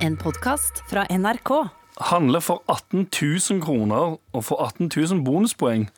En 0.00 0.16
podkast 0.16 0.80
fra 0.88 1.04
NRK. 1.10 1.50
handler 2.00 2.40
for 2.40 2.62
18 2.68 3.08
000 3.50 3.62
kroner 3.62 4.16
og 4.32 4.44
får 4.44 4.62
18 4.66 4.90
000 4.96 5.24
bonuspoeng. 5.24 5.90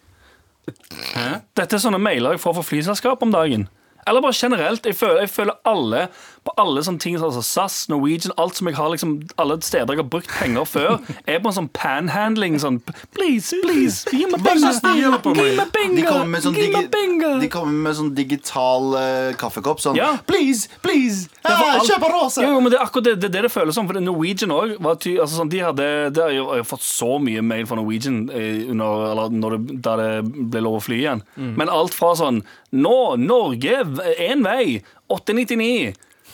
Dette 1.56 1.76
er 1.76 1.82
sånne 1.82 2.00
mailer 2.02 2.34
jeg 2.34 2.42
får 2.42 2.56
fra 2.56 2.64
flyselskap 2.66 3.22
om 3.22 3.30
dagen. 3.30 3.68
Eller 4.06 4.24
bare 4.24 4.34
generelt. 4.34 4.86
Jeg 4.86 4.96
føler, 4.98 5.20
jeg 5.26 5.30
føler 5.30 5.58
alle 5.68 6.08
på 6.42 6.50
alle 6.58 6.82
sånne 6.82 6.98
ting 6.98 7.14
altså 7.22 7.42
SAS, 7.46 7.74
Norwegian, 7.90 8.32
alt 8.40 8.58
som 8.58 8.66
jeg 8.66 8.74
har 8.74 8.88
liksom, 8.90 9.12
alle 9.38 9.58
steder 9.62 9.94
jeg 9.94 10.00
har 10.00 10.08
brukt 10.10 10.30
penger 10.40 10.66
før, 10.66 10.96
er 11.30 11.38
på 11.38 11.50
en 11.52 11.54
sånn 11.54 11.68
panhandling 11.76 12.56
sånn 12.58 12.80
Please, 13.14 13.54
please, 13.62 14.02
gi 14.10 14.26
meg 14.26 14.42
penger! 14.42 14.74
Gi 14.82 15.12
meg 15.12 15.22
De 15.22 15.66
penger! 15.76 16.40
sånn, 16.42 16.56
Gi 16.58 16.66
meg 16.74 16.88
penger! 16.90 17.36
de 17.44 17.50
kommer 17.52 17.84
med 17.86 17.98
sånn 17.98 18.10
digital 18.16 18.88
uh, 18.96 19.28
kaffekopp. 19.38 19.82
Sånn 19.84 19.98
Ja. 20.00 20.16
Please, 20.26 20.66
please! 20.82 21.28
Ah, 21.46 21.78
Kjøp 21.86 22.08
rosa! 22.10 22.42
Jo, 22.42 22.58
men 22.58 22.74
det 22.74 22.80
er 22.80 22.86
akkurat 22.88 23.06
det 23.06 23.14
det, 23.22 23.30
det, 23.36 23.44
det 23.46 23.52
føles 23.52 23.76
som. 23.78 23.86
For 23.86 24.02
Norwegian 24.02 24.54
òg 24.54 24.74
altså 24.82 25.30
sånn, 25.36 25.50
de 25.52 25.62
hadde, 25.62 25.86
det 26.14 26.24
har 26.24 26.34
jeg, 26.34 26.42
jeg 26.42 26.64
har 26.64 26.68
fått 26.72 26.86
så 26.86 27.20
mye 27.22 27.42
mail 27.44 27.68
fra 27.70 27.78
Norwegian 27.78 28.24
eh, 28.34 28.66
under, 28.72 29.06
eller 29.12 29.56
det, 29.58 29.78
da 29.84 29.94
det 30.00 30.10
ble 30.26 30.64
lov 30.64 30.80
å 30.80 30.82
fly 30.82 30.98
igjen. 31.04 31.22
Men 31.38 31.70
alt 31.70 31.94
fra 31.94 32.16
sånn 32.18 32.42
Nå, 32.72 33.18
Norge, 33.20 33.82
én 34.00 34.42
vei, 34.46 34.80
899. 35.08 35.92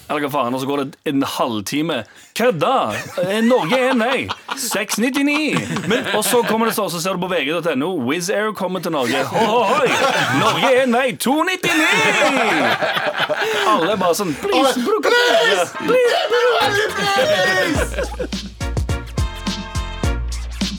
Eller 0.09 0.25
hva 0.25 0.31
faen, 0.33 0.55
og 0.57 0.63
så 0.63 0.67
går 0.69 0.81
det 0.81 1.11
en 1.11 1.23
halvtime. 1.37 1.99
Kødda! 2.39 2.77
Eh, 3.27 3.43
Norge 3.45 3.77
er 3.77 3.91
én 3.93 4.01
vei. 4.01 4.29
699. 4.57 5.85
Men, 5.91 6.07
og 6.17 6.25
så 6.25 6.41
kommer 6.49 6.71
det 6.71 6.75
så, 6.79 6.89
så 6.89 7.01
ser 7.03 7.19
du 7.19 7.21
på 7.27 7.29
vg.no. 7.29 7.91
Wizz 8.09 8.31
Air 8.33 8.55
kommer 8.57 8.81
til 8.81 8.93
Norge. 8.97 9.21
Ohoi! 9.37 9.89
Norge 10.41 10.71
er 10.73 10.87
én 10.87 10.97
vei. 10.97 11.13
299! 11.13 11.85
Alle 13.69 13.93
er 13.93 14.01
bare 14.01 14.17
sånn 14.17 14.33
Please, 14.41 14.81
bruk 14.81 15.05
Please! 15.85 15.99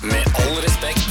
Med 0.10 0.42
all 0.42 0.58
respekt. 0.66 1.06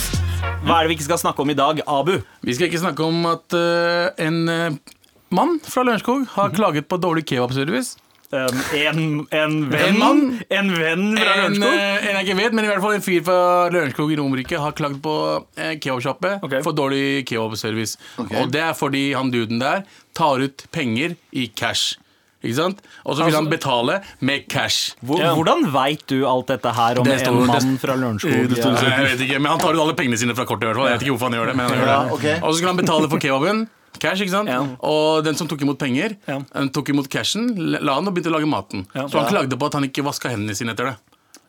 Hva 0.67 0.81
er 0.81 0.85
det 0.85 0.91
vi 0.91 0.99
ikke 0.99 1.07
skal 1.07 1.23
snakke 1.23 1.47
om 1.47 1.55
i 1.55 1.57
dag, 1.57 1.87
Abu? 1.87 2.17
Vi 2.43 2.55
skal 2.57 2.67
ikke 2.67 2.83
snakke 2.83 3.07
om 3.07 3.31
at 3.31 3.55
uh, 3.55 4.11
en 4.27 4.49
eh, 4.51 4.97
mann 5.31 5.59
fra 5.65 5.83
Lørenskog 5.87 6.27
har 6.35 6.51
klaget 6.57 6.89
på 6.89 6.99
dårlig 7.01 7.25
kebabservice. 7.29 7.97
En, 8.29 8.59
en, 8.77 9.27
en 9.33 9.55
venn 9.73 9.87
En 9.89 9.99
mann? 9.99 10.19
En 10.53 10.67
venn 10.77 11.05
fra 11.17 11.31
En, 11.47 11.55
Lørenskog? 11.55 11.73
eh, 11.73 12.09
en 12.11 12.17
jeg 12.19 12.27
ikke 12.27 12.37
vet, 12.43 12.53
men 12.59 12.67
i 12.67 12.69
hvert 12.69 12.83
fall 12.85 12.97
en 12.99 13.05
fyr 13.07 13.23
fra 13.25 13.39
Lørenskog 13.73 14.11
i 14.13 14.19
Romerike 14.21 14.59
har 14.61 14.75
klagd 14.77 14.99
på 15.05 15.15
eh, 15.57 15.79
kebabsjappe 15.81 16.35
okay. 16.45 16.61
for 16.67 16.77
dårlig 16.77 17.25
kebabservice. 17.31 17.97
Okay. 18.21 18.43
Og 18.43 18.53
det 18.53 18.61
er 18.67 18.77
fordi 18.77 19.07
han 19.17 19.33
duden 19.33 19.63
der 19.65 19.87
tar 20.19 20.45
ut 20.45 20.67
penger 20.77 21.17
i 21.33 21.47
cash. 21.57 21.97
Ikke 22.45 22.55
sant? 22.55 22.85
Og 23.09 23.17
så 23.19 23.25
vil 23.27 23.35
han 23.35 23.49
betale 23.51 23.97
med 24.21 24.45
cash. 24.53 24.93
Hvor, 25.01 25.19
Ja. 25.25 25.33
Hvordan 25.35 25.65
veit 25.75 26.05
du 26.13 26.21
alt 26.29 26.53
dette 26.53 26.71
her 26.77 27.01
om 27.01 27.09
Det 27.09 27.17
står- 27.25 27.41
en 27.41 27.47
mann 27.49 27.73
fra 27.83 27.97
Lørenskog? 27.99 28.31
Ja. 28.31 28.77
Jeg 28.93 29.09
vet 29.09 29.25
ikke, 29.25 29.41
men 29.41 29.51
Han 29.51 29.59
tar 29.65 29.73
ut 29.75 29.81
alle 29.81 29.97
pengene 29.99 30.21
sine 30.21 30.37
fra 30.37 30.45
kortet. 30.45 30.69
i 30.69 30.71
hvert 30.71 30.77
fall 30.77 30.87
Jeg 30.93 30.99
vet 31.01 31.09
ikke 31.09 31.17
hvorfor 31.17 31.33
han 31.33 31.41
gjør 31.41 31.47
det, 31.51 31.57
men 31.57 31.67
han 31.67 31.79
gjør 31.81 31.89
Ja, 31.89 31.99
det. 32.29 32.37
Og 32.45 32.53
så 32.53 32.59
skal 32.61 32.69
han 32.75 32.77
betale 32.85 33.09
for 33.09 33.19
kebaben. 33.19 33.65
Cash, 34.01 34.23
ikke 34.25 34.31
sant? 34.35 34.49
Ja. 34.49 34.63
Og 34.81 35.25
den 35.27 35.35
som 35.39 35.49
tok 35.51 35.61
imot 35.67 35.79
penger, 35.79 36.17
Ja. 36.29 36.39
tok 36.73 36.89
imot 36.95 37.09
cashen, 37.13 37.51
la 37.81 37.95
han 37.99 38.07
og 38.09 38.15
begynte 38.15 38.31
å 38.33 38.37
lage 38.39 38.47
maten. 38.51 38.87
Ja. 38.95 39.07
Så 39.09 39.19
han 39.23 39.29
klagde 39.33 39.59
på 39.59 39.67
at 39.67 39.75
han 39.75 39.85
ikke 39.89 40.05
vaska 40.07 40.29
hendene 40.33 40.55
sine 40.57 40.73
etter 40.77 40.93
det. 40.93 40.97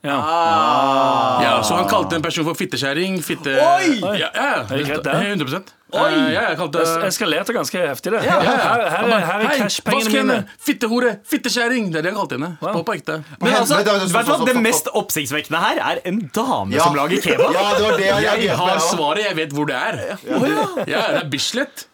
Ja. 0.01 0.15
Ja, 1.43 1.61
Så 1.63 1.75
han 1.75 1.87
kalte 1.91 2.15
en 2.15 2.21
person 2.23 2.45
for 2.47 2.55
fittekjæring 2.55 3.17
Fitte... 3.23 3.51
Oi! 3.59 3.97
Ja, 3.99 4.29
ja, 4.31 4.45
Er 4.63 4.77
det 4.77 4.85
greit, 4.87 5.03
det? 5.03 5.15
100 5.35 5.59
Eh, 5.89 6.01
ja, 6.31 6.41
jeg 6.51 6.57
kalte 6.59 6.83
Det 6.85 7.07
eskalerte 7.09 7.49
ganske 7.55 7.79
heftig, 7.81 8.11
det. 8.13 8.19
Her, 8.21 8.43
her, 8.45 8.83
her, 8.93 9.07
er- 9.09 9.23
her 9.25 9.43
er 9.47 9.55
cashpengene 9.57 10.21
mine. 10.27 10.35
Fittehore! 10.61 11.15
Fitteskjæring! 11.25 11.87
Det 11.91 11.97
er 11.99 12.05
det 12.05 12.11
han 12.13 12.19
kalte 12.21 12.37
henne. 12.37 12.51
På, 12.61 12.83
på 12.85 12.93
ekte. 12.99 13.15
Men 13.41 13.55
altså, 13.57 13.79
men, 13.81 13.89
men, 14.05 14.23
stopp, 14.29 14.45
Det 14.45 14.55
mest 14.61 14.91
oppsiktsvekkende 15.01 15.59
her 15.65 15.81
er 15.95 16.01
en 16.05 16.19
dame 16.35 16.77
Ja. 16.77 16.85
som 16.85 16.95
lager 16.95 17.19
kebab. 17.25 17.51
Ja, 17.57 17.65
det 17.75 17.87
var 17.87 17.97
det 17.97 18.05
jeg 18.05 18.43
Jeg 18.45 18.57
har 18.61 18.79
svaret, 18.85 19.23
jeg 19.25 19.35
vet 19.41 19.51
hvor 19.57 19.65
det 19.67 19.75
er. 19.81 19.99
Ja, 20.29 21.01
det 21.17 21.23
er 21.25 21.27
Bislett. 21.33 21.87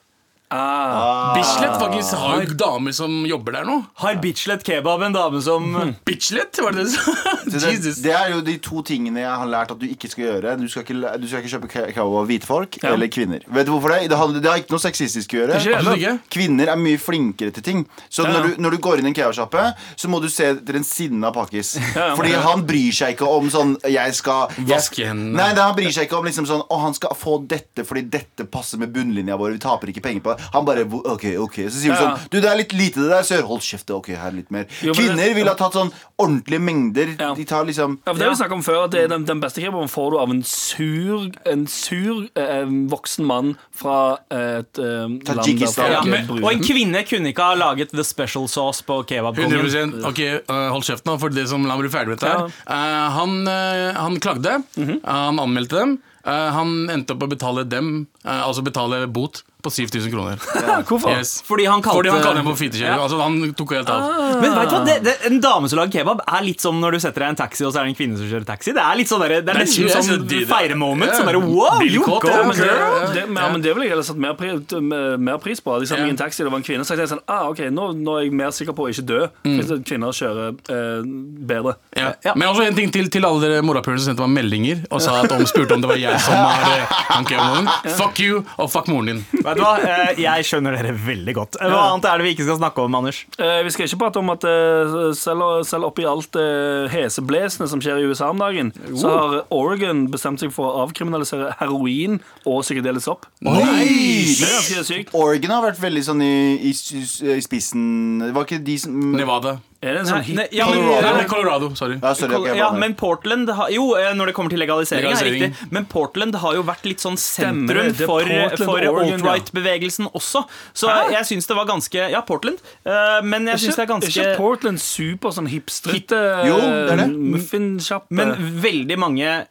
Ah. 0.53 1.33
Bislett 1.35 1.79
faktisk 1.81 2.13
har 2.21 2.43
jo 2.45 2.53
damer 2.57 2.93
som 2.93 3.11
jobber 3.27 3.55
der 3.57 3.65
nå. 3.67 3.79
Har 4.03 4.19
Bitchlet 4.21 4.61
kebab 4.63 5.01
en 5.07 5.15
dame 5.15 5.39
som 5.41 5.65
Bislett, 6.05 6.59
var 6.61 6.75
det 6.75 6.83
det 6.85 6.91
du 6.91 6.97
sa? 6.97 7.13
Det, 7.45 7.59
Jesus. 7.61 7.97
det 8.01 8.11
er 8.11 8.31
jo 8.33 8.39
de 8.41 8.55
to 8.63 8.81
tingene 8.85 9.21
jeg 9.21 9.29
har 9.37 9.47
lært 9.47 9.69
at 9.71 9.77
du 9.79 9.85
ikke 9.87 10.09
skal 10.09 10.23
gjøre. 10.25 10.53
Du 10.59 10.65
skal 10.71 10.81
ikke, 10.81 11.11
du 11.21 11.27
skal 11.29 11.43
ikke 11.43 11.51
kjøpe 11.53 11.69
kebab 11.93 12.15
av 12.21 12.25
hvite 12.29 12.47
folk 12.49 12.77
Ja. 12.81 12.93
eller 12.95 13.09
kvinner. 13.13 13.43
Vet 13.53 13.67
du 13.67 13.71
hvorfor 13.75 13.93
det? 13.93 14.09
Det 14.09 14.17
har, 14.17 14.33
det 14.33 14.49
har 14.49 14.61
ikke 14.61 14.73
noe 14.73 14.81
sexistisk 14.81 15.35
å 15.35 15.39
gjøre. 15.41 15.59
Det, 15.61 15.75
Absolutt 15.77 15.99
ikke. 16.01 16.13
Kvinner 16.35 16.71
er 16.73 16.79
mye 16.81 16.99
flinkere 17.01 17.53
til 17.55 17.65
ting. 17.65 17.83
Så 18.09 18.25
Ja, 18.25 18.31
ja. 18.31 18.33
når, 18.39 18.47
du, 18.55 18.61
når 18.65 18.75
du 18.75 18.79
går 18.87 19.01
inn 19.03 19.09
i 19.09 19.11
en 19.13 19.17
kebabsjappe, 19.17 19.65
så 20.01 20.09
må 20.11 20.19
du 20.23 20.27
se 20.33 20.47
etter 20.55 20.79
en 20.79 20.87
sinna 20.87 21.31
pakkis. 21.35 21.75
Ja, 21.93 22.09
ja. 22.09 22.09
Fordi 22.17 22.33
han 22.47 22.65
bryr 22.67 22.97
seg 22.97 23.13
ikke 23.15 23.29
om 23.29 23.49
sånn 23.53 23.75
Jeg 23.93 24.15
skal 24.17 24.49
jeg, 24.57 24.65
Vaske 24.73 25.05
hendene. 25.11 25.37
Nei, 25.37 25.51
nei, 25.53 25.61
han 25.69 25.77
bryr 25.77 25.93
seg 25.93 26.07
ikke 26.09 26.17
om 26.19 26.25
liksom 26.27 26.47
sånn 26.49 26.63
Å, 26.65 26.79
han 26.81 26.97
skal 26.97 27.13
få 27.17 27.37
dette 27.45 27.85
fordi 27.85 28.05
dette 28.17 28.47
passer 28.51 28.81
med 28.81 28.91
bunnlinja 28.95 29.37
vår. 29.39 29.55
Vi 29.55 29.61
taper 29.63 29.93
ikke 29.93 30.03
penger 30.09 30.25
på 30.25 30.33
det. 30.33 30.34
Han 30.53 30.65
bare 30.67 30.85
OK, 30.85 31.25
OK. 31.39 31.55
Så 31.69 31.79
sier 31.81 31.91
vi 31.91 31.95
Ja, 31.95 32.01
ja. 32.01 32.15
sånn 32.15 32.29
Du, 32.31 32.39
det 32.41 32.49
er 32.51 32.57
litt 32.59 32.73
lite 32.73 33.01
det 33.01 33.09
der, 33.09 33.23
sør. 33.27 33.43
Hold 33.49 33.61
kjeft. 33.65 33.89
OK, 33.95 34.09
her 34.15 34.27
er 34.31 34.35
litt 34.39 34.51
mer. 34.51 34.65
Jo, 34.81 34.93
Kvinner 34.93 35.23
det- 35.23 35.35
ville 35.35 35.49
ha 35.51 35.55
tatt 35.59 35.73
sånn 35.77 35.91
ordentlige 36.21 36.61
mengder. 36.61 37.15
Ja. 37.19 37.33
De 37.35 37.45
tar 37.45 37.65
liksom 37.65 37.99
Ja, 38.05 38.13
for 38.13 38.19
det 38.19 38.27
har 38.27 38.33
vi 38.35 38.39
snakket 38.41 38.57
om 38.59 38.63
før 38.63 38.83
at 38.85 38.91
det 38.91 39.03
er 39.03 39.07
den, 39.15 39.25
den 39.25 39.39
beste 39.43 39.61
kebaben 39.61 39.89
får 39.91 40.11
du 40.11 40.17
av 40.19 40.29
en 40.31 40.43
sur, 40.43 41.29
en 41.45 41.67
sur 41.67 42.27
eh, 42.35 42.65
voksen 42.65 43.25
mann 43.25 43.55
fra 43.75 44.17
et 44.31 44.79
eh, 44.79 45.07
land 45.07 45.21
der 45.23 45.67
folk 45.67 45.91
ja, 45.91 46.01
men. 46.03 46.29
Og 46.43 46.51
en 46.51 46.63
kvinne 46.63 47.03
kunne 47.07 47.31
ikke 47.33 47.43
ha 47.51 47.55
laget 47.59 47.91
the 47.91 48.03
special 48.03 48.47
sauce 48.47 48.81
på 48.85 49.01
kebabkongen. 49.07 50.03
Ok, 50.05 50.19
øh, 50.19 50.69
hold 50.71 50.83
kjeft 50.83 51.05
nå, 51.05 51.17
for 51.19 51.29
det 51.29 51.47
som 51.51 51.65
la 51.65 51.75
meg 51.75 51.85
bli 51.87 51.93
ferdig 51.93 52.13
med 52.15 52.19
dette 52.19 52.31
her. 52.31 52.51
Eh, 52.67 53.09
han, 53.19 53.37
uh, 53.47 53.93
han 53.99 54.19
klagde. 54.19 54.59
Mhm. 54.77 54.99
Han 55.05 55.39
anmeldte 55.39 55.75
dem. 55.79 55.97
Eh, 56.25 56.49
han 56.55 56.89
endte 56.89 57.13
opp 57.13 57.23
å 57.27 57.29
betale 57.29 57.63
dem, 57.69 58.07
eh, 58.25 58.41
altså 58.41 58.63
betale 58.65 59.03
bot 59.07 59.43
på 59.65 59.71
7000 59.73 60.13
kroner. 60.13 60.39
Hvorfor? 60.89 61.11
Yes. 61.15 61.33
Fordi 61.47 61.65
han 61.69 61.81
kalte 61.85 61.97
Fordi 61.97 62.11
han 62.13 62.23
kalte 62.23 62.43
for 62.45 62.59
fittekjøring. 62.61 63.01
Altså, 63.05 63.19
han 63.21 63.37
tok 63.57 63.73
helt 63.75 63.89
av. 63.91 64.05
Men 64.41 64.53
vet 64.55 64.69
du 64.69 64.75
hva, 64.75 64.81
det, 64.87 64.95
det, 65.05 65.15
En 65.31 65.39
dame 65.43 65.69
som 65.71 65.79
lager 65.81 65.99
kebab, 65.99 66.21
er 66.25 66.45
litt 66.45 66.61
som 66.63 66.77
når 66.81 66.97
du 66.97 66.99
setter 67.03 67.25
deg 67.25 67.31
i 67.31 67.35
en 67.35 67.39
taxi, 67.41 67.65
og 67.67 67.73
så 67.73 67.81
er 67.81 67.87
det 67.89 67.93
en 67.95 67.99
kvinne 67.99 68.19
som 68.21 68.29
kjører 68.29 68.47
taxi. 68.47 68.73
Det 68.77 68.83
er 68.85 68.99
litt 68.99 69.11
sånn 69.11 69.23
der, 69.25 69.35
det 69.45 69.53
er 69.55 69.61
nesten 69.63 69.89
sånn 69.91 70.07
synes 70.09 70.27
de- 70.31 70.43
feire-moment. 70.49 71.15
Som 71.17 71.29
bare 71.29 71.41
wow, 71.41 71.81
you 71.83 72.03
go, 72.05 72.19
ja, 72.29 72.43
men 72.45 72.55
det, 72.59 72.69
det, 73.15 73.25
men, 73.29 73.41
ja, 73.43 73.49
men 73.55 73.63
det 73.65 73.73
ville 73.75 73.87
jeg 73.89 73.95
heller 73.95 74.07
satt 74.07 74.21
mer, 74.21 74.35
pri, 74.39 74.53
mer- 74.81 75.41
pris 75.43 75.59
på. 75.63 75.75
De 75.81 75.89
satt 75.89 75.99
meg 76.01 76.11
i 76.11 76.15
en 76.15 76.19
Ja. 76.19 76.23
taxi, 76.25 76.43
det 76.45 76.51
var 76.53 76.61
en 76.61 76.67
kvinne. 76.67 76.85
Så 76.87 76.95
jeg 76.99 77.09
sånn, 77.11 77.23
ah, 77.31 77.47
ok, 77.51 77.65
nå, 77.73 77.89
nå 77.97 78.17
er 78.19 78.27
jeg 78.27 78.35
mer 78.37 78.53
sikker 78.55 78.75
på 78.77 78.85
å 78.87 78.91
ikke 78.93 79.05
dø 79.09 79.21
hvis 79.45 79.71
kvinner 79.87 80.13
kjører 80.15 80.53
eh, 80.71 81.01
bedre. 81.49 81.75
Ja. 81.97 82.13
Men 82.35 82.47
også 82.51 82.65
en 82.67 82.75
ting 82.77 82.91
til 82.93 83.09
til 83.13 83.25
alle 83.27 83.41
dere 83.43 83.61
morapulere 83.65 84.01
som 84.01 84.11
sendte 84.13 84.25
meg 84.27 84.43
meldinger 84.43 84.81
og 84.91 85.01
sa 85.03 85.19
at 85.23 85.29
de 85.31 85.45
spurte 85.49 85.75
om 85.77 85.81
det 85.83 85.89
var 85.91 85.99
jeg 85.99 86.19
som 86.23 86.35
var 86.35 86.65
eh, 86.73 86.95
han 87.11 87.27
kebaben. 87.29 87.69
Fuck 87.99 88.19
you, 88.23 88.41
og 88.59 88.69
fuck 88.73 88.87
moren 88.91 89.05
din. 89.11 89.21
Vet 89.55 89.61
du 89.61 89.63
hva, 89.63 89.73
Eh, 89.85 90.19
Jeg 90.21 90.45
skjønner 90.47 90.75
dere 90.75 90.91
veldig 90.95 91.33
godt. 91.37 91.57
Hva 91.61 91.81
annet 91.93 92.05
er 92.09 92.19
det 92.19 92.25
vi 92.27 92.33
ikke 92.35 92.45
skal 92.47 92.57
snakke 92.59 92.83
om, 92.83 92.95
Anders? 92.99 93.21
Eh, 93.39 93.61
vi 93.63 93.71
skal 93.73 93.87
ikke 93.87 93.99
prate 94.03 94.19
om 94.21 94.29
at 94.33 94.43
eh, 94.49 94.95
selv, 95.17 95.45
selv 95.67 95.87
oppi 95.89 96.05
alt 96.07 96.29
det 96.35 96.91
heseblesene 96.93 97.67
som 97.71 97.81
skjer 97.83 98.01
i 98.03 98.07
USA 98.09 98.29
om 98.33 98.41
dagen, 98.41 98.73
så 98.97 99.11
har 99.15 99.35
Oregon 99.55 100.05
bestemt 100.11 100.43
seg 100.43 100.51
for 100.55 100.67
å 100.71 100.83
avkriminalisere 100.85 101.53
heroin 101.61 102.19
og 102.45 102.61
psykedelisk 102.65 103.07
sopp. 103.07 103.25
Oi! 103.45 104.35
Det 104.35 104.47
er 104.47 104.55
ganske 104.57 104.83
sykt. 104.89 105.13
Oregon 105.15 105.55
har 105.55 105.63
vært 105.69 105.79
veldig 105.83 106.03
sånn 106.07 106.21
i, 106.25 106.33
i, 106.71 106.73
i 106.73 107.41
spissen 107.45 108.19
Det 108.25 108.33
var 108.35 108.47
ikke 108.47 108.61
de 108.65 108.77
som 108.81 108.95
Nevada. 109.15 109.57
Er 109.85 109.93
det 109.93 109.99
en 110.01 110.07
sånn 110.09 110.23
Nei, 110.25 110.35
nei, 110.39 110.47
ja, 110.51 110.65
men- 110.65 110.79
Colorado. 110.81 111.17
nei, 111.17 111.25
Colorado. 111.29 111.69
Sorry. 111.75 111.99
Ja, 112.01 112.13
sorry, 112.17 112.35
okay, 112.39 112.57
Ja, 112.57 112.71
men 112.73 112.95
Portland 112.95 113.49
har, 113.49 113.69
Jo, 113.69 113.93
eh, 113.95 114.13
når 114.17 114.25
det 114.31 114.33
kommer 114.35 114.49
til 114.49 114.59
legalisering, 114.59 115.03
Legalisering. 115.05 115.41
er 115.43 115.49
riktig. 115.53 115.71
Men 115.71 115.85
Portland 115.85 116.35
har 116.35 116.53
jo 116.55 116.63
vært 116.63 116.85
litt 116.89 116.97
sånn 117.03 117.17
sentrum 117.21 117.67
det 117.93 118.01
er 118.01 118.05
for, 118.07 118.21
for 118.57 118.79
alt-right-bevegelsen 118.81 120.09
også. 120.13 120.45
Så 120.73 120.89
Hæ? 120.89 121.11
jeg 121.11 121.23
syns 121.31 121.47
det 121.47 121.55
var 121.57 121.65
ganske 121.69 122.09
Ja, 122.11 122.21
Portland. 122.21 122.57
eh, 122.85 123.21
Men 123.23 123.45
jeg 123.45 123.59
syns 123.59 123.75
det 123.75 123.89
er 123.89 123.93
Er 123.95 123.99
ikke 124.01 124.37
Portland 124.37 124.79
super 124.79 125.29
sånn 125.29 125.47
hipstrete 125.47 126.45
Jo, 126.47 126.57
det 126.57 126.91
er 126.91 126.97
det. 126.97 127.09
muffinsjappe? 127.15 128.09
Men 128.11 128.35
veldig 128.61 128.97
mange 128.97 129.21
eh, 129.25 129.45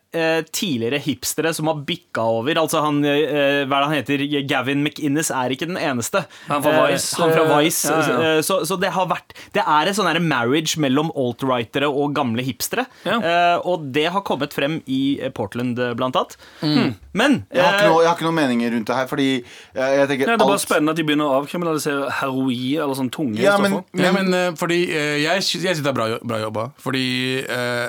tidligere 0.54 0.98
hipstere 1.02 1.52
som 1.56 1.68
har 1.70 1.80
bikka 1.86 2.22
over. 2.38 2.58
Altså 2.62 2.80
han 2.84 3.00
eh, 3.04 3.64
Hva 3.66 3.78
er 3.80 3.84
det 3.84 3.88
han 3.90 3.96
heter? 3.98 4.24
Gavin 4.50 4.84
McInnes 4.84 5.30
er 5.34 5.54
ikke 5.54 5.68
den 5.70 5.78
eneste. 5.80 6.24
Han 6.48 6.62
fra 6.64 6.72
Eh, 6.74 6.92
Vice, 6.94 7.14
han 7.20 7.32
fra 7.34 7.44
eh, 7.46 7.54
Vice. 7.64 7.90
ja, 7.90 8.00
ja. 8.08 8.32
eh, 8.36 8.40
Så, 8.46 8.60
så 8.68 8.78
det 8.80 8.90
har 8.94 9.06
vært 9.10 9.34
Det 9.54 9.62
er 9.64 9.90
et 9.90 9.96
sånn 9.98 10.10
marriage 10.28 10.78
mellom 10.80 11.10
alt-rightere 11.14 11.88
og 11.90 12.14
gamle 12.16 12.42
hipstere. 12.46 12.86
Ja. 13.06 13.18
Eh, 13.20 13.56
og 13.66 13.88
det 13.94 14.06
har 14.14 14.24
kommet 14.26 14.54
frem 14.56 14.80
i 14.90 15.18
eh, 15.20 15.30
Portland, 15.34 15.78
eh, 15.78 15.94
blant 15.98 16.16
annet. 16.18 16.36
Mm. 16.62 16.94
Men 17.14 17.36
jeg 17.54 17.62
har, 17.62 17.76
ikke 17.78 17.84
eh, 17.86 17.90
noe, 17.92 18.02
jeg 18.02 18.08
har 18.10 18.16
ikke 18.18 18.26
noen 18.26 18.38
meninger 18.40 18.72
rundt 18.74 18.88
det 18.90 18.96
her, 18.98 19.06
fordi 19.10 19.28
eh, 19.38 19.92
jeg 20.00 20.08
tenker 20.10 20.26
Nei, 20.26 20.34
det 20.34 20.38
er 20.38 20.42
bare 20.44 20.56
alt 20.58 20.64
spennende 20.64 20.94
at 20.94 20.98
de 21.00 21.04
begynner 21.06 21.30
å 21.30 21.40
avkriminalisere 21.42 22.10
heroin 22.20 22.82
eller 22.84 22.98
sånn 22.98 23.10
tunge 23.14 23.38
Ja, 23.42 23.54
men, 23.62 23.78
men, 23.94 24.14
men 24.18 24.34
eh, 24.38 24.50
fordi 24.58 24.80
eh, 24.90 25.16
Jeg, 25.22 25.42
jeg 25.42 25.76
synes 25.76 25.82
det 25.84 25.90
er 25.92 25.96
bra, 25.96 26.08
bra 26.26 26.40
jobba. 26.42 26.68
Fordi 26.82 27.04
eh, 27.44 27.88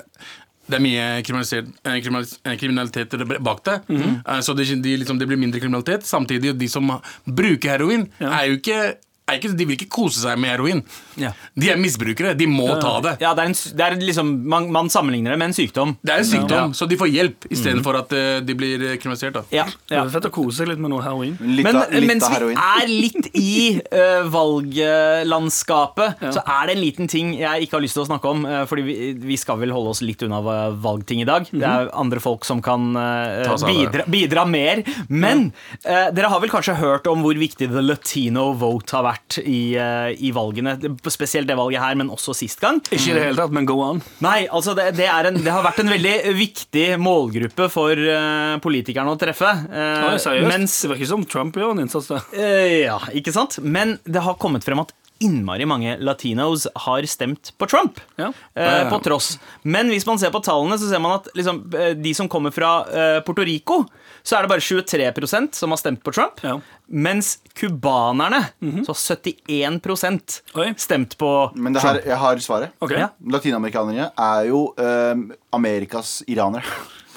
det 0.66 0.78
er 0.78 0.82
mye 0.82 1.08
kriminalitet, 1.24 3.14
eh, 3.14 3.22
eh, 3.22 3.42
bak 3.44 3.64
det. 3.66 3.80
Mm 3.88 4.02
-hmm. 4.02 4.42
så 4.42 4.54
det, 4.54 4.84
de, 4.84 4.98
liksom, 4.98 5.20
det 5.20 5.28
blir 5.28 5.38
mindre 5.38 5.60
kriminalitet. 5.60 6.06
Samtidig, 6.06 6.60
de 6.60 6.70
som 6.70 6.92
bruker 7.26 7.70
heroin, 7.70 8.08
er 8.20 8.46
jo 8.46 8.54
ikke 8.54 8.96
er 9.28 9.34
ikke, 9.34 9.58
de 9.58 9.66
vil 9.66 9.78
ikke 9.80 9.90
kose 9.90 10.22
seg 10.22 10.40
med 10.40 10.50
heroin. 10.54 10.84
Ja. 11.22 11.32
De 11.56 11.70
er 11.72 11.78
misbrukere. 11.80 12.34
De 12.38 12.48
må 12.50 12.68
ta 12.82 12.96
det. 13.06 13.16
Ja, 13.24 13.34
det 13.38 13.46
er 13.46 13.52
en, 13.52 13.56
det 13.80 13.86
er 13.86 13.96
liksom, 14.02 14.32
man, 14.52 14.68
man 14.74 14.90
sammenligner 14.92 15.36
det 15.36 15.40
med 15.42 15.52
en 15.52 15.56
sykdom. 15.58 15.96
Det 16.06 16.14
er 16.14 16.24
en 16.24 16.28
sykdom, 16.30 16.56
Ja. 16.56 16.66
så 16.76 16.88
de 16.90 16.98
får 17.00 17.12
hjelp 17.12 17.48
istedenfor 17.52 18.00
at 18.02 18.14
eh, 18.16 18.40
de 18.46 18.56
blir 18.58 18.82
eh, 18.92 18.96
kriminalisert. 19.02 19.34
da 19.38 19.44
Ja, 19.56 19.66
Det 19.90 19.98
er 20.00 20.12
fett 20.14 20.28
å 20.30 20.34
kose 20.36 20.62
seg 20.62 20.72
litt 20.74 20.82
med 20.84 20.92
noe 20.94 21.04
heroin. 21.06 21.38
Litt, 21.40 21.64
Men 21.68 21.82
litt 21.94 22.10
mens 22.10 22.28
av 22.28 22.36
vi 22.46 22.56
er 22.56 22.90
litt 22.92 23.30
i 23.36 23.56
uh, 23.80 24.28
valglandskapet, 24.32 26.22
så 26.36 26.44
er 26.44 26.68
det 26.70 26.76
en 26.76 26.82
liten 26.84 27.10
ting 27.12 27.34
jeg 27.40 27.66
ikke 27.66 27.78
har 27.78 27.84
lyst 27.86 27.98
til 27.98 28.06
å 28.06 28.10
snakke 28.10 28.32
om. 28.32 28.46
fordi 28.70 28.84
vi, 28.86 28.96
vi 29.32 29.38
skal 29.40 29.60
vel 29.62 29.74
holde 29.76 29.94
oss 29.96 30.02
litt 30.06 30.22
unna 30.26 30.42
valgting 30.84 31.22
i 31.24 31.28
dag. 31.28 31.48
Det 31.52 31.66
er 31.66 31.90
andre 31.96 32.22
folk 32.24 32.46
som 32.48 32.62
kan 32.66 32.96
av 32.98 33.60
det. 33.62 33.72
bidra, 33.72 34.06
bidra 34.12 34.46
mer. 34.50 34.84
Men 35.10 35.48
eh, 35.84 36.10
dere 36.16 36.30
har 36.32 36.42
vel 36.44 36.52
kanskje 36.54 36.78
hørt 36.80 37.08
om 37.12 37.24
hvor 37.26 37.38
viktig 37.40 37.70
the 37.72 37.84
latino 37.84 38.52
vote 38.60 38.96
har 38.96 39.06
vært 39.08 39.40
i, 39.44 39.76
i 39.76 40.32
valgene. 40.36 40.76
Spesielt 41.14 41.48
det 41.50 41.58
valget 41.58 41.84
her, 41.84 41.96
men 42.00 42.10
også 42.14 42.36
sist 42.38 42.62
gang. 42.64 42.82
Ikke 42.90 43.12
i 43.12 43.16
det 43.16 43.24
hele 43.28 43.40
tatt, 43.40 43.54
men 43.56 43.68
go 43.70 43.78
on. 43.86 44.02
Nei, 44.26 44.46
altså 44.48 44.76
det, 44.78 44.92
det, 44.98 45.08
en, 45.08 45.40
det 45.44 45.54
har 45.54 45.64
vært 45.66 45.82
en 45.84 45.94
veldig 45.94 46.16
viktig 46.38 46.86
målgruppe 47.02 47.70
for 47.74 47.94
uh, 47.96 48.58
politikerne 48.64 49.14
å 49.14 49.20
treffe. 49.20 49.52
Uh, 49.70 50.12
Oi, 50.12 50.20
seriøst? 50.22 50.50
mens 50.52 50.78
Det 50.84 50.92
virker 50.94 51.12
som 51.14 51.26
Trump 51.30 51.58
gjør 51.60 51.76
en 51.76 51.86
innsats 51.86 52.12
der. 52.12 52.28
Uh, 52.36 52.76
ja, 52.86 53.00
ikke 53.16 53.34
sant? 53.36 53.60
Men 53.64 53.98
det 54.06 54.26
har 54.26 54.40
kommet 54.42 54.66
frem 54.68 54.84
at 54.84 54.94
innmari 55.24 55.66
mange 55.66 55.98
latinos 56.04 56.68
har 56.86 57.06
stemt 57.08 57.54
på 57.58 57.68
Trump. 57.70 58.00
Ja. 58.20 58.32
Eh, 58.54 58.90
på 58.90 59.00
tross. 59.04 59.38
Men 59.64 59.90
hvis 59.94 60.06
man 60.08 60.20
ser 60.20 60.34
på 60.34 60.42
tallene, 60.44 60.78
så 60.80 60.90
ser 60.90 61.00
man 61.04 61.18
at 61.20 61.30
liksom, 61.38 61.62
eh, 61.76 61.94
de 61.96 62.14
som 62.18 62.30
kommer 62.32 62.52
fra 62.56 62.74
eh, 62.90 63.20
Puerto 63.26 63.46
Rico, 63.48 63.84
så 64.26 64.38
er 64.38 64.46
det 64.46 64.52
bare 64.52 64.66
23% 64.66 65.56
som 65.56 65.72
har 65.72 65.80
stemt 65.80 66.04
på 66.04 66.12
Trump. 66.16 66.42
Ja. 66.44 66.58
Mens 66.88 67.38
cubanerne, 67.56 68.44
så 68.86 68.94
har 68.94 69.22
71 69.48 70.42
Oi. 70.56 70.74
stemt 70.78 71.18
på 71.18 71.32
Men 71.56 71.74
det 71.74 71.82
her, 71.86 72.02
jeg 72.06 72.18
har 72.22 72.44
svaret. 72.44 72.76
Okay. 72.82 73.00
Ja. 73.06 73.10
Latinamerikanere 73.32 74.12
er 74.18 74.52
jo 74.52 74.68
eh, 74.78 75.16
Amerikas 75.56 76.20
iranere. 76.28 76.66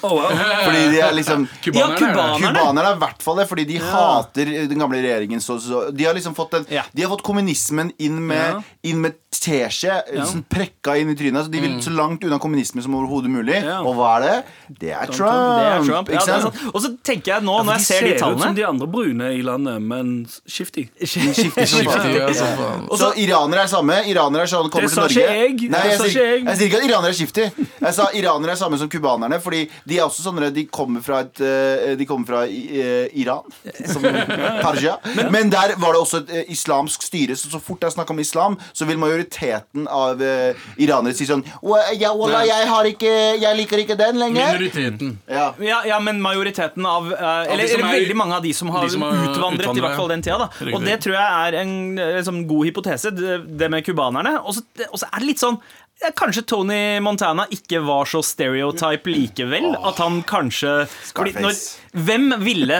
Oh, 0.01 0.13
wow. 0.15 0.29
Fordi 0.65 0.83
de 0.93 0.99
er 1.03 1.11
liksom 1.17 1.47
Ja, 1.47 1.59
Kubanerne 1.63 1.91
er 1.91 1.95
det. 1.95 1.99
cubanerne. 1.99 2.39
Cubanerne 2.43 2.85
er 2.87 2.95
i 2.95 2.99
hvert 3.03 3.23
fall 3.25 3.39
det, 3.41 3.47
fordi 3.49 3.65
de 3.67 3.77
hater 3.83 4.51
den 4.71 4.79
gamle 4.79 5.01
regjeringen. 5.03 5.41
Så, 5.43 5.57
så, 5.63 5.81
de 5.91 6.05
har 6.07 6.13
liksom 6.15 6.35
fått 6.37 6.51
den, 6.55 6.65
Ja. 6.71 6.83
De 6.95 7.03
har 7.03 7.11
fått 7.11 7.23
kommunismen 7.27 7.91
inn 7.99 8.19
med, 8.27 8.55
Ja. 8.55 8.61
inn 8.91 9.01
med 9.03 9.17
teskje, 9.29 9.93
sånn 10.25 10.41
prekka 10.49 10.95
inn 10.99 11.11
i 11.11 11.15
trynet. 11.15 11.45
Så 11.47 11.51
de 11.53 11.59
vil 11.61 11.75
så 11.83 11.91
langt 11.95 12.23
unna 12.25 12.39
kommunisme 12.41 12.81
som 12.81 12.95
overhodet 12.97 13.29
mulig. 13.31 13.59
Ja. 13.63 13.79
Og 13.85 13.95
hva 13.99 14.15
er 14.17 14.25
det? 14.25 14.37
Det 14.81 14.91
er 14.95 15.05
Trump. 15.11 15.35
Det 15.59 15.67
er 15.69 15.83
Trump. 15.85 16.09
Ja, 16.15 16.23
det 16.25 16.37
er. 16.39 16.69
Og 16.73 16.81
så 16.83 16.91
tenker 17.05 17.35
jeg 17.35 17.45
nå, 17.45 17.57
Ja, 17.59 17.63
når 17.67 17.77
jeg 17.77 17.85
ser 17.89 18.07
de 18.07 18.13
ut 18.15 18.41
som 18.43 18.55
de 18.57 18.65
andre 18.67 18.87
brune 18.87 19.29
i 19.37 19.41
landet, 19.45 19.81
men 19.81 20.25
faen. 20.25 20.47
Skiftig, 20.49 20.89
så 22.99 23.11
iranere 23.19 23.63
er 23.63 23.69
samme. 23.71 23.99
Iranere 24.09 24.45
er 24.45 24.51
sånn 24.51 24.69
kommer 24.73 24.89
til 24.89 24.99
Norge. 24.99 25.13
ikke 25.13 25.37
jeg. 25.37 25.69
Nei, 25.71 25.81
Det 25.83 25.91
jeg, 25.91 25.97
sa 25.99 26.03
sier, 26.03 26.09
ikke 26.09 26.25
jeg. 26.29 26.43
jeg 26.49 26.57
sier 26.59 26.67
ikke 26.69 26.79
at 26.81 26.87
iranere 26.89 27.11
er 27.13 27.17
skiftig. 27.19 27.47
Jeg 27.79 27.93
sa 27.99 28.07
iranere 28.17 28.55
er 28.55 28.59
samme 28.59 28.79
som 28.81 28.89
cubanerne. 28.91 29.39
Fordi 29.43 29.61
de 29.89 29.97
er 29.97 30.05
også 30.05 30.23
sånne 30.25 30.49
De 30.53 30.63
kommer 30.71 31.03
fra 31.05 31.21
et 31.25 31.41
eh, 31.43 31.93
De 31.99 32.05
kommer 32.09 32.27
fra 32.29 32.41
eh, 32.47 33.07
Iran. 33.19 33.47
Som 33.89 34.05
Persia. 34.65 34.97
Men 35.33 35.51
der 35.53 35.73
var 35.81 35.95
det 35.95 36.01
også 36.03 36.21
et 36.23 36.33
eh, 36.41 36.51
islamsk 36.53 37.03
styre. 37.05 37.37
Så 37.39 37.49
så 37.49 37.59
fort 37.63 37.81
det 37.81 37.89
er 37.89 37.95
snakk 37.95 38.11
om 38.13 38.19
islam, 38.21 38.57
så 38.75 38.85
vil 38.89 38.99
majoriteten 39.01 39.87
av 39.89 40.21
iranere 40.79 41.15
si 41.17 41.25
sånn 41.27 41.41
ja, 41.99 42.11
wallah, 42.13 42.43
jeg, 42.47 42.67
har 42.69 42.87
ikke, 42.89 43.13
jeg 43.41 43.57
liker 43.57 43.81
ikke 43.83 43.97
den 43.99 44.19
lenger. 44.21 44.57
Minoriteten. 44.59 45.13
Ja. 45.29 45.47
Ja, 45.63 45.79
ja, 45.87 45.99
men 46.03 46.21
majoriteten 46.21 46.85
av 46.85 47.09
Eller, 47.11 47.63
eller 47.65 47.85
er- 47.87 47.97
veldig 47.99 48.17
mange 48.19 48.37
av 48.37 48.45
de 48.45 48.53
som 48.55 48.69
har, 48.73 48.85
de 48.85 48.93
som 48.93 49.05
har 49.07 49.17
utvandret, 49.31 49.71
i 49.77 49.83
hvert 49.83 49.97
fall 49.97 50.11
den 50.13 50.25
tida. 50.25 50.37
da 50.45 50.71
Og 50.75 50.85
det 50.85 50.99
tror 51.03 51.17
jeg 51.17 51.47
er 51.47 51.59
en 51.63 51.73
liksom, 51.97 52.43
god 52.49 52.69
hypotese, 52.69 53.13
det, 53.15 53.71
med 53.71 53.85
cubanerne. 53.87 54.37
Og 54.45 54.55
så 54.59 55.09
er 55.09 55.19
det 55.23 55.31
litt 55.33 55.41
sånn 55.41 55.59
Kanskje 56.15 56.45
Tony 56.47 56.99
Montana 57.03 57.43
ikke 57.51 57.81
var 57.83 58.07
så 58.07 58.21
stereotype 58.23 59.11
likevel. 59.11 59.73
At 59.83 59.99
han 59.99 60.21
kanskje 60.23 60.85
Scarface. 61.03 61.43
når, 61.43 61.57
Hvem 61.93 62.33
ville 62.43 62.77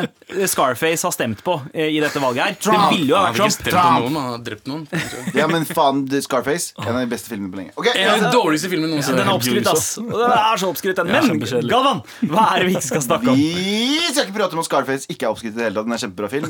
Scarface 0.47 1.03
ha 1.07 1.11
stemt 1.11 1.39
på 1.44 1.56
eh, 1.73 1.89
i 1.95 2.00
dette 2.03 2.19
valget 2.21 2.44
her? 2.44 2.57
Trump. 2.61 2.83
Det 2.91 2.97
ville 3.00 3.09
jo 3.09 3.15
ha 3.17 3.23
Han 3.25 3.33
vært 3.33 3.41
har 3.41 3.50
ikke 3.50 3.69
Trump. 3.69 3.73
stemt 3.73 3.75
på 3.75 4.03
noen, 4.06 4.17
han 4.19 4.31
har 4.31 4.44
drept 4.45 4.67
noen. 4.69 4.83
ja, 5.39 5.47
men 5.50 5.65
faen, 5.65 6.03
Scarface. 6.21 6.73
En 6.83 6.94
av 6.95 7.00
de 7.01 7.09
beste 7.11 7.31
filmene 7.31 7.51
på 7.53 7.57
lenge. 7.61 7.73
Okay, 7.79 7.94
En 8.03 8.09
av 8.13 8.19
de 8.27 8.31
dårligste 8.38 8.69
filmene 8.71 8.94
noensinne. 8.94 9.17
Den 9.23 9.27
er 9.31 9.33
oppskrytt, 9.39 9.69
ass. 9.71 9.88
Den 10.00 10.35
er 10.38 10.61
så 10.61 10.69
oppskrytt, 10.69 11.00
den. 11.00 11.07
Men. 11.09 11.67
Galvan, 11.69 12.03
hva 12.29 12.45
er 12.53 12.63
det 12.63 12.69
vi 12.69 12.75
ikke 12.77 12.88
skal 12.91 13.06
snakke 13.07 13.33
om? 13.33 13.39
Vi 13.39 14.11
skal 14.13 14.27
ikke 14.27 14.38
prate 14.38 14.53
om 14.57 14.61
at 14.63 14.69
Scarface 14.69 15.09
ikke 15.09 15.25
er 15.27 15.33
oppskrytt 15.33 15.53
i 15.56 15.57
det 15.59 15.65
hele 15.69 15.79
tatt. 15.79 15.89
Den 15.89 15.94
er 15.94 16.00
en 16.00 16.03
kjempebra 16.06 16.29
film. 16.29 16.50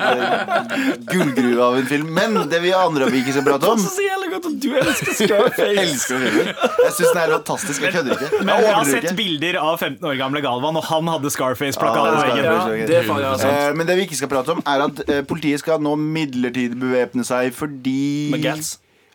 Eh, 0.00 1.00
Gullgruve 1.10 1.62
av 1.64 1.76
en 1.78 1.86
film. 1.86 2.12
Men 2.14 2.36
det 2.50 2.60
vi 2.62 2.72
andre 2.76 3.08
vi 3.10 3.20
ikke 3.22 3.34
skal 3.36 3.46
prate 3.46 3.70
om 3.70 3.80
Så 3.82 4.04
jævlig 4.04 4.30
godt 4.34 4.48
at 4.50 4.56
du 4.62 4.68
elsker 4.80 5.10
Jeg 5.10 5.28
Scarface. 5.28 5.84
elsker 5.84 6.22
filmen. 6.24 6.50
Jeg 6.50 6.92
syns 6.96 7.10
den 7.10 7.20
er 7.22 7.34
fantastisk. 7.36 7.82
Jeg 7.86 7.94
kødder 7.96 8.16
ikke. 8.16 8.30
Men 8.44 8.54
Jeg 8.54 8.64
jeg 8.70 8.74
har 8.78 8.84
sett 8.90 9.16
bilder 9.18 9.58
av 9.60 9.78
15 9.82 10.06
år 10.10 10.18
gamle 10.20 10.42
Galvan, 10.44 10.76
og 10.80 10.84
han 10.90 11.10
hadde 11.10 11.30
Scarface-plakat 11.40 11.98
på 11.98 12.12
det 12.12 12.20
veggen. 12.20 12.44
Ja, 12.44 12.86
det 12.86 13.00
er 13.00 13.10
ja, 13.24 13.32
sant. 13.40 13.56
Eh, 13.56 13.72
Men 13.78 13.88
det 13.88 13.96
vi 13.98 14.06
ikke 14.06 14.20
skal 14.20 14.30
prate 14.32 14.54
om, 14.54 14.62
er 14.68 14.86
at 14.86 15.02
eh, 15.08 15.24
politiet 15.26 15.64
skal 15.64 15.82
nå 15.82 15.96
midlertidig 15.98 16.78
bevæpne 16.78 17.26
seg 17.26 17.50
fordi 17.56 18.30
Med 18.36 18.46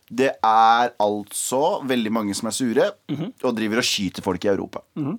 det 0.06 0.36
er 0.46 0.92
altså 1.02 1.62
veldig 1.90 2.12
mange 2.14 2.36
som 2.38 2.50
er 2.52 2.54
sure 2.54 2.90
og 3.42 3.56
driver 3.58 3.82
og 3.82 3.88
skyter 3.88 4.22
folk 4.26 4.44
i 4.46 4.52
Europa. 4.52 4.84
Eh, 5.00 5.16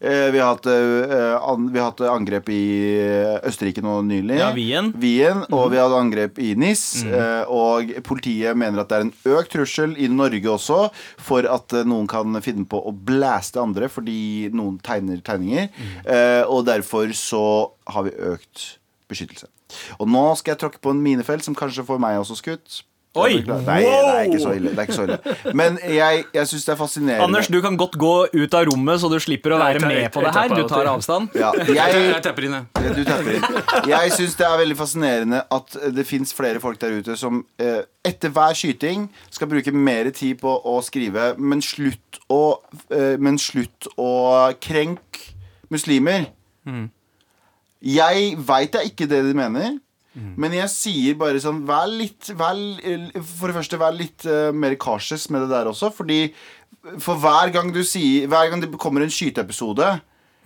vi, 0.00 0.38
har 0.38 0.54
hatt, 0.54 0.66
eh, 0.66 1.66
vi 1.70 1.78
har 1.78 1.90
hatt 1.90 2.02
angrep 2.10 2.48
i 2.52 2.62
eh, 3.00 3.36
Østerrike 3.48 3.84
nå 3.84 4.00
nylig. 4.06 4.38
Ja, 4.40 4.50
Wien. 4.56 4.92
Wien 5.00 5.44
og 5.48 5.70
vi 5.74 5.80
hadde 5.80 6.00
angrep 6.00 6.40
i 6.42 6.52
NIS. 6.58 7.04
Mm. 7.06 7.14
Og 7.54 7.94
politiet 8.06 8.58
mener 8.58 8.82
at 8.82 8.90
det 8.90 8.98
er 8.98 9.06
en 9.08 9.14
økt 9.36 9.54
trussel 9.54 9.96
i 10.00 10.10
Norge 10.12 10.54
også 10.54 10.80
for 11.20 11.48
at 11.48 11.76
eh, 11.76 11.86
noen 11.88 12.08
kan 12.10 12.40
finne 12.44 12.66
på 12.70 12.80
å 12.80 12.94
blæste 12.94 13.62
andre 13.62 13.90
fordi 13.92 14.50
noen 14.56 14.78
tegner 14.84 15.22
tegninger. 15.24 15.70
Mm. 15.70 15.96
Og 16.50 16.64
derfor 16.68 17.10
så 17.16 17.44
har 17.90 18.06
vi 18.06 18.14
økt 18.32 18.66
beskyttelse. 19.10 19.50
Og 20.02 20.08
nå 20.10 20.22
skal 20.38 20.54
jeg 20.54 20.62
tråkke 20.64 20.82
på 20.82 20.94
en 20.94 21.02
minefelt 21.02 21.46
som 21.46 21.56
kanskje 21.58 21.86
får 21.86 22.00
meg 22.02 22.20
også 22.20 22.38
skutt. 22.38 22.80
Oi! 23.18 23.40
Nei, 23.42 23.80
det 23.82 24.10
er 24.14 24.28
ikke 24.28 24.38
så 24.38 24.50
ille. 24.54 24.70
Det 24.70 24.78
er 24.78 24.86
ikke 24.86 24.94
så 24.94 25.04
ille. 25.08 25.54
Men 25.58 25.78
jeg, 25.82 26.20
jeg 26.30 26.46
syns 26.46 26.66
det 26.68 26.72
er 26.76 26.78
fascinerende. 26.78 27.24
Anders, 27.24 27.48
du 27.50 27.56
kan 27.64 27.74
godt 27.80 27.96
gå 27.98 28.12
ut 28.30 28.54
av 28.54 28.68
rommet, 28.68 29.00
så 29.02 29.10
du 29.10 29.16
slipper 29.18 29.56
å 29.56 29.58
være 29.58 29.82
tar, 29.82 29.90
med 29.90 30.12
på 30.14 30.22
det 30.22 30.30
her. 30.36 30.54
Du 30.54 30.62
tar 30.70 30.90
avstand. 30.92 31.34
ja, 31.34 31.50
Jeg, 31.80 31.96
jeg, 31.96 32.20
tapper 32.22 32.46
inn, 32.46 32.54
jeg. 32.60 32.92
du 32.94 33.02
tapper 33.08 33.34
inn. 33.34 33.58
Jeg 33.90 34.14
syns 34.14 34.38
det 34.38 34.46
er 34.46 34.62
veldig 34.62 34.78
fascinerende 34.78 35.42
at 35.58 35.76
det 35.98 36.06
fins 36.06 36.30
flere 36.38 36.62
folk 36.62 36.78
der 36.84 37.00
ute 37.00 37.18
som 37.18 37.42
eh, 37.58 37.82
etter 38.06 38.30
hver 38.36 38.54
skyting 38.54 39.08
skal 39.34 39.50
bruke 39.50 39.74
mer 39.74 40.12
tid 40.14 40.38
på 40.44 40.54
å 40.70 40.78
skrive, 40.86 41.32
men 41.34 41.66
slutt 41.66 42.22
å, 42.30 42.60
eh, 42.94 43.18
men 43.18 43.42
slutt 43.42 43.90
å 43.98 44.12
krenke 44.62 45.32
muslimer. 45.70 46.30
Jeg 47.80 48.34
veit 48.38 48.70
det 48.70 48.84
er 48.84 48.90
ikke 48.94 49.10
det 49.10 49.24
de 49.26 49.34
mener. 49.34 49.80
Men 50.14 50.56
jeg 50.56 50.72
sier 50.72 51.18
bare 51.18 51.38
sånn 51.38 51.60
Vær 51.68 51.86
litt 51.86 52.32
vær, 52.34 52.58
For 53.22 53.46
det 53.46 53.54
første, 53.60 53.78
vær 53.78 53.94
litt 53.94 54.26
uh, 54.26 54.50
mer 54.50 54.74
cautious 54.80 55.28
med 55.30 55.44
det 55.44 55.52
der 55.52 55.70
også. 55.70 55.92
Fordi 55.94 56.24
for 56.98 57.20
hver 57.20 57.52
gang 57.54 57.70
du 57.74 57.82
sier 57.86 58.26
Hver 58.30 58.50
gang 58.50 58.62
det 58.62 58.72
kommer 58.80 59.04
en 59.04 59.12
skyteepisode, 59.12 59.92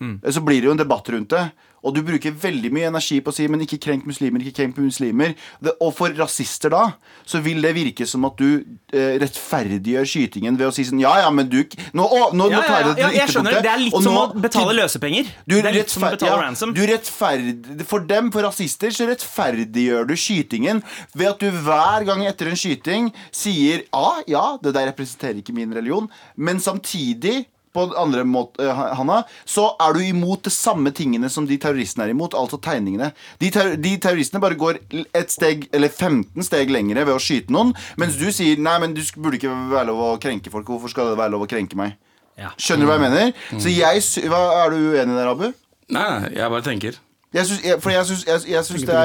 mm. 0.02 0.18
så 0.28 0.42
blir 0.44 0.61
det 0.61 0.68
jo 0.68 0.75
en 0.76 0.83
debatt 0.83 1.09
rundt 1.14 1.33
det. 1.33 1.47
Og 1.84 1.94
du 1.96 2.00
bruker 2.06 2.34
veldig 2.44 2.70
mye 2.74 2.88
energi 2.90 3.20
på 3.24 3.32
å 3.32 3.36
si 3.36 3.46
Men 3.50 3.62
ikke 3.64 3.78
krenk 3.82 4.06
muslimer, 4.08 4.42
ikke 4.42 4.62
krenk 4.62 4.78
muslimer. 4.80 5.34
Det, 5.62 5.74
og 5.84 5.92
for 5.96 6.14
rasister 6.18 6.72
da, 6.72 6.84
så 7.28 7.40
vil 7.44 7.60
det 7.64 7.74
virke 7.76 8.06
som 8.08 8.24
at 8.28 8.38
du 8.40 8.64
eh, 8.94 9.16
rettferdiggjør 9.22 10.08
skytingen 10.08 10.58
ved 10.60 10.70
å 10.70 10.74
si 10.74 10.86
sånn 10.88 11.02
Ja, 11.02 11.14
ja, 11.24 11.30
men 11.34 11.50
du 11.52 11.60
Nå, 11.94 12.04
å, 12.04 12.30
nå, 12.36 12.48
Ja, 12.50 12.60
nå 12.60 12.62
tar 12.64 12.80
jeg 12.80 12.86
ja, 12.86 12.94
det 12.94 13.04
ja, 13.04 13.08
til 13.08 13.18
jeg 13.18 13.34
skjønner. 13.34 13.58
Det 13.64 13.72
er 13.72 13.82
litt 13.82 13.96
og 13.96 14.04
som 14.04 14.16
nå 14.16 14.24
å 14.24 14.44
betale 14.46 14.76
løsepenger. 14.80 15.30
du, 15.44 15.56
det 15.56 15.70
er 15.70 15.78
litt 15.78 15.92
som 15.92 16.06
å 16.06 16.12
betale 16.14 16.32
ja, 16.32 16.40
ransom. 16.48 16.74
du 16.76 16.82
rettferd... 16.88 17.72
For 17.88 18.04
dem, 18.08 18.30
for 18.34 18.46
rasister, 18.46 18.92
så 18.94 19.08
rettferdiggjør 19.08 20.08
du 20.08 20.14
skytingen 20.18 20.82
ved 21.14 21.30
at 21.34 21.42
du 21.42 21.62
hver 21.64 22.06
gang 22.08 22.24
etter 22.28 22.50
en 22.50 22.58
skyting 22.58 23.10
sier 23.34 23.84
ah, 23.94 24.22
ja, 24.30 24.54
det 24.62 24.74
der 24.76 24.90
representerer 24.92 25.40
ikke 25.40 25.54
min 25.56 25.74
religion, 25.74 26.08
men 26.36 26.62
samtidig 26.62 27.44
på 27.74 27.86
andre 27.98 28.24
måte, 28.28 28.62
eh, 28.62 28.82
Hanna, 28.98 29.22
så 29.44 29.66
er 29.82 29.96
du 29.96 30.00
imot 30.04 30.44
de 30.46 30.52
samme 30.54 30.92
tingene 30.94 31.30
som 31.32 31.46
de 31.48 31.58
terroristene 31.60 32.06
er 32.06 32.14
imot, 32.14 32.36
altså 32.38 32.60
tegningene. 32.62 33.10
De, 33.42 33.50
ter 33.54 33.74
de 33.80 33.96
terroristene 33.98 34.42
bare 34.42 34.58
går 34.58 34.80
et 35.02 35.34
steg, 35.34 35.68
eller 35.74 35.90
15 35.90 36.46
steg 36.46 36.72
lengre 36.74 37.04
ved 37.04 37.16
å 37.16 37.22
skyte 37.22 37.54
noen, 37.54 37.74
mens 38.00 38.18
du 38.20 38.28
sier 38.32 38.60
nei, 38.62 38.78
men 38.82 38.96
du 38.96 39.02
burde 39.18 39.40
ikke 39.40 39.54
være 39.74 39.88
lov 39.90 40.04
å 40.06 40.12
krenke 40.22 40.52
folk. 40.54 40.70
Hvorfor 40.70 40.92
skal 40.92 41.12
det 41.12 41.20
være 41.20 41.34
lov 41.34 41.46
å 41.46 41.50
krenke 41.50 41.78
meg? 41.78 41.98
Ja. 42.38 42.50
Skjønner 42.58 42.86
du 42.86 42.90
hva 42.90 42.98
jeg 42.98 43.04
mener? 43.04 43.34
Så 43.62 43.70
jeg, 43.70 44.28
hva, 44.30 44.40
Er 44.64 44.72
du 44.74 44.78
uenig 44.94 45.18
der, 45.18 45.30
Abu? 45.30 45.50
Nei, 45.94 46.08
jeg 46.34 46.50
bare 46.50 46.66
tenker. 46.66 46.98
Jeg 47.34 47.48
syns, 47.48 47.62
jeg, 47.66 47.80
for 47.82 47.90
jeg 47.90 48.06
syns, 48.06 48.26
jeg, 48.26 48.42
jeg 48.52 48.64
syns 48.64 48.84
det, 48.86 48.98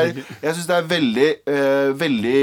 det 0.70 0.76
er 0.76 0.90
veldig, 0.90 1.30
uh, 1.50 1.90
veldig 1.98 2.42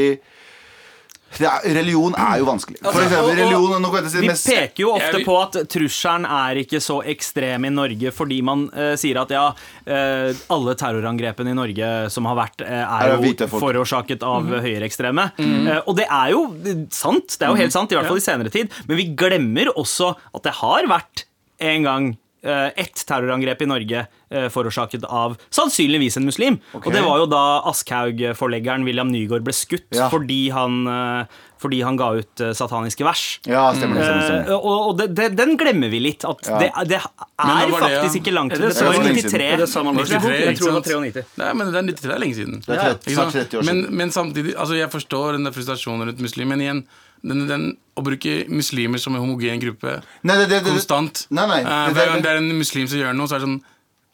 er, 1.38 1.74
religion 1.76 2.14
er 2.16 2.38
jo 2.40 2.46
vanskelig. 2.48 2.78
For 2.82 3.02
eksempel 3.02 3.18
og- 3.18 3.30
og- 3.30 3.38
religion 3.38 3.82
nå 3.82 3.90
kan 3.92 4.04
jeg 4.04 4.12
si 4.12 4.20
Vi 4.20 4.28
peker 4.28 4.80
jo 4.80 4.92
ofte 4.94 5.24
på 5.24 5.36
at 5.42 5.68
trusselen 5.68 6.24
er 6.24 6.62
ikke 6.62 6.80
så 6.80 7.02
ekstrem 7.04 7.66
i 7.66 7.70
Norge 7.70 8.12
fordi 8.12 8.42
man 8.42 8.68
uh, 8.72 8.94
sier 8.96 9.20
at 9.20 9.30
ja, 9.30 9.48
uh, 9.52 10.32
alle 10.50 10.74
terrorangrepene 10.74 11.50
i 11.50 11.58
Norge 11.58 12.10
som 12.10 12.24
har 12.24 12.36
vært, 12.36 12.62
uh, 12.62 13.02
Er 13.02 13.16
jo 13.16 13.48
forårsaket 13.48 14.22
av 14.22 14.46
mm. 14.46 14.60
høyreekstreme. 14.64 15.32
Eh, 15.38 15.80
og 15.86 15.96
det 15.96 16.06
er 16.08 16.30
jo 16.30 16.42
sant, 16.90 17.36
det 17.38 17.42
er 17.46 17.50
jo 17.52 17.60
helt 17.60 17.74
sant, 17.74 17.92
i 17.92 17.96
hvert 17.96 18.06
fall 18.06 18.20
i 18.20 18.24
senere 18.24 18.52
tid. 18.52 18.70
Men 18.86 18.96
vi 18.96 19.08
glemmer 19.18 19.72
også 19.74 20.14
at 20.34 20.42
det 20.46 20.54
har 20.60 20.86
vært 20.90 21.24
en 21.60 21.82
gang 21.86 22.08
ett 22.76 23.02
terrorangrep 23.06 23.62
i 23.62 23.66
Norge 23.66 24.06
eh, 24.30 24.48
forårsaket 24.48 25.04
av 25.04 25.36
sannsynligvis 25.50 26.16
en 26.20 26.24
muslim. 26.28 26.58
Og 26.74 26.86
det 26.92 27.02
var 27.04 27.18
jo 27.22 27.26
da 27.30 27.42
Aschhaug-forleggeren 27.70 28.84
William 28.86 29.10
Nygaard 29.12 29.44
ble 29.46 29.52
skutt 29.56 29.86
Ja. 29.94 30.08
fordi, 30.10 30.50
han, 30.50 30.86
eh, 30.86 31.26
fordi 31.58 31.82
han 31.82 31.96
ga 31.96 32.10
ut 32.18 32.40
eh, 32.40 32.52
sataniske 32.52 33.04
vers. 33.04 33.40
Ja, 33.46 33.72
stemmer 33.74 33.94
det. 34.00 34.04
Stemmer, 34.04 34.22
Eh, 34.22 34.44
stemmer. 34.44 34.54
og 34.64 34.88
og 34.90 34.98
det, 34.98 35.14
det, 35.14 35.36
den 35.36 35.56
glemmer 35.56 35.90
vi 35.90 36.00
litt. 36.00 36.24
At 36.24 36.38
Ja. 36.46 36.58
det, 36.58 36.70
det 36.88 37.00
er 37.00 37.66
det, 37.66 37.74
faktisk 37.74 38.20
ikke 38.22 38.34
langt 38.34 38.52
Er 38.52 38.56
til 38.56 38.68
det 38.68 38.74
det. 38.76 38.84
var 38.86 38.94
i 38.94 39.14
93. 39.14 39.52
Er 39.52 39.56
det 39.56 39.68
samme 39.68 39.92
93, 39.94 40.46
Jeg 40.46 40.58
tror 40.58 40.66
det 40.66 40.74
var 40.74 40.82
93. 40.82 41.24
Nei, 41.38 41.52
men 41.54 41.72
det 41.72 41.76
er 41.76 41.82
93 41.82 42.14
er 42.14 42.18
lenge 42.18 42.34
siden. 42.34 42.60
Det 42.66 42.76
er 42.76 42.94
30, 42.94 43.10
Ikke 43.10 43.30
30 43.32 43.58
år 43.58 43.64
men, 43.64 43.82
siden. 43.82 43.96
men 43.96 44.10
samtidig, 44.10 44.54
altså 44.56 44.74
jeg 44.76 44.90
forstår 44.90 45.32
den 45.38 45.52
frustrasjonen 45.52 46.06
rundt 46.08 46.20
muslimen 46.20 46.46
men 46.56 46.60
igjen 46.60 46.84
den, 47.22 47.46
den, 47.48 47.64
Å 47.96 48.02
bruke 48.04 48.34
muslimer 48.52 49.00
som 49.00 49.14
en 49.16 49.22
homogen 49.24 49.60
gruppe 49.62 49.96
Nei, 50.22 50.36
det, 50.42 50.48
det, 50.50 50.60
det, 50.64 50.74
konstant 50.74 51.26
Nei, 51.30 51.46
nei, 51.46 51.62
det- 51.64 51.94
Hver 51.94 51.94
det- 51.94 52.12
gang 52.12 52.22
det 52.22 52.30
er 52.34 52.42
en 52.42 52.52
muslim 52.58 52.86
som 52.88 52.98
gjør 52.98 53.16
noe, 53.16 53.26
så 53.30 53.36
er 53.36 53.44
det 53.44 53.48
sånn 53.48 53.60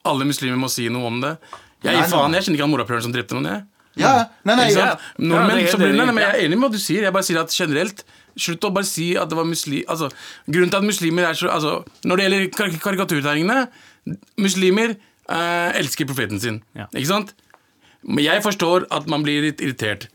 Alle 0.04 0.24
muslimer 0.28 0.58
må 0.58 0.70
si 0.70 0.88
noe 0.88 1.06
om 1.06 1.20
det. 1.22 1.36
Jeg, 1.82 1.94
Nei, 1.98 2.08
faen, 2.10 2.34
jeg 2.34 2.42
kjenner 2.46 2.58
ikke 2.58 2.66
han 2.66 2.72
morapuleren 2.72 3.02
som 3.02 3.12
drepte 3.14 3.34
noen, 3.36 3.46
jeg. 3.50 3.62
Ja, 4.02 4.28
nei, 4.48 4.54
nei, 4.56 4.66
ja. 4.72 4.96
Nordmenn, 5.18 5.60
Ja, 5.66 5.76
blir, 5.76 5.92
nei, 5.92 6.06
nei, 6.08 6.22
jeg 6.22 6.30
er 6.32 6.44
enig 6.46 6.56
med 6.58 6.64
hva 6.66 6.72
du 6.72 6.80
sier. 6.80 7.04
Jeg 7.04 7.12
bare 7.12 7.26
sier 7.26 7.40
at 7.42 7.54
generelt 7.54 8.04
Slutt 8.32 8.64
å 8.64 8.70
bare 8.72 8.88
si 8.88 9.10
at 9.20 9.28
det 9.28 9.36
var 9.36 9.44
muslim... 9.44 9.82
Altså, 9.92 10.08
grunnen 10.48 10.70
til 10.72 10.78
at 10.78 10.86
muslimer 10.86 11.26
er 11.28 11.36
så 11.36 11.50
altså, 11.52 11.72
Når 12.08 12.16
det 12.16 12.24
gjelder 12.24 12.46
kar 12.56 12.76
karikaturtegningene 12.86 13.66
Muslimer 14.40 14.94
eh, 14.96 15.70
elsker 15.78 16.08
profeten 16.08 16.40
sin. 16.40 16.62
Ja. 16.74 16.88
Ikke 16.96 17.10
sant? 17.10 17.34
Men 18.02 18.24
jeg 18.24 18.42
forstår 18.42 18.88
at 18.90 19.06
man 19.10 19.22
blir 19.22 19.44
litt 19.44 19.60
irritert. 19.62 20.08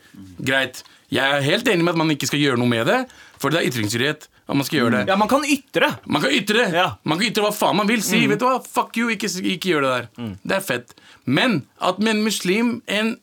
Greit. 0.44 0.82
Jeg 1.14 1.24
er 1.38 1.42
helt 1.46 1.68
enig 1.72 1.86
med 1.88 1.94
at 1.96 2.00
man 2.02 2.10
ikke 2.12 2.28
skal 2.28 2.40
gjøre 2.42 2.60
noe 2.60 2.68
med 2.68 2.86
det, 2.90 2.98
for 3.40 3.50
det 3.54 3.62
er 3.62 3.70
ytringsfrihet. 3.70 4.28
At 4.48 4.56
man 4.56 4.64
skal 4.68 4.80
gjøre 4.80 4.92
det. 4.94 5.02
Ja, 5.12 5.16
man 5.20 5.28
kan 5.32 5.44
ytre. 5.44 5.90
Man 6.08 6.22
kan 6.24 6.32
ytre 6.32 6.66
Ja. 6.72 6.86
Man 7.04 7.20
kan 7.20 7.28
ytre 7.28 7.44
hva 7.44 7.52
faen 7.56 7.76
man 7.76 7.88
vil. 7.90 8.02
Si, 8.04 8.22
vet 8.32 8.40
du 8.40 8.46
hva, 8.48 8.62
fuck 8.64 8.96
you, 9.00 9.10
ikke, 9.12 9.28
ikke 9.44 9.74
gjør 9.74 9.82
det 9.88 9.92
der. 9.94 10.36
Det 10.48 10.56
er 10.58 10.64
fett. 10.64 10.94
Men 11.26 11.62
at 11.84 12.00
med 12.00 12.16
en 12.16 12.24
muslim, 12.24 12.70
en, 12.88 13.18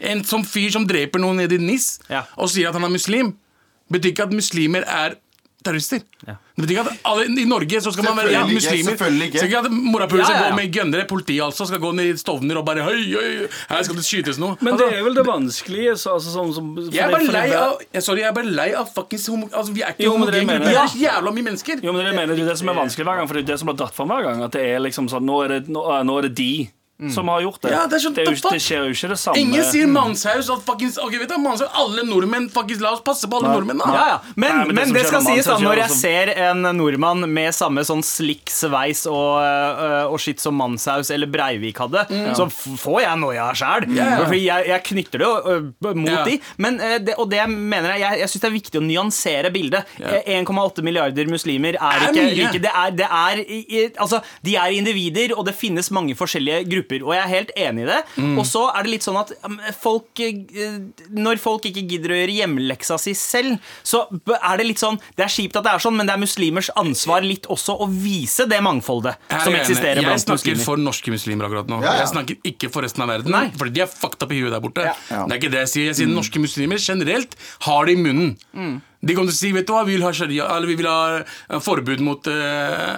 en 0.00 0.24
som 0.24 0.44
fyr 0.44 0.68
som 0.72 0.84
dreper 0.88 1.20
noen 1.22 1.40
nede 1.40 1.56
i 1.56 1.62
NIS, 1.64 1.98
Ja. 2.12 2.24
og 2.36 2.48
sier 2.52 2.68
at 2.68 2.76
han 2.76 2.84
er 2.84 2.92
muslim, 2.92 3.34
betyr 3.90 4.12
ikke 4.12 4.28
at 4.28 4.36
muslimer 4.36 4.84
er 4.86 5.16
terrorister. 5.64 6.00
Ja. 6.26 6.34
Det 6.56 6.64
betyr 6.64 6.74
ikke 6.74 6.84
at 6.90 7.06
alle, 7.10 7.26
I 7.40 7.44
Norge 7.48 7.80
så 7.84 7.92
skal 7.94 8.06
man 8.06 8.18
være 8.20 8.32
ja, 8.34 8.42
muslimer. 8.48 8.90
selvfølgelig 8.90 9.28
ikke. 9.30 9.38
Så 9.38 9.48
ikke 9.48 9.60
at 9.60 9.70
morapuler 9.70 10.22
Ja, 10.22 10.28
skal 10.28 10.40
ja, 10.40 10.48
gå 10.50 10.56
med 10.58 10.74
gønnere, 10.76 11.06
politiet 11.08 11.44
altså 11.44 11.66
skal 11.68 11.80
gå 11.82 11.92
ned 11.96 12.10
i 12.10 12.16
Stovner 12.20 12.60
og 12.60 12.66
bare 12.68 12.84
Høy, 12.84 13.00
høy, 13.12 13.46
her 13.70 13.86
skal 13.86 14.00
det 14.00 14.04
skytes 14.06 14.40
noe. 14.40 14.56
Men 14.60 14.74
Altså, 14.74 14.88
det 14.88 14.98
er 14.98 15.06
vel 15.06 15.18
det 15.20 15.26
vanskelige. 15.28 15.96
Så, 16.00 16.16
altså, 16.16 16.34
sånn, 16.34 16.52
som, 16.56 16.72
jeg 16.88 17.04
er 17.04 17.14
bare 17.14 17.30
lei 17.36 17.46
av 17.56 17.76
jeg, 17.84 18.04
Sorry, 18.06 18.24
jeg 18.24 18.32
er 18.32 18.36
bare 18.40 18.56
lei 18.60 18.68
av 18.76 18.90
fuckings 18.94 19.28
homo... 19.32 19.48
Altså, 19.52 19.76
vi 19.76 19.84
er 19.84 19.94
ikke 19.96 20.10
homogene. 20.10 20.58
Vi 20.64 20.74
er 20.74 20.98
jævla 21.04 21.34
mye 21.36 21.48
mennesker. 21.50 21.84
Jo, 21.84 21.92
men 21.92 22.02
det, 22.02 22.06
er 22.06 22.10
det, 22.10 22.16
jeg 22.16 22.20
mener, 22.20 22.36
det 22.36 22.44
er 22.46 22.52
det 22.54 22.58
som 22.62 22.72
er 22.72 22.80
vanskelig 22.80 23.08
hver 23.08 23.20
gang, 23.20 23.30
for 23.30 23.38
det 23.38 23.44
er 23.44 23.52
det 23.52 23.60
som 23.62 23.72
blir 23.72 23.80
dratt 23.80 23.96
fram 23.96 24.12
hver 24.14 24.28
gang. 24.28 24.44
At 24.48 24.56
det 24.56 24.66
er 24.66 24.84
liksom 24.84 25.10
sånn, 25.12 25.26
nå 25.28 25.40
er 25.46 25.56
det, 25.56 25.62
nå, 25.72 25.86
nå 26.08 26.20
er 26.20 26.28
det 26.28 26.36
de 26.40 26.52
som 27.14 27.28
har 27.32 27.40
gjort 27.44 27.60
det. 27.64 27.70
Ja, 27.72 27.86
det 27.88 27.96
er 27.98 28.02
sånn, 28.04 28.14
det, 28.16 28.24
er 28.26 28.34
jo, 28.34 28.50
det 28.52 28.60
skjer 28.62 28.84
jo 28.88 28.94
ikke 28.94 29.08
det 29.12 29.18
samme. 29.22 29.40
Ingen 29.40 29.64
sier 29.70 29.88
mannshaus. 29.90 30.50
At 30.52 30.64
fuckings, 30.66 30.98
okay, 31.00 31.18
vet 31.22 31.30
du, 31.32 31.36
mannshaus 31.40 31.70
Alle 31.80 32.04
nordmenn 32.08 32.48
fuckings, 32.52 32.80
La 32.84 32.92
oss 32.96 33.02
passe 33.06 33.28
på 33.30 33.38
alle 33.40 33.52
nordmenn, 33.54 33.80
da. 33.80 33.90
Ja, 33.94 34.04
ja. 34.10 34.18
Men, 34.34 34.50
Nei, 34.50 34.66
men 34.66 34.74
det 34.76 34.84
men 34.86 34.94
det 34.98 35.04
skal 35.08 35.24
sies 35.24 35.48
da, 35.48 35.56
når 35.62 35.82
jeg 35.84 35.96
ser 35.96 36.32
en 36.48 36.62
nordmann 36.76 37.24
med 37.30 37.54
samme 37.56 37.84
sånn 37.86 38.02
slik 38.06 38.50
sveis 38.52 39.06
og, 39.10 39.40
øh, 39.40 40.10
og 40.12 40.18
skitt 40.22 40.42
som 40.42 40.56
Manshaus 40.60 41.10
eller 41.14 41.30
Breivik 41.30 41.78
hadde, 41.80 42.04
så 42.36 42.48
får 42.50 43.00
jeg 43.06 43.20
noia 43.22 43.48
sjæl. 43.56 43.86
Ja. 43.96 44.10
Fordi 44.24 44.42
jeg, 44.44 44.68
jeg 44.72 44.84
knytter 44.90 45.24
det 45.24 45.30
øh, 45.54 45.70
mot 45.94 46.10
Ja. 46.10 46.24
de. 46.26 46.38
Men 46.58 46.80
øh, 46.80 46.98
det, 47.06 47.14
og 47.22 47.30
det 47.30 47.44
mener 47.48 47.94
jeg, 47.94 48.00
jeg, 48.04 48.20
jeg 48.24 48.32
syns 48.32 48.42
det 48.42 48.48
er 48.50 48.56
viktig 48.56 48.80
å 48.80 48.84
nyansere 48.84 49.50
bildet. 49.54 49.86
Ja. 50.00 50.18
Eh, 50.24 50.40
1,8 50.40 50.82
milliarder 50.86 51.28
muslimer 51.30 51.78
er 51.78 52.00
Er 52.00 52.08
ikke 52.10 52.24
like 52.34 52.58
det 52.64 52.70
er, 52.74 52.90
det 52.96 53.06
er, 53.06 53.40
altså, 54.00 54.20
De 54.44 54.56
er 54.58 54.74
individer, 54.74 55.32
og 55.36 55.46
det 55.46 55.54
finnes 55.54 55.90
mange 55.94 56.16
forskjellige 56.18 56.64
grupper. 56.70 56.89
Og 57.06 57.12
jeg 57.14 57.22
er 57.22 57.30
helt 57.30 57.50
enig 57.56 57.84
i 57.84 57.88
det. 57.88 57.98
Mm. 58.18 58.34
Og 58.40 58.46
så 58.48 58.64
er 58.74 58.82
det 58.86 58.90
litt 58.96 59.06
sånn 59.06 59.18
at 59.20 59.30
um, 59.46 59.54
folk 59.80 60.20
eh, 60.24 60.80
Når 61.14 61.38
folk 61.42 61.68
ikke 61.70 61.84
gidder 61.88 62.14
å 62.14 62.18
gjøre 62.18 62.34
hjemmeleksa 62.40 62.98
si 63.00 63.14
selv, 63.18 63.58
så 63.86 64.02
er 64.36 64.58
det 64.60 64.66
litt 64.66 64.82
sånn 64.82 64.98
Det 65.16 65.24
er 65.26 65.32
kjipt 65.32 65.56
at 65.60 65.64
det 65.68 65.72
er 65.76 65.84
sånn, 65.86 65.96
men 66.00 66.10
det 66.10 66.16
er 66.16 66.22
muslimers 66.22 66.70
ansvar 66.80 67.22
litt 67.26 67.46
også 67.52 67.78
å 67.84 67.88
vise 67.90 68.48
det 68.50 68.58
mangfoldet 68.66 69.16
som 69.30 69.54
eksisterer 69.54 70.02
blant 70.02 70.18
muslimer. 70.18 70.18
Jeg 70.18 70.26
snakker 70.26 70.54
muslimer. 70.56 70.66
for 70.66 70.84
norske 70.88 71.14
muslimer 71.14 71.48
akkurat 71.48 71.70
nå. 71.70 71.80
Ja, 71.84 71.94
ja. 71.94 72.02
Jeg 72.02 72.12
snakker 72.16 72.52
ikke 72.52 72.70
for 72.74 72.82
resten 72.86 73.06
av 73.06 73.12
verden. 73.14 73.30
Nei. 73.34 73.46
Fordi 73.60 73.76
de 73.78 73.86
er 73.86 73.90
fucked 73.92 74.26
up 74.26 74.34
i 74.34 74.42
huet 74.42 74.52
der 74.54 74.62
borte. 74.64 74.84
Ja. 74.90 74.94
Ja. 75.10 75.24
Det 75.26 75.36
er 75.36 75.40
ikke 75.44 75.52
det 75.54 75.64
jeg 75.66 75.72
sier. 75.76 75.88
Jeg 75.92 75.98
sier 76.02 76.10
norske 76.12 76.42
muslimer 76.42 76.80
generelt 76.82 77.36
har 77.66 77.86
det 77.86 77.94
i 77.98 78.00
munnen. 78.02 78.80
De 79.00 79.14
kommer 79.16 79.32
til 79.32 79.36
å 79.36 79.40
si 79.40 79.50
vet 79.56 79.64
du 79.68 79.72
hva, 79.72 79.84
vi 79.88 79.94
vil 79.96 80.02
ha 80.04 80.10
sharia, 80.12 80.44
eller 80.56 80.68
vi 80.68 80.74
vil 80.76 80.88
ha 80.90 81.20
eh, 81.22 81.60
forbud 81.64 82.02
mot 82.04 82.26
uh, 82.28 82.34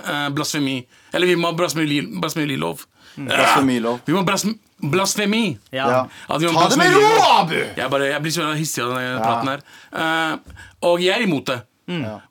uh, 0.03 0.29
blasfemi. 0.35 0.81
Eller 1.15 1.31
vi 1.31 1.37
må 1.39 1.53
ha 1.53 1.55
blasfemi- 1.55 2.09
blasfemilov. 2.19 2.83
Blasfemilov. 3.17 4.01
Vi 4.07 4.15
må 4.17 4.23
blasfemi. 4.27 4.59
blasfemi. 4.93 5.43
Ja. 5.71 5.89
Ja. 5.91 6.01
Ta 6.29 6.69
det 6.69 6.79
med 6.81 6.95
ro, 6.97 7.11
Abu! 7.41 7.59
Jeg, 7.59 7.91
bare, 7.91 8.09
jeg 8.13 8.23
blir 8.25 8.35
så 8.35 8.53
hissig 8.59 8.85
av 8.85 8.97
denne 8.97 9.21
praten 9.21 9.53
her. 9.53 9.67
Uh, 9.93 10.65
og 10.91 11.05
jeg 11.05 11.15
er 11.19 11.27
imot 11.27 11.47
det. 11.53 11.61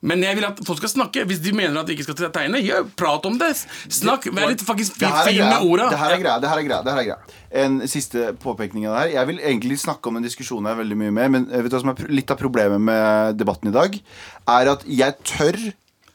Men 0.00 0.22
jeg 0.24 0.38
vil 0.38 0.46
at 0.46 0.60
folk 0.66 0.80
skal 0.80 0.90
snakke. 0.90 1.24
Hvis 1.28 1.40
de 1.44 1.52
mener 1.54 1.76
at 1.80 1.88
de 1.88 1.94
ikke 1.94 2.06
skal 2.06 2.32
tegne, 2.34 2.60
gjør 2.64 2.86
prat 2.98 3.26
om 3.28 3.36
det. 3.40 3.52
Snakk. 3.92 4.26
Vær 4.34 4.50
litt 4.50 4.64
faktisk 4.64 4.96
fin, 4.98 5.42
med 5.42 5.66
orda. 5.66 5.90
Det 5.92 6.00
her 6.00 6.16
er 6.16 6.22
greia. 6.22 6.38
Det 6.42 6.50
her 6.50 6.62
er 6.62 6.66
greia. 6.68 6.80
Det 6.86 6.94
her 6.94 7.02
er 7.02 7.08
greia. 7.10 7.38
En 7.64 7.78
siste 7.90 8.32
påpekning 8.42 8.88
av 8.88 8.96
det 8.96 9.04
her. 9.04 9.14
Jeg 9.20 9.30
vil 9.32 9.42
egentlig 9.52 9.78
snakke 9.82 10.10
om 10.10 10.18
en 10.18 10.26
diskusjon 10.26 10.70
her 10.70 10.78
veldig 10.80 10.98
mye 11.04 11.14
mer, 11.14 11.32
men 11.36 11.46
vet 11.52 11.68
du 11.68 11.76
hva 11.76 11.82
som 11.84 11.92
er 11.94 12.08
litt 12.12 12.32
av 12.32 12.40
problemet 12.40 12.82
med 12.82 13.38
debatten 13.40 13.70
i 13.70 13.76
dag? 13.76 13.98
Er 14.56 14.72
at 14.74 14.86
jeg 14.88 15.18
tør 15.28 15.60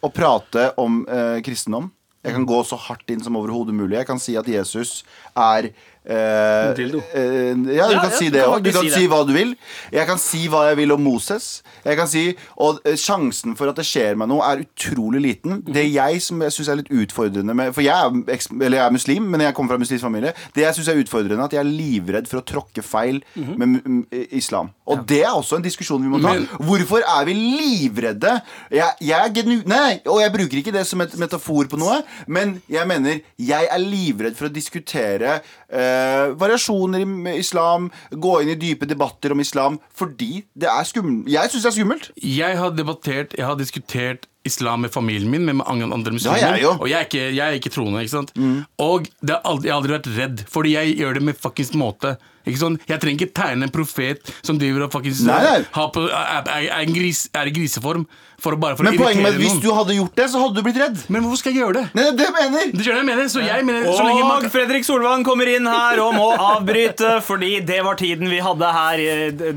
å 0.05 0.11
prate 0.13 0.71
om 0.81 1.03
eh, 1.09 1.37
kristendom. 1.45 1.91
Jeg 2.27 2.35
kan 2.35 2.47
gå 2.47 2.57
så 2.67 2.75
hardt 2.75 3.07
inn 3.13 3.21
som 3.23 3.37
overhodet 3.39 3.75
mulig. 3.75 3.95
Jeg 4.01 4.07
kan 4.09 4.19
si 4.19 4.33
at 4.35 4.47
Jesus 4.51 5.05
er 5.31 5.69
eh, 6.07 6.73
dildo. 6.77 7.01
eh, 7.13 7.53
ja, 7.75 7.87
du 7.87 7.93
Ja, 7.93 8.01
kan 8.01 8.11
ja, 8.11 8.17
si 8.17 8.29
det 8.29 8.43
òg. 8.47 8.61
Du 8.63 8.71
kan 8.71 8.83
si 8.87 8.89
si 8.95 9.07
hva 9.07 9.19
du 9.27 9.33
vil. 9.35 9.55
Jeg 9.91 10.07
kan 10.07 10.17
si 10.17 10.47
hva 10.47 10.69
jeg 10.69 10.77
vil 10.77 10.91
om 10.95 11.01
Moses. 11.03 11.61
Jeg 11.85 11.97
kan 11.97 12.07
si, 12.07 12.35
Og 12.57 12.79
eh, 12.85 12.95
sjansen 12.95 13.55
for 13.57 13.69
at 13.69 13.75
det 13.75 13.85
skjer 13.85 14.15
meg 14.17 14.27
noe, 14.31 14.41
er 14.47 14.63
utrolig 14.65 15.21
liten. 15.21 15.61
Det 15.67 15.85
jeg 15.91 16.21
som 16.21 16.41
jeg 16.41 16.51
syns 16.55 16.69
er 16.69 16.79
litt 16.81 16.89
utfordrende 16.91 17.53
med 17.55 17.73
For 17.75 17.81
jeg 17.81 17.93
er, 17.93 18.39
eller 18.63 18.77
jeg 18.77 18.85
er 18.87 18.91
muslim, 18.95 19.23
men 19.31 19.41
jeg 19.41 19.53
kommer 19.53 19.75
fra 19.75 19.81
muslimsk 19.83 20.03
familie. 20.03 20.33
Det 20.55 20.63
jeg 20.63 20.73
synes 20.79 20.87
er 20.93 21.01
utfordrende, 21.03 21.39
er 21.41 21.45
at 21.51 21.53
jeg 21.53 21.59
er 21.65 21.71
livredd 21.71 22.27
for 22.31 22.39
å 22.41 22.45
tråkke 22.47 22.83
feil 22.83 23.21
med 23.35 23.67
mu- 23.67 23.81
m- 23.85 24.05
islam. 24.31 24.71
Og 24.87 25.05
det 25.07 25.21
er 25.23 25.33
også 25.35 25.57
en 25.57 25.63
diskusjon 25.67 26.01
vi 26.01 26.07
må 26.09 26.21
ta. 26.23 26.33
Men- 26.33 26.47
Hvorfor 26.67 27.03
er 27.03 27.25
vi 27.25 27.33
livredde? 27.33 28.41
Jeg, 28.71 28.91
jeg 29.01 29.17
er 29.27 29.33
genu... 29.35 29.57
Nei, 29.67 29.99
og 30.07 30.21
jeg 30.21 30.31
bruker 30.33 30.57
ikke 30.61 30.73
det 30.75 30.85
som 30.87 31.01
et 31.03 31.13
metafor 31.19 31.67
på 31.71 31.77
noe, 31.79 32.01
men 32.27 32.61
jeg 32.71 32.87
mener 32.87 33.19
jeg 33.37 33.67
er 33.71 33.81
livredd 33.83 34.35
for 34.37 34.47
å 34.47 34.53
diskutere 34.53 35.41
eh, 35.71 36.31
variasjoner 36.39 37.03
i 37.03 37.37
islam, 37.39 37.89
gå 38.11 38.33
inn 38.43 38.53
i 38.53 38.57
dype 38.59 38.87
debatter 38.89 39.35
om 39.35 39.43
islam, 39.43 39.79
fordi 39.95 40.43
det 40.55 40.69
er 40.71 40.87
skummelt. 40.87 41.29
Jeg 41.31 41.51
syns 41.51 41.67
det 41.67 41.71
er 41.71 41.77
skummelt. 41.79 42.09
Jeg 42.23 42.57
har 42.59 42.73
debattert, 42.75 43.37
jeg 43.37 43.45
har 43.47 43.59
diskutert 43.59 44.27
islam 44.47 44.85
med 44.85 44.93
familien 44.93 45.29
min, 45.31 45.45
med 45.45 45.59
mange 45.59 45.83
andre 45.91 46.13
muslimer. 46.15 46.39
Ja, 46.39 46.55
jeg 46.55 46.71
og 46.71 46.87
jeg 46.87 46.97
er 47.01 47.09
ikke, 47.09 47.25
jeg 47.35 47.43
er 47.43 47.59
ikke 47.59 47.73
troende. 47.73 47.99
ikke 48.05 48.15
sant? 48.15 48.33
Og 48.79 49.09
det 49.19 49.35
har 49.35 49.43
aldri, 49.43 49.67
jeg 49.67 49.75
har 49.75 49.81
aldri 49.81 49.97
vært 49.97 50.11
redd, 50.17 50.43
fordi 50.47 50.75
jeg 50.77 50.97
gjør 51.01 51.19
det 51.19 51.23
med 51.27 51.39
fuckings 51.41 51.73
måte. 51.75 52.15
Ikke 52.47 52.61
sånn, 52.61 52.79
Jeg 52.87 53.01
trenger 53.03 53.27
ikke 53.27 53.35
tegne 53.37 53.67
en 53.67 53.73
profet 53.73 54.31
som 54.45 54.59
driver 54.59 54.87
og 54.87 54.93
faktisk 54.93 55.27
Nei, 55.27 55.41
nei. 55.43 55.59
har 55.75 55.91
på, 55.93 56.07
er, 56.07 56.47
er, 56.47 56.69
er, 56.71 56.79
en 56.85 56.95
gris, 56.95 57.27
er 57.35 57.51
i 57.51 57.53
griseform. 57.55 58.07
For 58.37 58.53
å, 58.53 58.57
bare 58.61 58.77
for 58.77 58.85
Men 58.85 58.93
å 58.93 59.01
poenget 59.01 59.23
med 59.25 59.33
at 59.33 59.39
hvis 59.41 59.55
du 59.63 59.71
hadde 59.73 59.95
gjort 59.97 60.13
det, 60.19 60.25
så 60.29 60.37
hadde 60.43 60.59
du 60.59 60.65
blitt 60.67 60.77
redd. 60.77 60.99
Men 61.09 61.23
hvorfor 61.25 61.39
skal 61.41 61.55
jeg 61.55 61.63
gjøre 61.63 61.79
det? 61.79 61.85
Nei, 61.97 62.03
det 62.19 62.27
mener 62.35 62.67
det 62.69 62.85
jeg 62.85 63.05
mener. 63.07 63.31
Så 63.33 63.41
jeg 63.41 63.65
mener 63.65 63.87
så 63.89 64.03
man 64.05 64.45
Og 64.45 64.45
Fredrik 64.53 64.85
Solvang 64.85 65.25
kommer 65.25 65.49
inn 65.49 65.65
her 65.65 65.97
og 66.03 66.13
må 66.13 66.27
avbryte, 66.35 67.15
fordi 67.25 67.55
det 67.65 67.79
var 67.87 67.97
tiden 67.97 68.29
vi 68.29 68.37
hadde 68.45 68.69
her 68.77 69.01
i 69.01 69.09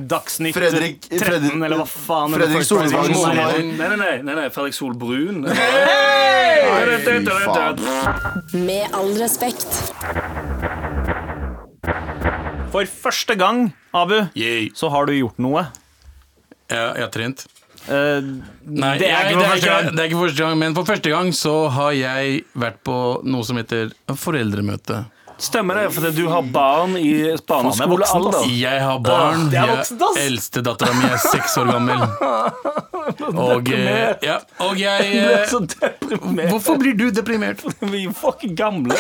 Dagsnytt 0.09 0.56
Fredrik- 0.56 1.04
13, 1.11 1.20
Fredrik- 1.20 1.61
eller 1.61 1.82
hva 1.82 1.88
faen. 1.92 2.38
Fredrik 2.40 2.64
Solvang 2.70 3.12
Nei, 3.12 3.61
nei, 3.76 3.97
nei, 4.00 4.16
nei, 4.25 4.38
nei 4.40 4.49
Fredrik 4.54 4.78
Solbrun. 4.78 5.44
Faen. 7.44 7.85
Med 8.64 8.97
all 8.97 9.12
respekt. 9.20 9.68
For 12.70 12.86
første 12.86 13.34
gang, 13.34 13.72
Abu, 13.94 14.20
Yay. 14.38 14.70
så 14.78 14.88
har 14.94 15.08
du 15.08 15.16
gjort 15.16 15.38
noe. 15.42 15.64
Jeg, 16.70 16.78
jeg 16.78 17.02
har 17.02 17.10
trent. 17.14 17.46
Eh, 17.90 18.26
Nei, 18.70 18.92
det 19.00 19.08
er 19.08 19.24
jeg, 19.24 19.32
ikke 19.32 19.40
det, 19.40 19.46
er 19.46 19.56
ikke, 19.56 19.78
det 19.96 20.02
er 20.02 20.10
ikke 20.10 20.20
første 20.20 20.44
gang, 20.44 20.58
men 20.60 20.76
for 20.76 20.86
første 20.86 21.10
gang 21.10 21.32
så 21.34 21.54
har 21.74 21.96
jeg 21.98 22.44
vært 22.54 22.78
på 22.86 22.98
noe 23.26 23.46
som 23.48 23.58
heter 23.58 23.90
foreldremøte. 24.14 25.02
Stemmer 25.40 25.78
det, 25.80 25.86
for 25.96 26.12
du 26.12 26.26
har 26.28 26.44
barn 26.52 26.98
i 27.00 27.12
barneskolealder. 27.48 28.42
Jeg 28.52 28.82
har 28.84 28.98
barn. 29.00 29.46
Uh, 29.48 29.54
Jeg-. 29.56 30.26
Eldstedattera 30.26 30.92
mi 30.98 31.08
er 31.08 31.22
seks 31.24 31.56
år 31.62 31.72
gammel. 31.72 32.04
Og, 33.30 33.66
eh, 33.74 34.12
ja, 34.22 34.36
og 34.62 34.78
jeg 34.78 35.06
Du 35.10 35.16
er 35.18 35.40
eh, 35.40 35.46
så 35.48 35.58
deprimert. 35.64 36.50
Hvorfor 36.52 36.76
blir 36.78 36.94
du 36.94 37.08
deprimert? 37.14 37.64
Vi 37.92 38.04
er 38.06 38.12
fucking 38.14 38.52
gamle. 38.56 38.94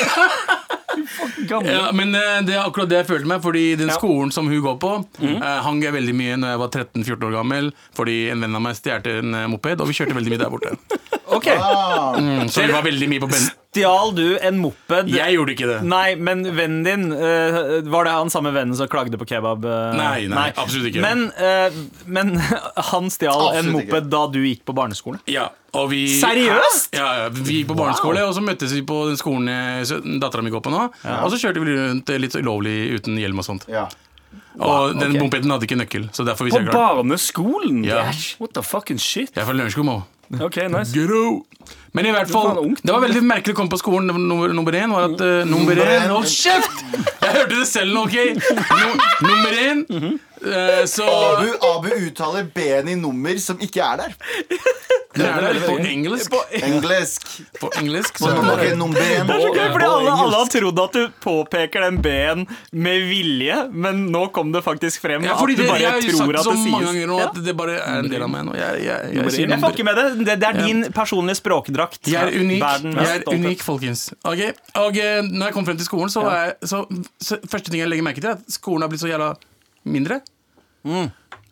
Ja, 1.50 1.90
men 1.96 2.14
eh, 2.14 2.40
det 2.46 2.54
er 2.56 2.64
akkurat 2.66 2.88
det 2.90 3.00
jeg 3.02 3.08
følte 3.10 3.28
meg, 3.30 3.42
fordi 3.44 3.64
den 3.80 3.88
Ja. 3.92 3.96
skolen 3.98 4.32
som 4.34 4.48
hun 4.50 4.60
går 4.64 4.76
på, 4.82 4.92
mm. 5.20 5.36
eh, 5.42 5.60
hang 5.64 5.80
jeg 5.82 5.94
veldig 5.94 6.14
mye 6.16 6.36
når 6.40 6.54
jeg 6.54 6.60
var 6.62 6.68
13-14 6.74 7.26
år 7.28 7.36
gammel, 7.38 7.70
fordi 7.96 8.16
en 8.32 8.40
venn 8.44 8.58
av 8.58 8.64
meg 8.64 8.76
stjal 8.78 9.06
en 9.10 9.34
eh, 9.34 9.46
moped, 9.52 9.80
og 9.80 9.88
vi 9.90 9.96
kjørte 9.98 10.16
veldig 10.18 10.34
mye 10.34 10.42
der 10.44 10.52
borte. 10.52 10.76
Ok, 11.30 11.46
Ah, 11.54 12.16
Mm, 12.18 12.48
så 12.50 12.64
vi 12.66 12.72
var 12.74 12.82
veldig 12.82 13.06
mye 13.08 13.20
på 13.22 13.28
ben... 13.30 13.44
Stjal 13.70 14.08
du 14.16 14.24
en 14.42 14.56
moped? 14.58 15.06
Jeg 15.14 15.36
gjorde 15.36 15.52
ikke 15.54 15.68
det. 15.70 15.76
Nei, 15.86 16.16
men 16.18 16.40
vennen 16.56 16.80
din 16.82 17.04
Var 17.86 18.04
det 18.08 18.14
han 18.16 18.32
samme 18.34 18.50
vennen 18.50 18.74
som 18.74 18.88
klagde 18.90 19.14
på 19.20 19.28
kebab? 19.30 19.62
nei, 19.62 20.26
Nei, 20.26 20.32
nei, 20.32 20.48
absolutt 20.58 20.88
ikke. 20.90 21.04
Men, 21.04 21.22
men 22.10 22.32
han 22.90 23.06
stjal 23.14 23.46
en 23.60 23.70
moped 23.76 23.94
ikke. 23.94 24.10
da 24.10 24.24
du 24.34 24.40
gikk 24.42 24.64
på 24.66 24.74
barneskolen? 24.74 25.22
Ja, 25.30 25.46
vi 25.90 26.02
Seriøst? 26.20 26.90
Ja, 26.96 27.08
ja, 27.22 27.32
vi 27.32 27.60
gikk 27.60 27.70
på 27.70 27.78
barneskole, 27.78 28.22
og 28.26 28.34
så 28.36 28.42
møttes 28.44 28.74
vi 28.74 28.82
på 28.86 29.02
den 29.10 29.18
skolen 29.20 29.50
dattera 30.22 30.44
mi 30.44 30.52
går 30.52 30.62
på 30.66 30.72
nå. 30.74 30.86
Og 31.20 31.32
så 31.32 31.40
kjørte 31.40 31.62
vi 31.62 31.76
rundt 31.78 32.10
eh, 32.10 32.20
litt 32.22 32.36
ulovlig 32.38 32.78
uten 32.98 33.18
hjelm 33.20 33.42
og 33.42 33.52
sånt. 33.52 33.68
ja. 33.70 33.88
Og 34.60 34.94
den 34.94 35.14
okay. 35.14 35.20
mopeden 35.22 35.50
hadde 35.50 35.66
ikke 35.66 35.78
nøkkel, 35.78 36.06
så 36.14 36.24
derfor 36.26 36.46
vi 36.46 36.52
På 36.54 36.62
barneskolen? 36.70 37.84
Ja. 37.86 38.04
What 38.42 38.54
the 38.54 38.62
fucking 38.62 38.98
shit? 38.98 39.30
Jeg 39.34 39.42
er 39.42 39.46
fra 39.48 39.54
Lørenskog, 39.56 39.86
må. 39.86 40.00
Ok, 40.38 40.60
nice. 40.70 40.94
Gro. 40.94 41.44
Men 41.92 42.06
i 42.06 42.12
hvert 42.14 42.28
er 42.28 42.32
fall, 42.32 42.74
det 42.78 42.92
var 42.94 43.02
veldig 43.02 43.22
merkelig 43.26 43.56
å 43.56 43.58
komme 43.58 43.72
på 43.72 43.80
skolen. 43.80 44.10
Nummer, 44.14 44.52
nummer 44.54 44.76
én 44.78 44.92
var 44.94 45.08
at 45.08 45.22
uh, 45.24 45.40
Nummer 45.48 45.80
én 45.82 46.06
Hold 46.12 46.28
kjeft! 46.30 46.84
Jeg 46.94 47.32
hørte 47.34 47.56
det 47.56 47.66
selv 47.70 47.96
nå, 47.96 48.04
OK? 48.06 48.18
No, 48.70 48.92
nummer 49.26 49.58
én 49.64 49.82
eh, 50.44 50.84
Så 50.90 51.06
Abu, 51.06 51.52
Abu 51.70 51.90
uttaler 52.06 52.48
B-en 52.54 52.88
i 52.88 52.96
nummer 52.98 53.38
som 53.42 53.60
ikke 53.60 53.84
er 53.84 54.04
der. 54.04 54.16
Det 55.10 55.26
er 55.26 55.54
det 55.56 55.62
på 55.66 55.74
engelsk. 55.82 56.34
Engelsk. 56.54 57.24
På 57.58 57.70
engelsk 57.80 58.18
Så 58.20 58.28
på 58.30 58.42
det 58.46 59.32
er 59.34 59.40
så 59.42 59.48
gøy, 59.56 59.64
Fordi 59.72 59.88
alle, 59.88 60.12
alle 60.12 60.38
har 60.38 60.50
trodd 60.52 60.82
at 60.84 60.94
du 60.94 61.16
påpeker 61.24 61.82
den 61.86 61.98
B-en 62.04 62.44
med 62.70 63.08
vilje, 63.10 63.56
men 63.74 64.04
nå 64.14 64.28
kom 64.34 64.52
det 64.54 64.62
faktisk 64.62 65.02
frem 65.02 65.26
ja, 65.26 65.34
at 65.34 65.42
fordi 65.42 65.56
du 65.58 65.64
det, 65.64 65.68
bare 65.72 65.80
Jeg 65.82 65.90
har 65.90 65.98
jo 65.98 66.14
tror 66.14 66.20
sagt 66.20 66.38
at 66.38 66.46
så 66.46 66.54
det 66.54 66.62
mange 66.62 66.78
sies. 66.78 66.86
ganger 66.86 67.10
nå 67.10 67.18
at 67.26 67.42
det 67.48 67.56
bare 67.58 67.76
er 67.80 68.04
en 68.04 68.12
del 68.14 68.26
av 68.28 68.30
meg 68.30 68.46
nå. 68.46 68.54
Jeg, 68.60 68.84
jeg, 68.86 69.10
jeg, 69.16 69.34
sier 69.34 69.54
Jeg 69.56 69.62
nummer 69.64 69.74
ikke 69.74 69.88
med 69.90 70.00
det. 70.00 70.06
Det, 70.22 70.38
det 70.44 70.50
er 70.52 70.62
din 70.62 70.86
personlige 70.94 71.40
språkdrakt. 71.42 72.00
Jeg 72.06 72.30
er 72.30 72.38
unik, 72.46 72.64
mest 72.86 73.02
jeg 73.10 73.18
er 73.18 73.28
unik 73.34 73.66
folkens. 73.66 74.06
Ok, 74.22 74.46
Og 74.78 75.02
eh, 75.02 75.20
når 75.26 75.50
jeg 75.50 75.58
kom 75.58 75.66
frem 75.66 75.80
til 75.82 75.90
skolen, 75.90 76.12
så, 76.12 76.22
var 76.22 76.44
jeg, 76.44 76.70
så, 76.70 76.84
så 77.18 77.42
første 77.50 77.66
ting 77.72 77.82
jeg 77.82 77.90
legger 77.90 78.06
merke 78.06 78.22
til, 78.22 78.30
er 78.30 78.38
at 78.38 78.60
skolen 78.60 78.86
har 78.86 78.92
blitt 78.94 79.02
så 79.02 79.10
jævla 79.10 79.34
mindre. 79.84 80.22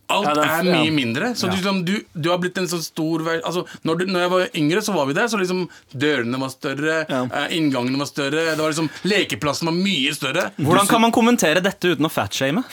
Alt 0.09 0.25
Ja, 0.25 0.45
er 0.45 0.65
ja. 0.65 0.73
mye 0.81 0.93
mindre. 0.95 1.35
Så 1.37 1.51
du, 1.51 1.57
liksom, 1.59 1.83
du, 1.85 1.95
du 2.17 2.31
har 2.31 2.39
blitt 2.41 2.57
en 2.59 2.69
sånn 2.71 2.81
stor 2.83 3.21
ver- 3.27 3.43
altså, 3.45 3.67
når, 3.85 3.99
du, 3.99 4.05
når 4.09 4.21
jeg 4.25 4.31
var 4.33 4.47
yngre, 4.57 4.81
så 4.87 4.95
var 4.97 5.07
vi 5.11 5.17
der. 5.19 5.29
Så 5.29 5.37
liksom 5.41 5.67
Dørene 5.93 6.41
var 6.41 6.49
større, 6.55 6.95
eh, 7.11 7.49
inngangene 7.59 7.99
var 8.01 8.09
større. 8.09 8.47
Det 8.55 8.59
var 8.63 8.73
liksom 8.73 8.89
Lekeplassen 9.05 9.69
var 9.69 9.77
mye 9.77 10.15
større. 10.17 10.47
Hvordan 10.57 10.89
kan 10.89 11.01
man 11.05 11.13
kommentere 11.13 11.61
dette 11.65 11.93
uten 11.93 12.09
å 12.09 12.13
fatshame? 12.13 12.65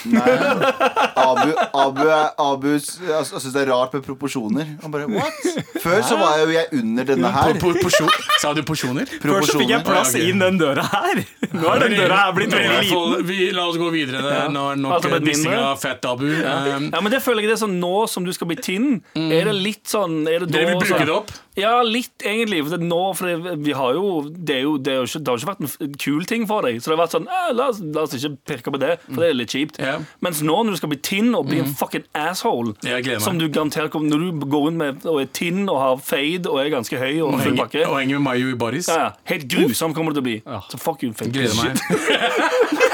Abu, 1.15 1.51
Abu, 1.73 2.05
Abu 2.39 2.67
jeg 2.75 3.25
syns 3.27 3.51
det 3.53 3.61
er 3.65 3.69
rart 3.71 3.93
med 3.95 4.03
proporsjoner. 4.05 4.71
Han 4.83 4.93
bare, 4.93 5.07
what? 5.11 5.43
Før 5.83 6.01
så 6.07 6.17
var 6.19 6.39
jeg 6.39 6.47
jo 6.47 6.55
jeg 6.55 6.81
under 6.81 7.07
denne 7.11 7.31
her. 7.35 7.53
Pro, 7.61 7.73
porsjon, 7.81 8.09
sa 8.41 8.53
du 8.57 8.61
porsjoner? 8.67 9.09
Før 9.23 9.43
så 9.47 9.59
fikk 9.59 9.73
jeg 9.75 9.85
plass 9.87 10.13
Ja, 10.15 10.23
inn 10.31 10.41
den 10.43 10.59
døra 10.61 10.85
her. 10.91 11.21
Nå 11.51 11.67
er 11.75 11.85
den 11.85 11.97
døra 11.99 12.21
her 12.23 12.33
blitt 12.37 12.53
veldig 12.55 12.79
liten. 12.85 13.25
Vi, 13.27 13.39
la 13.55 13.67
oss 13.69 13.79
gå 13.81 13.89
videre. 13.93 14.23
Det 14.25 14.33
er 14.45 14.51
nå 14.55 14.65
er 14.73 14.79
nok 14.81 14.95
Altså, 14.99 15.19
mindre? 15.19 15.59
av 15.71 15.79
fett 15.81 16.05
Abu. 16.09 16.25
Um, 16.31 16.89
Ja, 16.95 17.01
men 17.01 17.11
det 17.11 17.21
føler 17.25 17.44
jeg 17.46 17.51
det 17.51 17.58
er 17.58 17.63
sånn 17.65 17.79
Nå 17.82 17.94
som 18.12 18.24
du 18.27 18.32
skal 18.36 18.48
bli 18.51 18.58
tinn, 18.62 19.01
er 19.17 19.50
det 19.50 19.55
litt 19.58 19.89
sånn 19.91 20.22
er 20.29 20.46
det 20.46 20.51
Dere 20.53 20.70
da 20.70 20.72
vil 20.72 20.79
bruke 20.84 20.94
sånn- 20.94 21.10
det 21.10 21.15
opp? 21.17 21.34
Ja, 21.55 21.70
litt 21.88 22.20
egentlig. 22.27 22.58
For 22.67 22.75
det, 22.75 22.84
nå, 22.84 22.98
for 23.15 23.29
det, 23.32 23.53
vi 23.63 23.72
har 23.72 23.94
jo, 23.96 24.08
det, 24.27 24.58
er 24.58 24.63
jo, 24.65 24.74
det, 24.77 24.91
er 24.91 24.98
jo 25.00 25.05
ikke, 25.08 25.20
det 25.24 25.29
har 25.32 25.38
jo 25.38 25.39
ikke 25.39 25.51
vært 25.53 25.62
en 25.63 25.70
f- 25.72 25.94
kul 26.03 26.25
ting 26.27 26.44
for 26.50 26.65
deg. 26.67 26.82
Så 26.84 26.91
det 26.91 26.98
har 26.98 27.00
vært 27.05 27.13
sånn 27.15 27.29
eh, 27.32 27.53
la, 27.55 27.67
oss, 27.72 27.79
la 27.96 28.01
oss 28.03 28.15
ikke 28.17 28.32
pirke 28.51 28.74
på 28.75 28.82
det, 28.82 28.89
for 29.05 29.22
det 29.24 29.29
er 29.29 29.38
litt 29.39 29.53
kjipt. 29.55 29.79
Ja. 29.79 29.94
Mens 30.25 30.41
nå 30.44 30.58
når 30.67 30.75
du 30.75 30.79
skal 30.82 30.91
bli 30.91 31.00
tinn 31.08 31.29
og 31.39 31.48
bli 31.48 31.62
en 31.63 31.72
fucking 31.79 32.03
asshole, 32.13 32.74
Jeg 32.84 33.05
gleder 33.08 33.22
meg. 33.22 33.24
som 33.29 33.39
du 33.39 33.48
garantert 33.48 33.88
kommer 33.96 34.12
Når 34.12 34.25
du 34.41 34.46
går 34.51 34.65
rundt 34.67 34.82
med 34.84 35.08
og 35.08 35.22
er 35.24 35.32
tinn 35.32 35.63
og 35.72 35.79
har 35.79 35.96
fade 36.03 36.51
og 36.51 36.60
er 36.60 36.74
ganske 36.75 37.00
høy 37.00 37.22
og 37.24 37.29
Og 37.29 37.39
full 37.39 37.53
henger, 37.53 37.63
pakke 37.63 37.86
og 37.88 37.96
henger 38.01 38.20
med 38.20 38.25
Mayo 38.27 38.51
i 38.51 38.60
baris. 38.65 38.91
ja, 38.91 39.00
ja, 39.05 39.10
Helt 39.32 39.48
grusom 39.55 39.96
kommer 39.96 40.12
det 40.12 40.20
til 40.20 40.25
å 40.25 40.27
bli. 40.27 40.60
Så 40.75 40.82
fuck 40.84 41.08
you. 41.08 41.13
fake 41.15 41.32
Gleder 41.32 41.55
meg. 41.55 42.81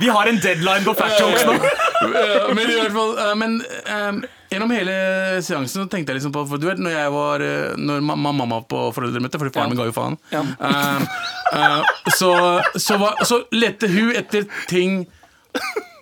Vi 0.00 0.08
har 0.12 0.26
en 0.30 0.38
deadline 0.42 0.84
på 0.86 0.94
fat 0.98 1.14
jokes 1.20 1.44
nå. 1.48 1.54
Eh, 1.56 2.48
men 2.54 2.64
i 2.70 2.74
hvert 2.76 2.92
fall 2.92 3.12
eh, 3.22 3.30
Men 3.40 3.54
um, 3.88 4.18
gjennom 4.52 4.70
hele 4.76 4.96
seansen 5.42 5.84
så 5.84 5.88
tenkte 5.90 6.12
jeg 6.12 6.18
liksom 6.20 6.34
på 6.34 6.42
For 6.50 6.60
du 6.60 6.66
vet, 6.68 6.78
når 6.82 6.92
jeg 6.92 7.12
var 7.14 7.44
Når 7.80 8.04
mamma, 8.04 8.16
ma- 8.28 8.34
mamma 8.42 8.58
var 8.60 8.66
på 8.70 8.82
foreldremøte, 8.96 9.40
fordi 9.40 9.54
faren 9.56 9.72
min 9.72 9.80
ga 9.80 9.88
jo 9.88 9.94
faen, 9.96 10.18
Ja. 10.34 10.42
eh, 10.60 11.06
eh, 11.56 11.94
så, 12.16 12.30
så, 12.76 12.98
var, 13.00 13.16
så 13.26 13.40
lette 13.56 13.88
hun 13.90 14.12
etter 14.16 14.44
ting 14.70 15.04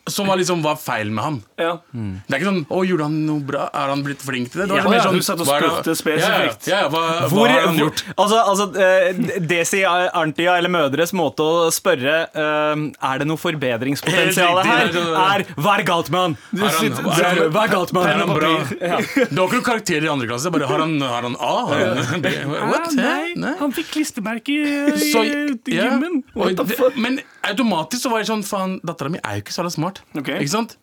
som 0.07 0.27
var 0.29 0.37
liksom 0.37 0.61
var 0.63 0.77
feil 0.77 1.09
med 1.11 1.25
han. 1.25 1.37
Ja. 1.57 1.79
Det 1.93 2.35
er 2.35 2.41
ikke 2.41 2.49
sånn 2.51 2.67
'Å, 2.69 2.81
gjorde 2.85 3.05
han 3.09 3.15
noe 3.27 3.41
bra? 3.41 3.71
Er 3.73 3.89
han 3.89 4.03
blitt 4.05 4.21
flink 4.21 4.51
til 4.53 4.61
det?' 4.61 4.69
det 4.69 4.77
Ja, 4.77 4.89
mer 4.91 5.01
sånn, 5.01 5.15
ja, 5.15 5.19
du 5.19 5.23
satt 5.25 5.41
og 5.41 5.47
det- 5.47 5.63
spurte 5.63 5.95
spesifikt. 5.97 6.67
Ja, 6.69 6.77
ja, 6.77 6.81
ja, 6.83 6.89
hva, 6.89 7.29
Hvor, 7.31 7.47
hva 7.49 7.55
har 7.55 7.67
han 7.69 7.79
gjort? 7.79 8.03
altså, 8.19 8.39
altså 8.45 8.67
eh, 8.77 9.39
Desi 9.41 9.83
Arntia 9.85 10.59
eller 10.59 10.69
mødres 10.69 11.13
måte 11.17 11.41
å 11.41 11.71
spørre 11.73 12.29
eh, 12.35 12.75
Er 13.01 13.19
det 13.19 13.27
noe 13.27 13.37
forbedringspotensial 13.41 14.63
her, 14.65 14.93
er 14.93 15.45
Hva 15.57 15.79
er 15.79 15.85
galt 15.85 16.11
med 16.11 16.21
han? 16.21 16.37
Hva 16.53 17.65
er 17.65 17.69
galt 17.73 17.93
med 17.93 18.03
han? 18.05 18.21
han 18.21 18.29
Det 18.29 19.31
Du 19.33 19.41
har 19.41 19.49
ikke 19.49 19.57
noen 19.57 19.65
karakterer 19.65 20.05
i 20.05 20.09
andre 20.13 20.27
klasse. 20.29 20.51
Bare, 20.53 20.67
har, 20.69 20.79
han, 20.85 21.01
har 21.01 21.23
han 21.23 21.37
A? 21.41 21.55
Har 21.65 22.05
han 22.13 22.21
B? 22.21 22.29
What? 22.47 22.93
Hæ? 22.95 23.35
Nei. 23.41 23.55
Han 23.59 23.73
fikk 23.73 23.91
klistremerke 23.97 24.53
i, 24.53 24.65
i, 25.01 25.77
ja. 25.77 25.89
gymmen. 25.89 26.23
Og 26.37 26.45
What 26.45 26.57
the 26.57 26.65
det- 26.65 26.77
fuck? 26.77 26.97
Men 26.97 27.21
automatisk 27.43 28.03
så 28.05 28.11
var 28.13 28.19
jeg 28.23 28.29
sånn 28.29 28.45
Faen, 28.45 28.81
dattera 28.85 29.11
mi 29.11 29.19
er 29.25 29.39
jo 29.39 29.45
ikke 29.45 29.53
så 29.55 29.65
jævla 29.65 29.73
smart. 29.95 30.19
Okay. 30.21 30.39
Ikke 30.43 30.51
sant? 30.53 30.77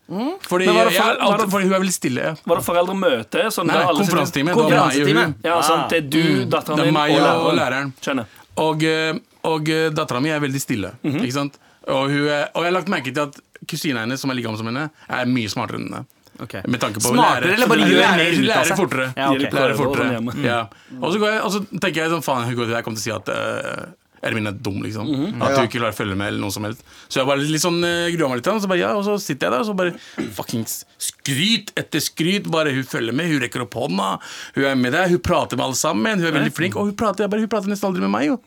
Fordi, 0.47 0.65
det 0.65 0.75
jeg, 0.75 0.93
for- 1.01 1.11
er 1.11 1.17
var 1.31 1.37
det- 1.37 1.49
fordi 1.51 1.63
hun 1.67 1.73
er 1.73 1.79
veldig 1.83 1.93
stille. 1.95 2.23
Var 2.45 2.55
det 2.55 2.65
foreldremøte? 2.65 3.43
Sånn 3.51 3.67
Nei, 3.67 3.73
der 3.75 3.85
alle 3.87 4.05
sitter- 4.05 4.17
konferansetime. 4.17 4.51
Det 4.51 4.61
er 4.61 4.69
meg 4.69 5.17
og 5.17 5.23
hun. 5.23 5.35
Ja, 5.43 5.61
sant. 5.61 5.89
Det 5.89 5.97
er 5.97 6.07
du, 6.09 6.45
datteren 6.45 6.77
Det 6.77 6.85
er 6.85 6.85
din 6.85 6.93
meg 6.93 7.11
og, 7.17 7.45
og 7.47 7.53
læreren. 7.55 7.93
Skjønner. 8.01 8.25
Og, 8.57 8.83
eh, 8.83 9.13
og 9.43 9.69
eh, 9.69 9.89
dattera 9.89 10.21
mi 10.21 10.29
er 10.29 10.39
veldig 10.39 10.61
stille. 10.61 10.91
Mhm. 11.03 11.21
Ikke 11.23 11.33
sant? 11.33 11.57
Og, 11.87 12.09
hun 12.09 12.27
er, 12.27 12.49
og 12.53 12.63
jeg 12.63 12.71
har 12.73 12.77
lagt 12.79 12.89
merke 12.89 13.13
til 13.13 13.21
at 13.23 13.39
kusina 13.67 14.01
hennes, 14.05 14.19
som 14.21 14.29
er 14.29 14.35
like 14.35 14.45
gammel 14.45 14.57
som 14.57 14.67
henne, 14.67 14.89
er 15.09 15.25
mye 15.25 15.49
smartere 15.49 15.77
enn 15.79 15.87
henne. 15.89 16.05
Okay. 16.41 16.61
Med 16.65 16.79
tanke 16.81 16.97
på 16.97 17.11
Smartere, 17.11 17.45
lære, 17.45 17.53
eller 17.53 17.67
bare 17.67 17.85
gjør 17.85 17.99
lære, 18.01 18.17
mer 18.17 18.31
ut 18.41 18.57
av 18.57 18.65
seg? 18.65 18.77
fortere. 18.77 19.13
Ja, 19.17 19.29
okay. 19.29 19.45
Og 19.71 19.77
fortere. 19.77 20.21
Mm. 20.21 20.43
Ja. 20.43 20.59
Og, 21.01 21.13
så 21.13 21.19
går 21.21 21.29
jeg, 21.35 21.41
og 21.45 21.51
så 21.51 21.59
tenker 21.79 21.95
jeg 22.01 22.09
sånn 22.09 22.23
Faen, 22.25 22.45
hun 22.47 22.55
går 22.55 22.65
til 22.65 22.73
deg 22.73 22.83
kommer 22.83 22.97
til 22.97 23.03
å 23.03 23.05
si 23.05 23.13
at 23.13 23.29
uh, 23.29 23.85
Ermin 24.23 24.49
er 24.51 24.57
dum, 24.57 24.81
liksom. 24.85 25.07
Mhm. 25.09 25.41
At 25.41 25.55
du 25.55 25.61
ikke 25.63 25.79
klarer 25.79 25.95
å 25.95 25.97
følge 25.97 26.17
med, 26.17 26.31
eller 26.31 26.43
noe 26.43 26.53
som 26.53 26.65
helst. 26.67 26.83
Så 27.07 27.21
jeg 27.21 27.29
bare 27.29 27.41
litt 27.41 27.63
sånn 27.63 27.79
uh, 27.81 28.09
grua 28.13 28.29
meg 28.29 28.41
litt, 28.41 28.49
og 28.51 28.61
så, 28.61 28.69
bare, 28.69 28.81
ja, 28.83 28.91
og 28.97 29.05
så 29.07 29.17
sitter 29.21 29.47
jeg 29.47 29.55
der, 29.55 29.63
og 29.63 29.69
så 29.71 29.75
bare 29.77 30.27
fuckings 30.37 30.75
skryt 31.01 31.73
etter 31.79 32.03
skryt. 32.03 32.49
Bare 32.53 32.73
hun 32.75 32.85
følger 32.87 33.17
med, 33.17 33.31
hun 33.33 33.41
rekker 33.41 33.65
opp 33.65 33.79
hånda, 33.81 34.11
hun 34.57 34.69
er 34.69 34.77
med 34.79 34.93
deg, 34.97 35.15
hun 35.15 35.23
prater 35.25 35.57
med 35.59 35.69
alle 35.69 35.79
sammen, 35.79 36.21
hun 36.21 36.29
er 36.29 36.37
veldig 36.37 36.53
flink. 36.57 36.77
Og 36.77 36.91
hun 36.91 36.97
prater, 36.97 37.31
bare, 37.31 37.45
hun 37.45 37.51
prater 37.51 37.71
nesten 37.71 37.89
aldri 37.89 38.05
med 38.05 38.13
meg, 38.13 38.29
jo. 38.29 38.39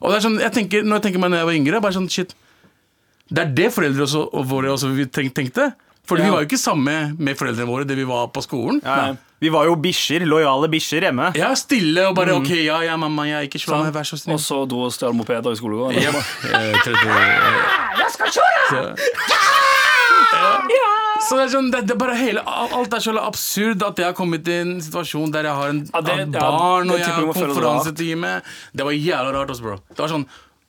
Og 0.00 0.10
det 0.12 0.16
er 0.16 0.24
sånn, 0.24 0.38
jeg 0.40 0.54
tenker, 0.54 0.86
når 0.86 1.00
jeg 1.00 1.08
tenker 1.08 1.22
meg 1.24 1.32
når 1.32 1.42
jeg 1.42 1.48
var 1.50 1.58
yngre, 1.58 1.80
bare 1.82 1.96
sånn 1.96 2.06
shit 2.08 2.36
Det 3.30 3.42
er 3.42 3.50
det 3.54 3.66
foreldre 3.74 4.06
også, 4.06 4.22
og 4.30 4.46
våre 4.50 4.70
også 4.72 4.90
tenkte. 5.10 5.72
For 6.08 6.16
vi 6.18 6.26
var 6.30 6.40
jo 6.42 6.46
ikke 6.48 6.58
samme 6.58 6.94
med 7.18 7.36
foreldrene 7.38 7.68
våre 7.68 7.84
det 7.86 7.94
vi 7.96 8.04
var 8.08 8.26
på 8.34 8.42
skolen. 8.42 8.80
Ja. 8.84 9.12
Vi 9.40 9.48
var 9.48 9.64
jo 9.68 9.76
bikkjer, 9.80 10.24
lojale 10.28 10.68
bikkjer 10.68 11.06
hjemme. 11.06 11.30
Ja, 11.38 11.52
stille 11.56 12.08
og 12.10 12.16
bare 12.18 12.34
OK, 12.36 12.50
ja, 12.60 12.80
ja, 12.84 12.96
mamma, 13.00 13.24
jeg 13.28 13.48
ikke 13.48 13.60
slå 13.62 13.78
meg, 13.84 13.92
vær 13.94 14.04
så 14.08 14.18
snill. 14.20 14.34
Og 14.36 14.42
så 14.42 14.58
dro 14.68 14.82
og 14.88 14.92
stjal 14.92 15.14
mopeder 15.16 15.54
i 15.54 15.60
skolegården. 15.60 16.02
Ja, 16.02 16.10
30 16.82 17.14
Jeg 18.02 18.10
skal 18.16 18.34
kjøre! 18.36 18.96
Så 21.20 21.36
det 21.36 21.44
er 21.44 21.50
sånn, 21.52 21.68
det, 21.70 21.82
det 21.86 21.94
er 21.94 21.98
bare 22.00 22.14
hele, 22.18 22.42
Alt 22.48 22.94
er 22.96 23.02
så 23.04 23.12
absurd 23.20 23.82
at 23.86 23.98
jeg 24.00 24.08
har 24.08 24.14
kommet 24.18 24.46
i 24.50 24.54
en 24.64 24.72
situasjon 24.82 25.30
der 25.34 25.46
jeg 25.50 25.54
har 25.58 25.68
en 25.72 25.80
Ja, 25.92 26.00
det- 26.06 26.18
en 26.24 26.32
barn 26.32 26.90
og 26.90 26.98
jeg 26.98 27.06
har 27.06 27.26
konferansetime. 27.32 28.32
Det 28.74 28.84
var 28.88 28.92
jævla 28.96 29.32
rart 29.36 29.50
også, 29.52 29.62
bro. 29.62 29.76
Det 29.94 29.98
var 30.00 30.08
sånn, 30.08 30.26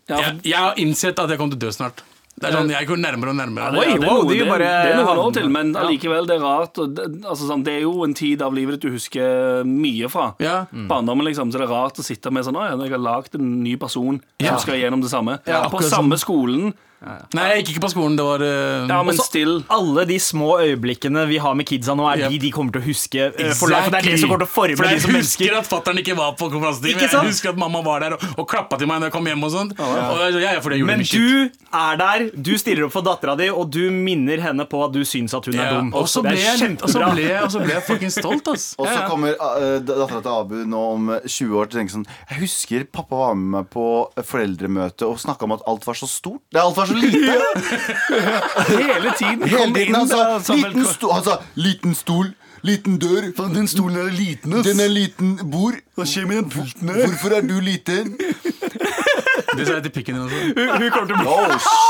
Ja, 0.10 0.18
jeg, 0.18 0.42
jeg 0.52 0.58
har 0.60 0.74
innsett 0.82 1.20
at 1.20 1.30
jeg 1.30 1.38
kommer 1.40 1.56
til 1.56 1.62
å 1.62 1.66
dø 1.66 1.72
snart. 1.72 2.02
Det 2.42 2.50
er 2.50 2.56
sånn, 2.58 2.72
Jeg 2.74 2.88
går 2.90 3.00
nærmere 3.02 3.34
og 3.34 3.38
nærmere. 3.38 3.72
Det, 3.72 3.80
Oi, 3.80 3.86
ja, 3.86 3.96
det, 3.96 4.02
er 4.02 4.14
noe, 4.14 4.26
det 4.26 4.38
er 4.42 4.62
det, 4.62 4.70
er 4.92 5.00
noen 5.00 5.22
år 5.22 5.34
til, 5.38 5.50
men 5.54 5.74
allikevel, 5.78 6.28
det 6.30 6.38
er 6.40 6.46
rart. 6.46 6.80
Og 6.82 6.96
det, 6.98 7.08
altså, 7.22 7.48
sånn, 7.48 7.66
det 7.68 7.76
er 7.78 7.84
jo 7.86 7.94
en 8.08 8.16
tid 8.18 8.42
av 8.42 8.56
livet 8.58 8.78
ditt 8.80 8.88
du 8.90 8.96
husker 8.98 9.62
mye 9.68 10.10
fra. 10.12 10.32
Ja. 10.42 10.64
Barndommen, 10.90 11.28
liksom, 11.30 11.54
så 11.54 11.62
det 11.62 11.68
er 11.70 11.74
rart 11.76 12.02
å 12.02 12.06
sitte 12.06 12.34
med 12.34 12.48
sånn 12.48 12.58
Å 12.58 12.66
ja, 12.72 12.78
jeg 12.82 12.96
har 12.98 13.04
lagd 13.06 13.38
en 13.38 13.52
ny 13.64 13.76
person 13.82 14.22
Ja. 14.42 14.56
som 14.56 14.66
skal 14.66 14.82
gjennom 14.82 15.04
det 15.06 15.14
samme. 15.14 15.38
Ja, 15.46 15.68
På 15.70 15.84
samme 15.86 16.18
skolen 16.22 16.74
Nei, 17.02 17.46
jeg 17.56 17.64
gikk 17.66 17.70
ikke 17.76 17.82
på 17.88 17.90
skolen. 17.96 18.14
Det 18.20 18.24
var 18.28 18.42
uh, 18.46 18.86
Ja, 18.86 19.00
men 19.02 19.16
Også 19.16 19.24
still. 19.26 19.56
Alle 19.74 20.04
de 20.06 20.20
små 20.22 20.60
øyeblikkene 20.62 21.24
vi 21.28 21.40
har 21.42 21.56
med 21.58 21.66
kidsa 21.66 21.96
nå, 21.98 22.06
er 22.12 22.20
Yep. 22.22 22.30
de 22.30 22.38
de 22.44 22.52
kommer 22.54 22.76
til 22.76 22.82
å 22.82 22.86
huske 22.86 23.24
eh, 23.26 23.54
for. 23.58 23.72
For 23.72 23.74
det 23.74 23.80
er 23.98 24.06
det 24.06 24.20
som 24.22 24.30
kommer 24.30 24.44
til 24.46 24.50
å 24.50 24.54
For 24.54 24.68
de 24.70 24.76
som 24.78 24.86
mennesker. 24.86 25.16
jeg 25.16 25.24
husker 25.26 25.58
at 25.58 25.70
fatter'n 25.72 25.98
ikke 26.04 26.16
var 26.20 26.36
på 26.38 26.50
konferansetime. 26.54 27.02
Jeg 27.02 27.26
husker 27.32 27.50
at 27.50 27.58
mamma 27.58 27.82
var 27.82 28.04
der 28.06 28.14
og, 28.18 28.26
og 28.38 28.46
klappa 28.52 28.78
til 28.78 28.86
meg 28.92 29.02
når 29.02 29.10
jeg 29.10 29.16
kom 29.18 29.26
hjem. 29.32 29.44
og 29.48 29.52
sånt 29.56 29.74
Og 29.82 29.98
ja, 30.38 30.54
ja, 30.54 30.60
fordi 30.62 30.78
jeg 30.78 30.86
gjorde 30.86 30.92
Men 30.92 31.04
du 31.10 31.50
er 31.82 31.98
der, 32.04 32.28
du 32.38 32.52
stiller 32.62 32.86
opp 32.86 32.94
for 32.94 33.02
dattera 33.08 33.36
di, 33.40 33.50
og 33.50 33.72
du 33.74 33.82
minner 33.90 34.38
henne 34.46 34.68
på 34.70 34.84
at 34.86 34.94
du 34.94 35.02
syns 35.08 35.34
at 35.34 35.46
hun 35.50 35.58
er 35.58 35.64
Ja, 35.72 35.80
dum. 35.80 35.90
og 35.98 36.06
så 36.12 36.22
ble 36.22 36.36
er 36.38 36.44
jeg 36.44 36.78
og 36.78 36.86
så 36.86 37.00
kjempebra. 37.02 37.12
ble 37.16 37.26
jeg- 37.26 37.44
og 37.44 37.52
så 37.56 37.60
ble 37.66 37.74
jeg 37.80 37.84
fucking 37.90 38.12
stolt, 38.14 38.48
ass. 38.54 38.68
Og 38.78 38.86
så 38.86 38.94
Ja, 38.94 39.02
ja. 39.02 39.08
kommer 39.10 39.34
uh, 39.42 39.80
dattera 39.82 40.22
til 40.22 40.32
Abu 40.38 40.56
nå 40.70 40.82
om 40.94 41.10
eh, 41.18 41.26
20 41.26 41.58
år 41.58 41.66
til 41.72 41.80
å 41.80 41.82
tenke 41.82 41.96
sånn 41.98 42.06
Jeg 42.30 42.40
husker 42.46 42.86
pappa 42.92 43.16
var 43.26 43.34
med 43.36 43.50
meg 43.58 43.70
på 43.74 43.88
foreldremøte 44.22 45.08
og 45.10 45.18
snakka 45.22 45.48
om 45.48 45.56
at 45.58 45.62
alt 45.66 45.86
var 45.88 45.98
så 45.98 46.08
stort. 46.08 46.42
Det 46.52 46.62
alt 46.62 46.76
var 46.78 46.86
så 46.86 46.91
lite. 46.98 47.38
Hele 48.72 49.12
tiden. 49.18 49.42
Hele 49.48 49.58
kom 49.58 49.74
tiden 49.76 49.96
inn 50.02 50.08
sånn 50.46 50.62
liten 50.62 50.86
sto, 50.90 51.12
stol 51.16 51.38
liten 51.56 51.96
stol, 51.98 52.28
liten 52.68 52.98
dør. 53.02 53.30
Den 53.56 53.68
stolen 53.72 53.98
er 54.04 54.12
liten, 54.16 54.54
ass. 54.60 54.66
Den 54.68 54.80
er 54.84 54.92
liten 54.92 55.36
bord. 55.52 55.78
Hva 55.98 56.06
skjer 56.08 56.26
med 56.30 56.36
den 56.42 56.50
pulten 56.54 56.90
Hvorfor 57.02 57.38
er 57.40 57.42
du 57.48 57.58
liten? 57.64 58.16
Det 59.52 59.66
sa 59.68 59.74
jeg 59.78 59.84
til 59.88 59.94
pikken 59.98 60.16
din 60.16 60.24
også. 60.26 60.38
Hun 60.56 60.90
kommer 60.94 61.08
til 61.08 61.16
å 61.16 61.20
bli 61.20 61.28
Oh, 61.32 61.48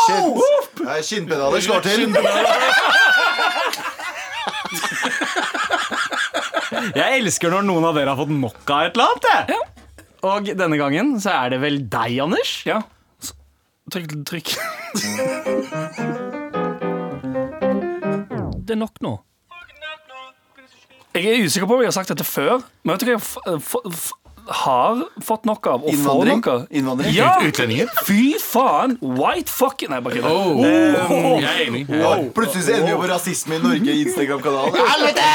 shit. 0.07 0.81
Nei, 0.85 0.99
Skinnpedaler 1.05 1.61
slår 1.61 1.81
til. 1.85 1.99
Jeg 6.95 7.19
elsker 7.21 7.51
når 7.53 7.65
noen 7.67 7.85
av 7.89 7.97
dere 7.97 8.13
har 8.13 8.19
fått 8.19 8.31
nok 8.33 8.71
av 8.73 8.87
et 8.87 8.95
eller 8.97 9.11
annet. 9.11 9.25
jeg. 9.51 9.59
Og 10.31 10.49
denne 10.57 10.77
gangen 10.79 11.13
så 11.21 11.33
er 11.43 11.53
det 11.55 11.59
vel 11.63 11.79
deg, 11.91 12.17
Anders. 12.23 12.51
Ja. 12.67 12.79
Trykk, 13.91 14.13
trykk. 14.29 14.53
Det 18.61 18.75
er 18.75 18.79
nok 18.79 18.97
nå. 19.03 19.13
Jeg 21.15 21.27
er 21.27 21.43
usikker 21.45 21.67
på 21.67 21.75
om 21.75 21.81
jeg 21.83 21.89
har 21.91 21.95
sagt 21.95 22.11
dette 22.13 22.23
før, 22.27 22.61
men 22.83 22.95
vet 22.95 23.03
du 23.03 23.05
hva 23.09 23.15
jeg 23.17 23.23
f 23.23 23.31
f 23.45 23.75
f 23.91 24.09
har 24.51 25.01
fått 25.23 25.45
nok 25.45 25.67
av? 25.69 25.83
Og 25.85 25.91
får 25.91 25.95
Innvandring. 25.95 26.39
nok 26.39 26.47
av? 26.51 26.61
Innvandring. 26.75 27.11
Ja! 27.15 27.27
Utlendinger. 27.45 27.91
Fy 28.07 28.33
faen! 28.41 28.95
White 28.99 29.51
fucking 29.53 29.91
Nei, 29.93 29.99
bare 30.03 30.17
kødder. 30.17 30.31
Oh, 30.31 31.37
jeg 31.39 31.51
er 31.51 31.61
enig. 31.67 31.83
Ja. 31.87 32.15
Plutselig 32.35 32.63
så 32.65 32.73
ender 32.79 32.89
vi 32.89 32.95
på 33.03 33.09
rasisme 33.11 33.59
i 33.59 33.61
Norge 33.63 33.93
i 33.93 34.01
Instagram-kanalen. 34.07 34.79
Helvete! 34.91 35.27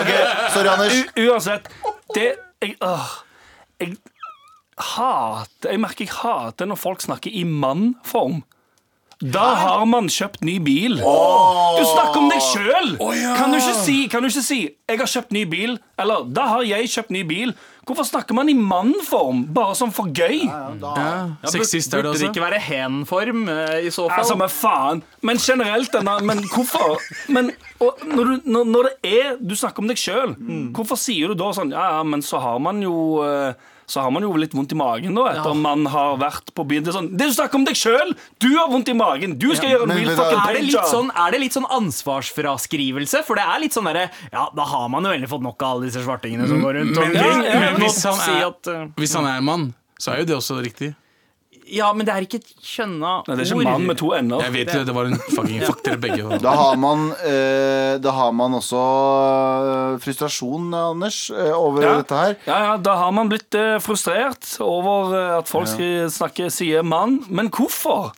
Ok, 0.00 0.10
Sorry, 0.54 0.70
Anders. 0.72 0.96
U 1.18 1.22
uansett, 1.28 1.68
det 2.16 2.28
jeg, 2.62 2.76
åh, 2.86 3.10
jeg 3.82 3.96
hater 4.94 5.70
Jeg 5.74 5.80
merker 5.82 6.06
jeg 6.06 6.14
hater 6.22 6.66
når 6.70 6.78
folk 6.80 7.04
snakker 7.04 7.30
i 7.30 7.44
mannform. 7.46 8.40
Da 9.22 9.54
har 9.54 9.84
man 9.86 10.08
kjøpt 10.10 10.40
ny 10.42 10.56
bil. 10.58 10.96
Du 10.98 11.82
snakker 11.86 12.18
om 12.18 12.28
deg 12.32 12.40
sjøl! 12.42 12.88
Kan, 13.38 13.52
du 13.52 13.58
ikke 13.60 13.74
si- 13.84 14.08
kan 14.10 14.22
du 14.22 14.28
ikke 14.28 14.42
si 14.42 14.60
'jeg 14.88 14.98
har 14.98 15.06
kjøpt 15.06 15.30
ny 15.32 15.44
bil', 15.46 15.78
eller 15.98 16.24
'da 16.26 16.42
har 16.48 16.62
jeg 16.62 16.88
kjøpt 16.90 17.10
ny 17.10 17.22
bil'? 17.22 17.54
Hvorfor 17.86 18.04
snakker 18.06 18.34
man 18.34 18.48
i 18.48 18.54
mannform? 18.54 19.46
Bare 19.54 19.74
sånn 19.74 19.92
for 19.92 20.06
gøy? 20.06 20.46
Sexist 21.50 21.94
er 21.94 22.02
det 22.02 22.12
Burde 22.12 22.18
det 22.18 22.28
ikke 22.30 22.44
være 22.50 22.60
hen-form 22.60 23.48
eh, 23.48 23.86
i 23.86 23.90
så 23.90 24.08
fall? 24.08 24.18
Altså, 24.22 24.36
men 24.38 24.48
faen. 24.48 25.02
Men 25.22 25.36
generelt, 25.38 25.90
denne 25.92 26.20
Men 26.22 26.38
hvorfor? 26.52 26.98
Men 27.28 27.50
og 27.80 27.98
når, 28.06 28.24
du, 28.24 28.40
når, 28.44 28.64
når 28.64 28.82
det 28.82 29.12
er 29.22 29.36
Du 29.48 29.54
snakker 29.56 29.82
om 29.82 29.88
deg 29.88 29.96
sjøl. 29.98 30.34
Hvorfor 30.74 30.96
sier 30.96 31.28
du 31.28 31.34
da 31.34 31.50
sånn 31.52 31.70
Ja, 31.74 31.96
ja, 31.98 32.02
men 32.02 32.22
så 32.22 32.40
har 32.40 32.58
man 32.62 32.80
jo 32.82 33.22
eh, 33.26 33.52
så 33.92 34.00
har 34.00 34.12
man 34.14 34.24
jo 34.24 34.30
litt 34.40 34.54
vondt 34.56 34.72
i 34.72 34.76
magen 34.78 35.16
da 35.18 35.26
etter 35.34 35.56
man 35.58 35.84
har 35.92 36.16
vært 36.20 36.52
på 36.56 36.64
byen. 36.68 36.84
Det 36.86 36.92
er 36.92 36.96
sånn, 36.96 37.10
det 37.12 37.28
du 37.28 37.34
snakker 37.36 37.60
om 37.60 37.66
deg 37.68 37.76
sjøl! 37.76 38.14
Du 38.40 38.48
har 38.54 38.70
vondt 38.72 38.88
i 38.88 38.94
magen! 38.96 39.34
Du 39.40 39.50
skal 39.52 39.74
gjøre 39.74 39.84
en 39.84 39.92
real 39.98 40.14
fucking 40.16 40.40
er 40.40 40.56
det, 40.56 40.62
litt 40.70 40.88
sånn, 40.88 41.10
er 41.12 41.34
det 41.34 41.40
litt 41.42 41.56
sånn 41.58 41.68
ansvarsfraskrivelse? 41.76 43.20
For 43.26 43.36
det 43.36 43.44
er 43.44 43.60
litt 43.66 43.76
sånn 43.76 43.90
derre 43.90 44.06
Ja, 44.32 44.46
da 44.56 44.66
har 44.70 44.88
man 44.92 45.04
jo 45.04 45.12
egentlig 45.12 45.28
fått 45.34 45.44
nok 45.44 45.60
av 45.60 45.76
alle 45.76 45.90
disse 45.90 46.06
svartingene 46.06 46.48
som 46.48 46.64
går 46.64 46.80
rundt. 46.80 46.96
Men, 46.96 47.12
omkring. 47.12 47.44
ja, 47.50 47.60
men 47.66 47.78
hvis, 47.84 48.00
han 48.08 48.18
si 48.22 48.32
er, 48.32 48.48
at, 48.48 48.72
eh, 48.72 48.88
hvis 49.02 49.16
han 49.18 49.28
er 49.28 49.44
mann, 49.44 49.68
så 50.00 50.14
er 50.14 50.22
jo 50.22 50.30
det 50.32 50.38
også 50.40 50.62
riktig. 50.64 50.94
Ja, 51.72 51.88
men 51.96 52.04
det 52.04 52.12
er 52.14 52.26
ikke 52.26 52.38
et 52.42 52.50
kjønna 52.60 53.12
Nei, 53.26 53.36
det 53.38 53.46
er 53.46 53.50
ikke 53.54 53.64
mann 53.64 53.86
med 53.88 53.96
to 54.00 54.10
ender. 54.16 54.42
Jeg 54.44 54.52
vet 54.58 54.72
det, 54.74 54.82
det 54.90 54.94
var 54.96 55.08
en 55.08 55.16
fucking 55.32 55.62
Fuck 55.64 55.82
dere 55.86 56.00
begge. 56.02 56.38
Da 56.44 56.52
har 56.58 56.76
man, 56.80 57.06
eh, 57.24 57.94
da 58.04 58.12
har 58.16 58.32
man 58.36 58.58
også 58.58 58.82
eh, 58.82 59.98
frustrasjon, 60.04 60.68
Anders, 60.76 61.30
eh, 61.32 61.52
over 61.56 61.82
Ja. 61.86 61.94
dette 62.02 62.18
her. 62.22 62.36
Ja, 62.46 62.58
ja, 62.68 62.76
Da 62.76 62.96
har 63.00 63.12
man 63.16 63.30
blitt 63.32 63.54
eh, 63.58 63.78
frustrert 63.82 64.44
over 64.60 65.14
eh, 65.16 65.38
at 65.38 65.48
folk 65.48 65.68
skal 65.70 66.10
snakke 66.12 66.50
sier 66.52 66.82
mann. 66.84 67.22
Men 67.28 67.48
hvorfor? 67.50 68.12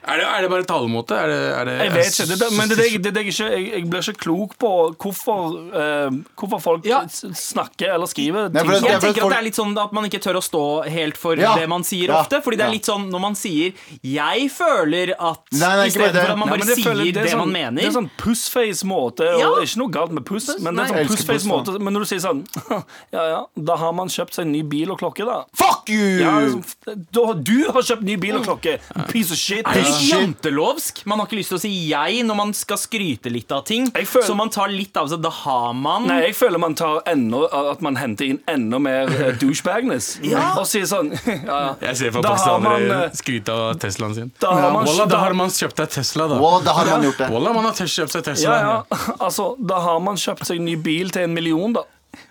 Er 0.00 0.16
det, 0.16 0.24
er 0.26 0.40
det 0.42 0.48
bare 0.50 0.64
talemåte? 0.64 1.12
Er 1.12 1.28
det, 1.28 1.38
er 1.60 1.64
det, 1.68 1.72
Jeg 1.84 1.92
vet 1.92 2.06
ikke, 2.14 2.26
det, 2.30 2.36
det, 2.40 2.46
men 2.56 2.68
det, 2.70 2.76
er 2.78 2.80
det 2.80 3.02
det, 3.04 3.10
er 3.10 3.12
det 3.12 3.24
ikke, 3.28 3.48
jeg, 3.52 3.64
jeg 3.74 3.90
blir 3.90 4.00
ikke 4.08 4.22
klok 4.24 4.54
på 4.58 4.70
hvorfor, 4.96 5.56
uh, 5.74 6.14
hvorfor 6.40 6.60
folk 6.64 6.86
Ja. 6.88 7.02
snakker 7.06 7.92
eller 7.94 8.06
skriver 8.08 8.48
Nei, 8.48 8.62
ting. 8.62 8.70
det- 8.72 8.90
Jeg 8.90 9.00
tenker 9.04 9.24
at 9.26 9.30
det 9.34 9.38
er 9.38 9.44
litt 9.44 9.58
sånn 9.60 9.74
at 9.78 9.92
man 9.92 10.04
ikke 10.08 10.20
tør 10.24 10.38
å 10.40 10.42
stå 10.42 10.62
helt 10.88 11.16
for 11.20 11.36
Ja. 11.36 11.54
det 11.54 11.68
man 11.68 11.82
sier 11.84 12.08
Ja. 12.08 12.22
ofte. 12.22 12.40
Fordi 12.42 12.56
det 12.56 12.66
er 12.66 12.72
litt 12.72 12.88
sånn 12.88 13.10
når 13.12 13.20
man 13.20 13.34
sier 13.34 13.72
'jeg 14.02 14.50
føler 14.50 15.12
at' 15.20 15.44
Nei, 15.52 15.76
nei, 15.76 15.86
ikke 15.88 16.00
Istedenfor 16.00 16.30
at 16.30 16.38
man 16.38 16.48
bare 16.48 16.58
men 16.64 16.66
sier 16.66 16.84
føler- 16.84 17.12
det, 17.12 17.16
er 17.16 17.28
sånn, 17.28 17.38
man 17.38 17.52
mener. 17.52 17.80
Det 17.82 17.88
er 17.90 18.00
sånn 18.00 18.10
pussface-måte. 18.16 19.38
Ja. 19.38 19.48
Og 19.48 19.62
ikke 19.62 19.76
noe 19.80 19.90
galt 19.90 20.12
med 20.12 20.24
puss, 20.24 20.48
men 20.60 20.74
det 20.76 20.84
er 20.84 20.94
sånn 20.94 21.06
puss, 21.06 21.24
pussface-måte 21.24 21.78
Men 21.80 21.94
når 21.94 22.00
du 22.00 22.06
sier 22.06 22.20
sånn 22.24 22.46
Ja 23.12 23.22
ja, 23.28 23.44
da 23.62 23.76
har 23.76 23.92
man 23.92 24.08
kjøpt 24.08 24.34
seg 24.34 24.46
en 24.46 24.52
ny 24.52 24.62
bil 24.62 24.90
og 24.90 24.98
klokke, 25.00 25.24
da. 25.26 25.44
Fuck 25.54 25.88
you! 25.88 26.20
Ja, 26.20 26.40
liksom, 26.40 26.64
da 27.12 27.32
du 27.34 27.66
har 27.70 27.82
kjøpt 27.82 28.02
ny 28.02 28.16
bil 28.16 28.36
og 28.36 28.44
klokke. 28.46 28.78
Piece 29.10 29.30
of 29.32 29.38
shit. 29.38 29.66
Er 29.66 29.74
det 29.74 29.89
litt 29.90 30.10
jantelovsk? 30.12 31.02
Man 31.06 31.18
har 31.18 31.26
ikke 31.26 31.38
lyst 31.40 31.48
til 31.52 31.58
å 31.58 31.60
si 31.60 31.72
'jeg' 31.90 32.24
når 32.26 32.36
man 32.36 32.52
skal 32.54 32.76
skryte 32.78 33.30
litt 33.32 33.50
av 33.52 33.64
ting. 33.64 33.90
Føler- 33.90 34.26
Så 34.26 34.36
man 34.36 34.48
tar 34.50 34.68
litt 34.68 34.96
av 34.96 35.08
seg. 35.08 35.20
Da 35.22 35.30
har 35.30 35.72
man 35.74 36.06
Nei, 36.06 36.20
jeg 36.28 36.34
føler 36.36 36.58
man 36.58 36.74
tar 36.74 37.02
enda, 37.06 37.44
at 37.72 37.80
man 37.82 37.96
henter 37.96 38.24
inn 38.26 38.40
enda 38.48 38.78
mer 38.80 39.06
douchebagness. 39.38 40.18
ja. 40.22 40.54
Og 40.58 40.66
sier 40.66 40.84
sånn 40.86 41.10
ja. 41.46 41.74
Jeg 41.80 41.96
ser 41.96 42.10
for 42.12 42.22
Da 42.22 42.30
andre 42.30 42.60
man, 42.60 42.72
pakistanere 42.80 43.04
eh, 43.04 43.10
skryte 43.10 43.48
av 43.50 43.74
Teslaen 43.78 44.14
sin. 44.14 44.32
Da 44.40 44.50
har 44.52 44.72
man, 44.72 44.84
Walla, 44.86 45.06
da, 45.06 45.18
har 45.18 45.34
man 45.34 45.48
kjøpt 45.48 45.76
seg 45.76 45.88
Tesla, 45.90 46.28
da. 46.28 46.38
Walla, 46.40 46.64
da 46.64 46.72
har 46.72 46.86
man 46.86 47.02
gjort 47.02 47.18
det. 47.18 47.30
Walla, 47.30 47.52
man 47.52 47.64
har 47.64 47.72
kjøpt 47.72 48.10
seg 48.10 48.24
Tesla. 48.24 48.50
ja, 48.50 48.84
ja. 48.90 49.14
Altså, 49.20 49.56
da 49.64 49.80
har 49.80 50.00
man 50.00 50.16
kjøpt 50.16 50.46
seg 50.46 50.60
ny 50.60 50.76
bil 50.76 51.10
til 51.10 51.22
en 51.22 51.34
million, 51.34 51.72
da. 51.72 51.82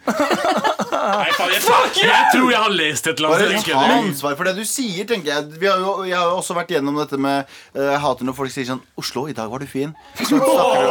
Nei, 0.92 1.30
faen, 1.38 1.52
jeg, 1.54 1.62
jeg 2.04 2.26
tror 2.34 2.50
jeg 2.52 2.60
har 2.64 2.70
lest 2.74 3.08
et 3.08 3.20
eller 3.20 3.30
Bare 3.36 3.48
annet. 3.50 3.66
ta 3.66 3.80
ansvar 4.00 4.36
for 4.40 4.44
det 4.50 4.56
du 4.58 4.64
sier, 4.66 5.06
tenker 5.10 5.30
jeg. 5.32 5.42
Vi 5.62 5.68
har 5.70 5.78
jo, 5.84 5.92
jeg 6.08 6.18
har 6.18 6.28
jo 6.32 6.38
også 6.42 6.54
vært 6.58 6.72
gjennom 6.74 6.96
dette 7.00 7.18
med 7.22 7.38
uh, 7.76 7.82
Jeg 7.92 8.00
hater 8.04 8.24
når 8.30 8.36
folk 8.40 8.52
sier 8.54 8.66
sånn 8.70 8.82
'Oslo, 8.98 9.28
i 9.30 9.34
dag 9.38 9.48
var 9.52 9.60
du 9.62 9.68
fin'. 9.70 9.94
Så 10.18 10.26
snakker 10.30 10.48
du 10.50 10.90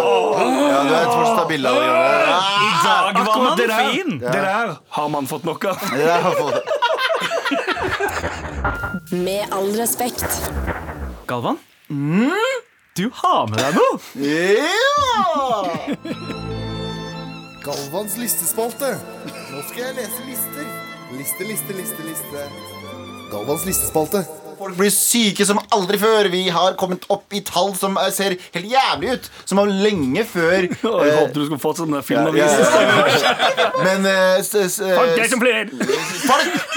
Ja, 0.69 0.79
du 0.83 0.93
vet, 0.95 1.11
folk 1.13 1.33
tar 1.39 1.47
bilde 1.51 1.69
av 1.69 1.75
det. 1.83 1.89
Ah, 1.89 2.47
I 2.59 2.71
dag 2.85 3.27
var 3.27 3.39
man 3.43 3.57
det 3.59 3.69
fin! 3.69 4.11
det 4.23 4.33
der 4.33 4.77
har 4.99 5.09
man 5.09 5.27
fått 5.27 5.45
nok 5.49 5.65
av. 5.73 5.77
Ja, 5.93 6.05
der 6.07 6.21
har 6.23 6.35
fått- 6.43 6.63
Med 9.13 9.49
all 9.53 9.71
respekt. 9.79 10.25
Galvan? 11.29 11.59
Du 12.99 13.11
har 13.15 13.47
med 13.49 13.59
deg 13.63 13.75
noe! 13.79 13.99
Ja! 14.19 15.65
Galvans 17.69 18.17
listespalte. 18.17 18.95
Skal 19.69 19.83
jeg 19.85 19.95
lese 19.95 20.25
lister. 20.27 20.69
Liste, 21.19 21.45
liste, 21.45 21.73
liste, 21.77 22.03
liste. 22.09 22.45
Galvans 23.31 23.65
listespalte. 23.69 24.25
Folk 24.59 24.75
blir 24.79 24.90
syke 24.90 25.44
som 25.47 25.61
aldri 25.75 25.99
før. 26.01 26.29
Vi 26.33 26.49
har 26.51 26.75
kommet 26.81 27.05
opp 27.12 27.33
i 27.37 27.40
tall 27.47 27.75
som 27.79 27.94
ser 28.14 28.35
helt 28.55 28.66
jævlig 28.73 29.12
ut. 29.14 29.29
Som 29.47 29.61
var 29.61 29.71
lenge 29.71 30.25
før 30.27 30.57
jeg 30.66 30.73
eh, 30.75 31.18
håpet 31.18 31.37
du 31.37 31.44
skulle 31.47 31.97
ja, 31.97 32.03
filmavisen. 32.03 32.61
ja. 32.66 33.35
Men 33.87 34.07
eh, 34.09 34.38
eh. 34.38 34.42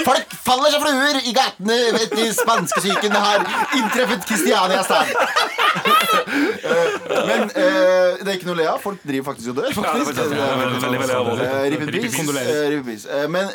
Folk, 0.06 0.36
faller 0.46 0.70
som 0.74 0.84
fluer 0.84 1.18
i 1.26 1.34
gatene 1.34 1.78
etter 1.98 2.30
spanskesyken 2.36 3.12
har 3.16 3.42
inntreffet 3.78 4.26
Kristiania 4.28 4.82
stad. 4.86 5.06
Men 7.26 7.50
det 7.50 8.28
er 8.28 8.36
ikke 8.36 8.48
noe 8.48 8.56
å 8.56 8.60
le 8.60 8.68
av. 8.70 8.78
Folk 8.82 9.02
driver 9.06 9.32
faktisk 9.32 9.48
og 9.52 9.56
dør. 9.58 9.70
Faktisk. 9.74 10.22
Men 13.32 13.46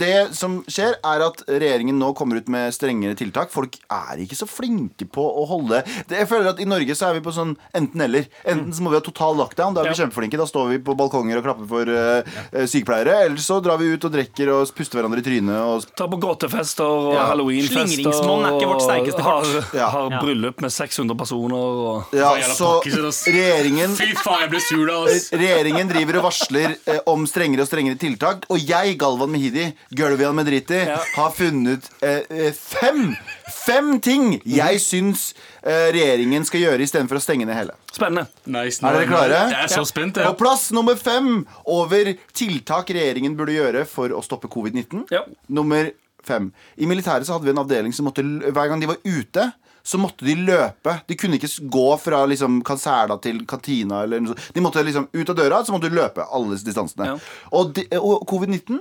det 0.00 0.16
som 0.38 0.60
skjer, 0.70 0.96
er 0.96 1.26
at 1.28 1.44
regjeringen 1.50 1.98
nå 2.00 2.12
kommer 2.18 2.40
ut 2.40 2.48
med 2.52 2.61
strengere 2.70 3.14
tiltak. 3.18 3.50
Folk 3.50 3.76
er 3.90 4.22
ikke 4.22 4.36
så 4.38 4.46
flinke 4.46 5.06
på 5.10 5.22
å 5.24 5.46
holde 5.48 5.82
det, 6.08 6.18
Jeg 6.20 6.28
føler 6.28 6.50
at 6.50 6.60
I 6.60 6.64
Norge 6.68 6.94
så 6.94 7.08
er 7.10 7.14
vi 7.18 7.20
på 7.24 7.32
sånn 7.34 7.56
enten-eller. 7.74 8.26
Enten 8.46 8.72
så 8.72 8.82
må 8.82 8.90
vi 8.90 8.96
ha 8.96 9.00
total 9.04 9.34
lockdown. 9.36 9.74
Da 9.74 9.80
er 9.82 9.90
vi 9.90 9.96
Ja. 9.96 10.06
kjempeflinke. 10.06 10.36
Da 10.38 10.44
står 10.46 10.68
vi 10.70 10.78
på 10.78 10.94
balkonger 10.96 11.38
og 11.38 11.44
klapper 11.44 11.66
for 11.68 11.84
uh, 11.88 12.22
sykepleiere. 12.66 13.24
Eller 13.26 13.36
så 13.42 13.60
drar 13.62 13.78
vi 13.78 13.92
ut 13.94 14.04
og 14.04 14.12
drikker 14.12 14.48
og 14.54 14.68
puster 14.74 15.00
hverandre 15.00 15.18
i 15.18 15.26
trynet. 15.26 15.58
Og 15.58 15.84
Ta 15.96 16.06
på 16.06 16.20
gåtefest 16.20 16.80
og 16.80 17.14
Ja. 17.14 17.26
halloweenfester. 17.32 17.86
Slingringsmonn 17.88 18.44
er 18.46 18.52
ikke 18.60 18.70
vårt 18.70 18.82
sterkeste 18.86 19.22
kort. 19.22 19.46
Har, 19.46 19.78
Ja. 19.78 19.88
har 19.90 20.10
bryllup 20.22 20.60
med 20.60 20.70
600 20.70 21.16
personer 21.16 21.56
og 21.56 22.04
ja, 22.12 22.36
så 22.52 22.80
regjeringen 23.26 23.94
Fy 23.96 24.12
faen, 24.18 24.42
jeg 24.44 24.50
ble 24.52 24.60
sur 24.64 24.86
da, 24.88 24.98
ass. 25.08 25.30
Regjeringen 25.32 25.88
driver 25.90 26.18
og 26.20 26.26
varsler 26.28 26.76
eh, 26.86 27.00
om 27.10 27.24
strengere 27.28 27.64
og 27.64 27.68
strengere 27.70 27.98
tiltak. 28.00 28.46
Og 28.52 28.60
jeg, 28.62 28.96
Galvan 29.00 29.30
Mehidi, 29.32 29.68
Gulvian 29.96 30.36
Medriti, 30.38 30.82
har 31.16 31.32
funnet 31.36 31.88
eh, 32.02 32.22
eh, 32.30 32.51
fem 32.56 33.14
Fem 33.62 33.92
ting 34.02 34.40
jeg 34.48 34.80
syns 34.82 35.28
eh, 35.62 35.92
regjeringen 35.94 36.42
skal 36.46 36.64
gjøre 36.64 36.82
istedenfor 36.82 37.20
å 37.20 37.22
stenge 37.22 37.46
ned 37.46 37.54
hele. 37.54 37.76
Spennende. 37.94 38.24
Nice, 38.50 38.82
Er 38.82 38.96
dere 38.96 39.06
klare? 39.06 39.40
Jeg 39.52 39.68
er 39.68 39.70
så 39.70 39.84
spent. 39.86 40.18
På 40.18 40.32
plass 40.40 40.70
nummer 40.74 40.98
fem 40.98 41.44
over 41.70 42.10
tiltak 42.34 42.90
regjeringen 42.90 43.36
burde 43.38 43.54
gjøre 43.54 43.84
for 43.86 44.14
å 44.16 44.22
stoppe 44.24 44.50
covid-19. 44.50 45.04
Ja. 45.14 45.22
Nummer 45.52 45.92
fem. 46.26 46.50
I 46.74 46.88
militæret 46.90 47.28
så 47.28 47.36
hadde 47.36 47.46
vi 47.46 47.54
en 47.54 47.62
avdeling 47.62 47.94
som 47.94 48.08
måtte 48.08 48.24
Hver 48.24 48.70
gang 48.72 48.82
de 48.82 48.90
var 48.90 48.98
ute, 49.04 49.46
så 49.82 49.98
måtte 49.98 50.26
de 50.26 50.36
løpe. 50.38 50.94
De 51.06 51.16
kunne 51.18 51.38
ikke 51.38 51.50
gå 51.74 51.88
fra 52.02 52.22
liksom 52.30 52.60
Kaserna 52.66 53.18
til 53.22 53.42
kantina. 53.50 54.04
Eller 54.06 54.22
noe 54.22 54.34
sånt. 54.34 54.50
De 54.54 54.62
måtte 54.62 54.84
liksom 54.86 55.08
ut 55.12 55.32
av 55.34 55.38
døra, 55.38 55.62
så 55.66 55.74
måtte 55.74 55.90
de 55.90 55.98
løpe 55.98 56.26
alle 56.30 56.54
disse 56.54 56.68
distansene. 56.68 57.12
Ja. 57.12 57.18
Og, 57.58 57.78
og 57.98 58.26
covid-19 58.30 58.78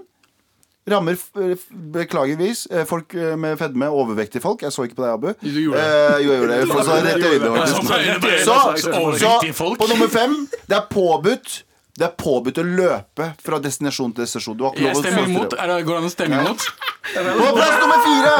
rammer 0.90 1.16
beklageligvis 1.94 2.68
eh, 2.72 2.86
folk 2.90 3.14
eh, 3.14 3.36
med 3.38 3.58
fedme, 3.58 3.90
overvektige 3.90 4.42
folk. 4.42 4.62
Jeg 4.62 4.74
så 4.74 4.84
ikke 4.88 4.96
på 4.96 5.04
deg, 5.06 5.14
Abu. 5.14 5.28
Du 5.42 5.60
gjorde 5.62 5.82
det. 5.82 6.16
Eh, 6.16 6.26
jo, 6.26 6.32
jeg 6.32 6.40
gjorde 6.42 6.54
det. 6.54 6.68
Så 6.72 6.98
rett 7.06 8.24
i 8.26 8.46
så 8.46 8.56
Så, 8.78 9.30
så 9.52 9.76
på 9.78 9.88
nummer 9.90 10.08
fem 10.10 10.34
Det 10.70 10.76
er 10.78 10.88
påbudt 10.90 11.64
Det 12.02 12.08
er 12.08 12.14
påbudt 12.18 12.58
å 12.58 12.64
løpe 12.66 13.28
fra 13.46 13.60
destinasjon 13.62 14.14
til 14.18 14.24
destinasjon. 14.26 14.56
Du 14.58 14.64
har 14.66 14.74
ikke 14.74 14.88
Jeg 14.88 14.96
lov 14.96 15.02
å 15.02 15.06
stemmer 15.06 15.28
imot. 15.30 15.54
Er 15.62 15.70
det, 15.70 15.76
går 15.86 15.94
det 15.94 16.02
an 16.02 16.08
å 16.08 16.14
stemme 16.16 16.40
imot? 16.42 16.64
På 17.12 17.50
plass 17.58 17.76
nummer 17.82 18.00
fire 18.06 18.34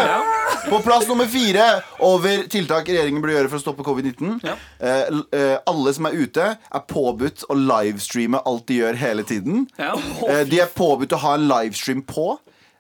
På 0.72 0.80
plass 0.86 1.08
nummer 1.10 1.28
fire 1.30 1.66
over 2.08 2.44
tiltak 2.54 2.90
regjeringen 2.90 3.22
burde 3.24 3.36
gjøre 3.36 3.52
for 3.52 3.60
å 3.60 3.64
stoppe 3.64 3.86
covid-19. 3.86 4.40
Ja. 4.46 4.56
Eh, 4.80 5.04
l- 5.14 5.26
eh, 5.38 5.56
alle 5.70 5.94
som 5.98 6.08
er 6.10 6.18
ute, 6.22 6.48
er 6.58 6.84
påbudt 6.90 7.46
å 7.52 7.58
livestreame 7.58 8.42
alt 8.50 8.66
de 8.70 8.80
gjør 8.82 8.98
hele 9.02 9.26
tiden. 9.28 9.68
Ja. 9.82 9.94
Eh, 10.30 10.44
de 10.50 10.62
er 10.64 10.70
påbudt 10.78 11.14
å 11.18 11.22
ha 11.26 11.34
en 11.38 11.48
livestream 11.50 12.02
på 12.08 12.28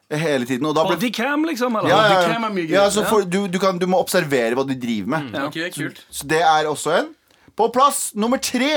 eh, 0.09 0.17
hele 0.21 0.45
tiden. 0.49 0.65
Og 0.69 0.75
da 0.77 0.85
ble 0.87 0.97
Bodycam, 0.97 1.45
liksom? 1.49 1.77
Eller? 1.81 1.89
ja, 1.93 2.01
ja, 2.01 2.19
Bodycam 2.21 2.49
er 2.49 2.55
mye 2.57 2.67
gøy. 2.69 2.75
ja, 2.77 2.85
så 2.93 3.05
for, 3.09 3.25
du, 3.25 3.39
du, 3.51 3.59
kan, 3.63 3.77
du 3.81 3.87
må 3.91 3.99
observere 4.01 4.57
hva 4.57 4.65
de 4.69 4.77
driver 4.81 5.17
med. 5.17 5.33
Ok, 5.49 5.59
kult. 5.77 6.05
Så 6.09 6.29
det 6.29 6.41
er 6.45 6.69
også 6.69 6.93
en. 7.01 7.11
På 7.57 7.67
plass 7.73 8.11
nummer 8.15 8.39
tre 8.41 8.71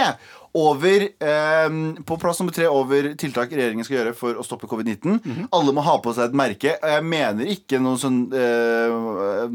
over 0.54 1.02
eh, 1.10 1.68
På 2.06 2.16
plass 2.22 2.38
nummer 2.40 2.54
tre 2.54 2.68
over 2.70 3.08
tiltak 3.18 3.50
regjeringen 3.50 3.84
skal 3.86 3.96
gjøre 3.98 4.12
for 4.14 4.38
å 4.38 4.44
stoppe 4.46 4.68
covid-19. 4.70 5.18
Mhm. 5.24 5.48
Alle 5.54 5.74
må 5.74 5.82
ha 5.82 5.96
på 6.02 6.12
seg 6.14 6.30
et 6.30 6.36
merke. 6.38 6.76
Og 6.78 6.92
Jeg 6.94 7.04
mener 7.10 7.50
ikke 7.54 7.80
noe 7.82 7.98
sånn 7.98 8.20
eh, 8.30 9.48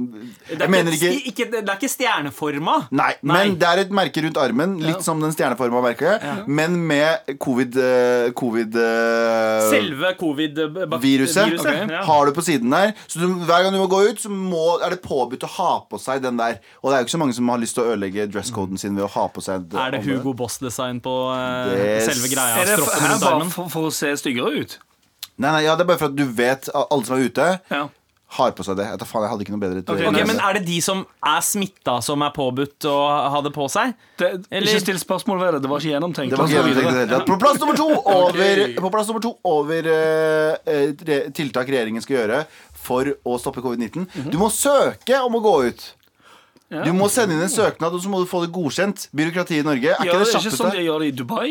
Det 0.49 0.57
Jeg 0.57 0.65
er, 0.65 0.73
mener 0.73 0.95
ikke, 0.97 1.11
ikke 1.15 1.29
ikke, 1.29 1.47
det 1.53 1.61
er 1.63 1.77
ikke 1.77 1.91
stjerneforma. 1.93 2.75
Nei, 2.95 3.11
men 3.23 3.55
det 3.59 3.69
er 3.69 3.83
et 3.85 3.93
merke 3.95 4.23
rundt 4.25 4.39
armen, 4.41 4.75
litt 4.83 5.03
som 5.05 5.21
den 5.23 5.31
stjerneforma 5.35 5.81
merket, 5.85 6.23
men 6.49 6.75
med 6.89 7.31
covid, 7.41 7.77
eh, 7.79 8.31
covid 8.37 8.75
eh, 8.79 9.69
Selve 9.71 10.13
covid-viruset. 10.19 11.55
okay. 11.59 11.85
Ja. 11.89 12.03
har 12.05 12.25
du 12.27 12.33
på 12.35 12.43
siden 12.45 12.69
der. 12.73 12.93
Så 13.07 13.19
du, 13.21 13.27
hver 13.47 13.63
gang 13.63 13.73
du 13.73 13.79
må 13.81 13.87
gå 13.91 14.01
ut, 14.09 14.19
så 14.21 14.29
må, 14.31 14.65
er 14.83 14.95
det 14.95 15.01
påbudt 15.05 15.45
å 15.47 15.51
ha 15.55 15.71
på 15.89 15.99
seg 16.01 16.23
den 16.25 16.39
der. 16.39 16.59
Og 16.83 16.89
det 16.91 16.97
er 16.97 17.03
jo 17.03 17.07
ikke 17.07 17.15
så 17.15 17.21
mange 17.23 17.37
som 17.37 17.49
har 17.53 17.61
lyst 17.61 17.77
til 17.77 17.85
å 17.85 17.93
ødelegge 17.93 18.27
dresscoden 18.31 18.79
sin 18.81 18.97
ved 18.97 19.05
å 19.07 19.11
ha 19.15 19.27
på 19.31 19.43
seg 19.45 19.67
det 19.69 19.79
Er 19.79 19.95
det. 19.95 20.03
Hugo 20.07 20.33
Boss-design 20.37 20.88
på 21.03 21.13
eh, 21.35 22.01
selve 22.09 22.31
greia? 22.33 22.57
Er 22.63 22.65
det 22.73 22.79
for, 22.81 22.89
her 22.97 23.13
rundt 23.13 23.21
bare 23.21 23.37
armen? 23.37 23.53
for, 23.53 23.69
for 23.69 23.91
å 23.91 23.93
se 23.93 24.09
styggere 24.17 24.63
ut? 24.63 24.79
Nei, 25.39 25.51
nei, 25.53 25.63
ja, 25.69 25.77
Det 25.79 25.85
er 25.85 25.93
bare 25.93 26.01
for 26.01 26.11
at 26.11 26.17
du 26.19 26.25
vet 26.25 26.67
at 26.73 26.91
alle 26.91 27.05
som 27.07 27.15
er 27.15 27.29
ute, 27.29 27.47
Ja. 27.71 27.85
har 28.39 28.51
på 28.53 28.61
seg 28.65 28.75
det. 28.77 28.85
Jeg, 28.91 29.07
faen, 29.09 29.23
jeg 29.25 29.31
hadde 29.31 29.45
ikke 29.45 29.53
noe 29.55 29.61
bedre 29.63 29.79
okay, 29.81 29.93
Ok, 29.95 30.01
å 30.03 30.09
Ok, 30.11 30.17
Nei, 30.19 30.25
men 30.29 30.41
Er 30.45 30.57
det 30.59 30.65
de 30.67 30.79
som 30.85 30.99
er 31.25 31.39
smitta, 31.47 31.95
som 32.05 32.21
er 32.21 32.33
påbudt 32.35 32.85
å 32.91 32.97
ha 33.33 33.39
det 33.45 33.53
på 33.55 33.65
seg? 33.71 33.95
Det, 34.19 34.29
Eller- 34.51 34.73
Ikke 34.73 34.83
still 34.83 34.99
spørsmål 35.01 35.39
ved 35.39 35.53
det. 35.55 35.61
Det 35.63 35.71
var 35.71 35.79
ikke 35.79 35.93
gjennomtenkt. 35.95 36.29
det 36.35 36.37
var 36.37 36.51
ikke 36.51 36.65
gå 36.65 36.83
gjennomtenkt. 36.83 37.25
På 37.31 37.39
plass 37.41 37.61
nummer 37.63 37.79
to 37.79 37.87
over, 37.89 38.65
på 38.81 38.91
plass 38.93 39.07
nummer 39.07 39.23
to 39.23 39.31
over 39.43 39.89
eh, 39.95 41.31
tiltak 41.33 41.71
regjeringen 41.71 42.03
skal 42.05 42.19
gjøre 42.19 42.43
for 42.79 43.09
å 43.27 43.39
stoppe 43.39 43.63
covid-19. 43.63 44.05
Du 44.31 44.37
må 44.39 44.49
søke 44.53 45.17
om 45.23 45.35
å 45.39 45.41
gå 45.43 45.55
ut. 45.69 45.87
Ja. 46.69 46.83
Du 46.85 46.93
må 46.93 47.07
sende 47.09 47.33
inn 47.33 47.41
en 47.41 47.49
søknad, 47.49 47.95
og 47.97 48.01
så 48.03 48.11
må 48.11 48.19
du 48.21 48.27
få 48.29 48.43
det 48.45 48.51
godkjent. 48.53 49.07
Byråkratiet 49.15 49.63
i 49.63 49.65
Norge. 49.65 49.93
Er 49.95 50.05
ikke 50.05 50.19
det 50.19 50.27
det 50.29 50.41
ikke 50.43 50.57
sånn 50.57 50.75
de 50.75 50.83
gjør 50.85 51.03
det 51.03 51.07
i 51.09 51.15
Dubai? 51.17 51.47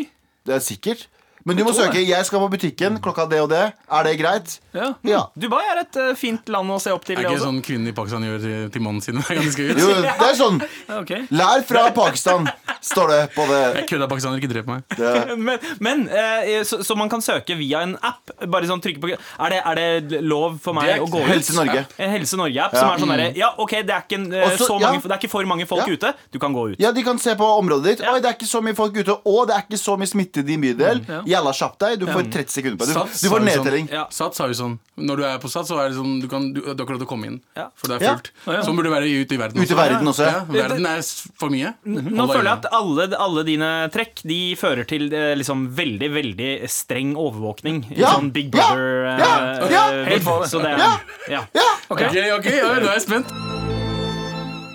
Det 0.47 0.55
er 0.55 0.63
sikkert. 0.63 1.07
Men 1.45 1.55
du 1.55 1.63
må 1.63 1.71
søke 1.73 2.01
'Jeg 2.03 2.25
skal 2.25 2.39
på 2.39 2.49
butikken 2.51 2.99
klokka 2.99 3.25
det 3.29 3.39
og 3.41 3.49
det'. 3.49 3.71
Er 3.91 4.03
det 4.03 4.19
greit? 4.19 4.59
Ja. 4.73 4.93
Ja. 5.03 5.21
Dubai 5.39 5.61
er 5.71 5.81
et 5.81 5.95
uh, 5.97 6.15
fint 6.15 6.47
land 6.49 6.69
å 6.69 6.79
se 6.81 6.91
opp 6.91 7.05
til. 7.05 7.15
Er 7.17 7.23
det 7.23 7.29
ikke 7.31 7.39
også. 7.39 7.47
sånn 7.49 7.61
kvinnen 7.65 7.87
i 7.87 7.93
Pakistan 7.95 8.23
gjør 8.23 8.39
til, 8.43 8.69
til 8.73 8.81
mannen 8.81 9.01
sin 9.01 9.15
hver 9.17 9.35
gang 9.39 9.45
de 9.45 9.51
skal 9.51 9.71
ut? 9.71 9.79
Jo, 9.79 9.87
det 10.03 10.27
er 10.29 10.35
sånn. 10.37 10.59
okay. 11.01 11.21
Lær 11.31 11.63
fra 11.65 11.85
Pakistan, 11.95 12.49
står 12.81 13.07
det 13.13 13.21
på 13.35 13.45
det. 13.49 13.61
Jeg 13.79 13.87
kødda, 13.93 14.09
pakistanere, 14.11 14.41
ikke 14.43 14.51
drep 14.53 14.67
meg. 14.67 14.83
Men, 15.49 15.57
men 15.79 16.03
uh, 16.11 16.63
så, 16.67 16.81
så 16.83 16.95
man 16.99 17.09
kan 17.09 17.21
søke 17.23 17.55
via 17.57 17.81
en 17.85 17.95
app? 18.05 18.31
Bare 18.49 18.67
sånn 18.69 18.81
trykke 18.83 19.01
på 19.01 19.09
Er 19.15 19.53
det, 19.53 19.59
er 19.65 19.79
det 20.09 20.21
lov 20.21 20.59
for 20.61 20.75
meg 20.77 20.99
å 21.01 21.07
gå 21.09 21.21
ut? 21.23 21.29
Helse 21.31 21.55
Norge. 21.55 21.85
En 21.97 22.11
Helse 22.13 22.37
Norge-app 22.39 22.75
som 22.75 22.87
Ja. 22.89 22.93
er 22.93 23.03
sånn 23.03 23.13
derre 23.13 23.29
Ja, 23.37 23.49
OK, 23.57 23.71
det 23.87 23.95
er, 23.95 24.03
ikke 24.05 24.19
en, 24.19 24.27
eh, 24.33 24.45
Også- 24.49 24.67
så 24.67 24.79
ja. 24.81 24.91
det 24.91 25.11
er 25.11 25.17
ikke 25.17 25.29
for 25.31 25.45
mange 25.49 25.65
folk 25.69 25.87
Ja. 25.87 25.93
ute. 25.93 26.13
Du 26.31 26.39
kan 26.39 26.53
gå 26.53 26.71
ut. 26.73 26.79
Ja, 26.79 26.91
De 26.91 27.03
kan 27.03 27.17
se 27.17 27.33
på 27.35 27.45
området 27.59 27.83
ditt. 27.83 27.99
Ja. 28.05 28.13
Oi, 28.13 28.19
det 28.21 28.29
er 28.29 28.35
ikke 28.37 28.49
så 28.49 28.61
mye 28.63 28.75
folk 28.75 28.93
ute, 28.97 29.15
og 29.25 29.47
det 29.47 29.55
er 29.55 29.63
ikke 29.65 29.79
så 29.79 29.97
mye 29.97 30.07
smitte 30.09 30.39
i 30.39 30.47
din 30.47 30.61
bydel. 30.61 31.03
Jalla, 31.39 31.53
kjapp 31.55 31.79
deg. 31.81 31.97
Du 32.01 32.05
får 32.09 32.27
30 32.35 32.53
sekunder 32.59 32.77
på 32.79 32.85
det. 32.89 32.93
Du, 32.93 32.99
du 32.99 33.29
får 33.31 33.39
sånn- 33.39 33.47
nedtelling. 33.49 33.89
Sats 34.11 34.39
har 34.43 34.51
jo 34.51 34.57
sånn 34.59 34.75
Når 34.99 35.17
du 35.17 35.23
er 35.25 35.37
på 35.39 35.49
Sats, 35.49 35.69
så 35.71 35.79
er 35.79 35.89
det 35.89 35.95
sånn 35.97 36.19
du, 36.21 36.27
kan, 36.31 36.49
du, 36.53 36.59
du 36.61 36.83
har 36.83 37.03
å 37.05 37.07
komme 37.09 37.29
inn. 37.31 37.37
For 37.79 37.87
det 37.91 37.99
er 38.01 38.13
fullt. 38.13 38.31
Sånn 38.65 38.75
burde 38.77 38.89
det 38.89 38.95
være 38.97 39.11
ute 39.23 39.35
i 39.37 39.39
verden 39.39 39.63
Ute 39.63 39.73
i 39.75 39.79
verden 39.79 40.11
også. 40.11 40.27
Ja, 40.27 40.41
verden 40.49 40.85
er 40.89 41.01
for 41.39 41.49
mye. 41.53 41.73
Nå 41.87 42.27
føler 42.29 42.49
jeg 42.49 42.57
at 42.59 42.67
alle, 42.75 43.07
alle 43.17 43.43
dine 43.47 43.69
trekk 43.93 44.21
De 44.27 44.39
fører 44.59 44.87
til 44.89 45.07
eh, 45.13 45.33
liksom 45.39 45.67
veldig, 45.77 46.09
veldig 46.13 46.51
streng 46.69 47.15
overvåkning. 47.19 47.83
Ja. 47.95 48.15
Sånn 48.17 48.31
Big 48.35 48.51
Ja. 48.55 48.67
Brother 48.73 49.05
eh, 49.05 49.23
Ja. 49.23 49.69
Ja. 49.69 49.85
eh, 50.03 50.19
for 50.19 50.43
det. 50.43 50.49
Så 50.51 50.61
det 50.61 50.73
er 50.75 50.83
Ja. 50.83 50.91
ja. 51.29 51.45
Ja. 51.55 51.69
Ok, 51.89 52.01
ok, 52.03 52.45
nå 52.45 52.73
er 52.75 52.91
jeg 52.93 53.01
spent. 53.07 53.31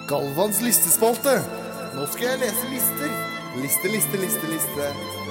Galvans 0.09 0.61
listespalte. 0.65 1.39
Nå 1.95 2.07
skal 2.13 2.33
jeg 2.35 2.41
lese 2.45 2.73
lister. 2.73 3.15
Liste, 3.63 3.89
liste, 3.93 4.19
liste, 4.19 4.47
liste. 4.51 5.24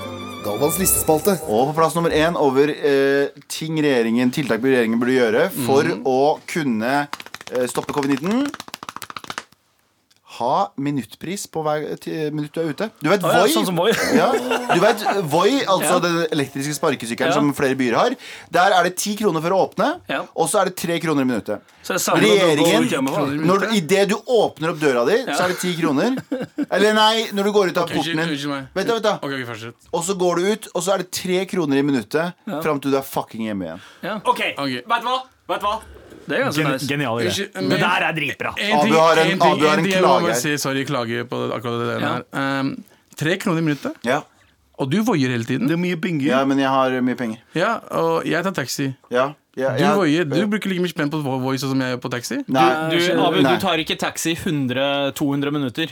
Galvans 0.43 0.77
listespalte. 0.81 1.37
Og 1.47 1.69
på 1.69 1.77
plass 1.77 1.95
nummer 1.95 2.13
én 2.13 2.35
over 2.39 2.71
eh, 2.73 3.31
ting 3.51 3.77
regjeringen, 3.79 4.31
tiltak 4.33 4.63
regjeringen 4.63 4.99
burde 5.01 5.15
gjøre 5.15 5.47
for 5.63 5.87
å 6.09 6.19
kunne 6.49 6.93
eh, 7.05 7.65
stoppe 7.71 7.95
covid-19. 7.95 8.62
Ha 10.33 10.71
minuttpris 10.81 11.43
på 11.51 11.61
hver 11.65 11.83
minutt 12.33 12.53
du 12.55 12.61
er 12.63 12.69
ute. 12.73 12.87
Du 13.03 13.09
vet 13.11 13.21
ja, 13.21 13.33
Voi? 13.43 13.49
sånn 13.53 13.67
som 13.67 13.75
Voi. 13.77 13.91
Ja, 14.17 14.31
du 14.73 14.79
vet 14.81 15.03
Voi, 15.29 15.59
altså 15.61 15.97
Ja. 15.97 15.99
den 15.99 16.17
elektriske 16.33 16.73
sparkesykkelen 16.79 17.29
Ja. 17.29 17.37
som 17.37 17.53
flere 17.53 17.75
byer 17.77 17.93
har. 17.99 18.15
Der 18.51 18.73
er 18.79 18.83
det 18.87 18.95
ti 18.97 19.15
kroner 19.19 19.41
for 19.45 19.53
å 19.53 19.59
åpne, 19.67 19.99
Ja. 20.09 20.23
og 20.35 20.49
så 20.49 20.61
er 20.61 20.65
det 20.71 20.75
tre 20.77 20.99
kroner 20.99 21.21
i 21.21 21.25
minuttet. 21.29 21.61
Det 21.83 21.95
er 21.99 22.15
Regjeringen, 22.23 23.45
når 23.45 23.59
du, 23.59 23.65
Idet 23.75 24.07
du 24.09 24.15
åpner 24.15 24.69
opp 24.71 24.79
døra 24.79 25.05
di, 25.05 25.17
så 25.33 25.43
er 25.43 25.47
det 25.49 25.59
ti 25.59 25.73
kroner. 25.75 26.15
Eller 26.71 26.93
nei, 26.93 27.27
når 27.35 27.43
du 27.43 27.51
går 27.51 27.67
ut 27.73 27.77
av 27.77 27.83
okay, 27.83 27.97
porten 27.97 28.17
din. 28.23 28.69
Vent 28.73 28.87
da, 28.87 28.93
Vet 28.95 29.03
da. 29.03 29.17
vet 29.17 29.21
du. 29.21 29.27
Ok, 29.27 29.33
ok, 29.33 29.47
fortsett. 29.51 29.89
Og 29.93 30.03
så 30.07 30.15
går 30.17 30.35
du 30.39 30.47
ut, 30.53 30.67
og 30.73 30.81
så 30.85 30.93
er 30.93 30.97
det 31.03 31.11
tre 31.11 31.45
kroner 31.45 31.77
i 31.77 31.83
minuttet 31.83 32.33
fram 32.63 32.79
til 32.79 32.91
du 32.91 32.97
er 32.97 33.03
fucking 33.03 33.45
hjemme 33.49 33.67
igjen. 33.67 34.21
OK, 34.25 34.41
Ok. 34.57 34.79
vet 34.87 34.87
du 34.87 35.07
hva? 35.11 35.19
Vet 35.49 35.59
du 35.59 35.67
hva? 35.67 35.81
Det 36.27 36.37
er 36.39 36.43
ganske 36.45 36.61
Gen 36.63 36.71
nice. 36.71 36.87
genial 36.87 37.19
idé. 37.21 37.47
Det 37.53 37.79
der 37.79 38.05
er 38.07 38.13
dritbra. 38.13 38.53
En 38.57 38.79
ting, 38.83 38.93
har 38.93 39.13
en- 39.13 39.31
en 39.31 39.39
ting, 39.39 39.41
Abu 39.51 39.65
har 39.67 39.73
en 39.73 39.79
en 39.79 39.83
ting 39.85 39.93
jeg 39.93 40.01
må 40.03 40.07
klage 40.07 40.21
bare 40.29 40.35
si 40.35 40.57
sorry, 40.57 40.83
klager 40.85 41.23
på 41.25 41.41
akkurat 41.53 41.79
det 41.81 41.87
der. 42.01 42.23
Ja. 42.33 42.59
Um, 42.59 42.83
tre 43.17 43.37
kroner 43.37 43.59
i 43.59 43.61
minuttet, 43.65 43.93
Ja. 44.05 44.21
og 44.79 44.89
du 44.91 45.03
voier 45.03 45.29
hele 45.29 45.43
tiden. 45.43 45.67
Det 45.67 45.73
er 45.73 45.77
mye 45.83 45.95
penger. 46.01 46.27
ja, 46.27 46.45
men 46.45 46.57
jeg 46.59 46.67
har 46.69 46.89
mye 47.01 47.15
penger. 47.15 47.37
Ja, 47.55 47.75
og 47.91 48.25
jeg 48.25 48.43
tar 48.43 48.51
taxi. 48.51 48.93
Ja. 49.11 49.33
Ja, 49.55 49.75
Du 49.77 49.99
voier. 49.99 50.23
Du 50.25 50.47
bruker 50.47 50.67
like 50.69 50.81
mye 50.81 50.89
spenn 50.89 51.11
på 51.11 51.21
Voice 51.21 51.61
som 51.61 51.79
jeg 51.79 51.93
gjør 51.97 52.01
på 52.01 52.09
taxi. 52.09 52.39
Nei, 52.47 52.89
Du, 52.89 52.97
du, 52.97 53.21
Abu, 53.21 53.41
nei. 53.41 53.53
du 53.53 53.59
tar 53.61 53.77
ikke 53.77 53.97
taxi 53.99 54.33
100-200 54.35 55.51
minutter. 55.51 55.87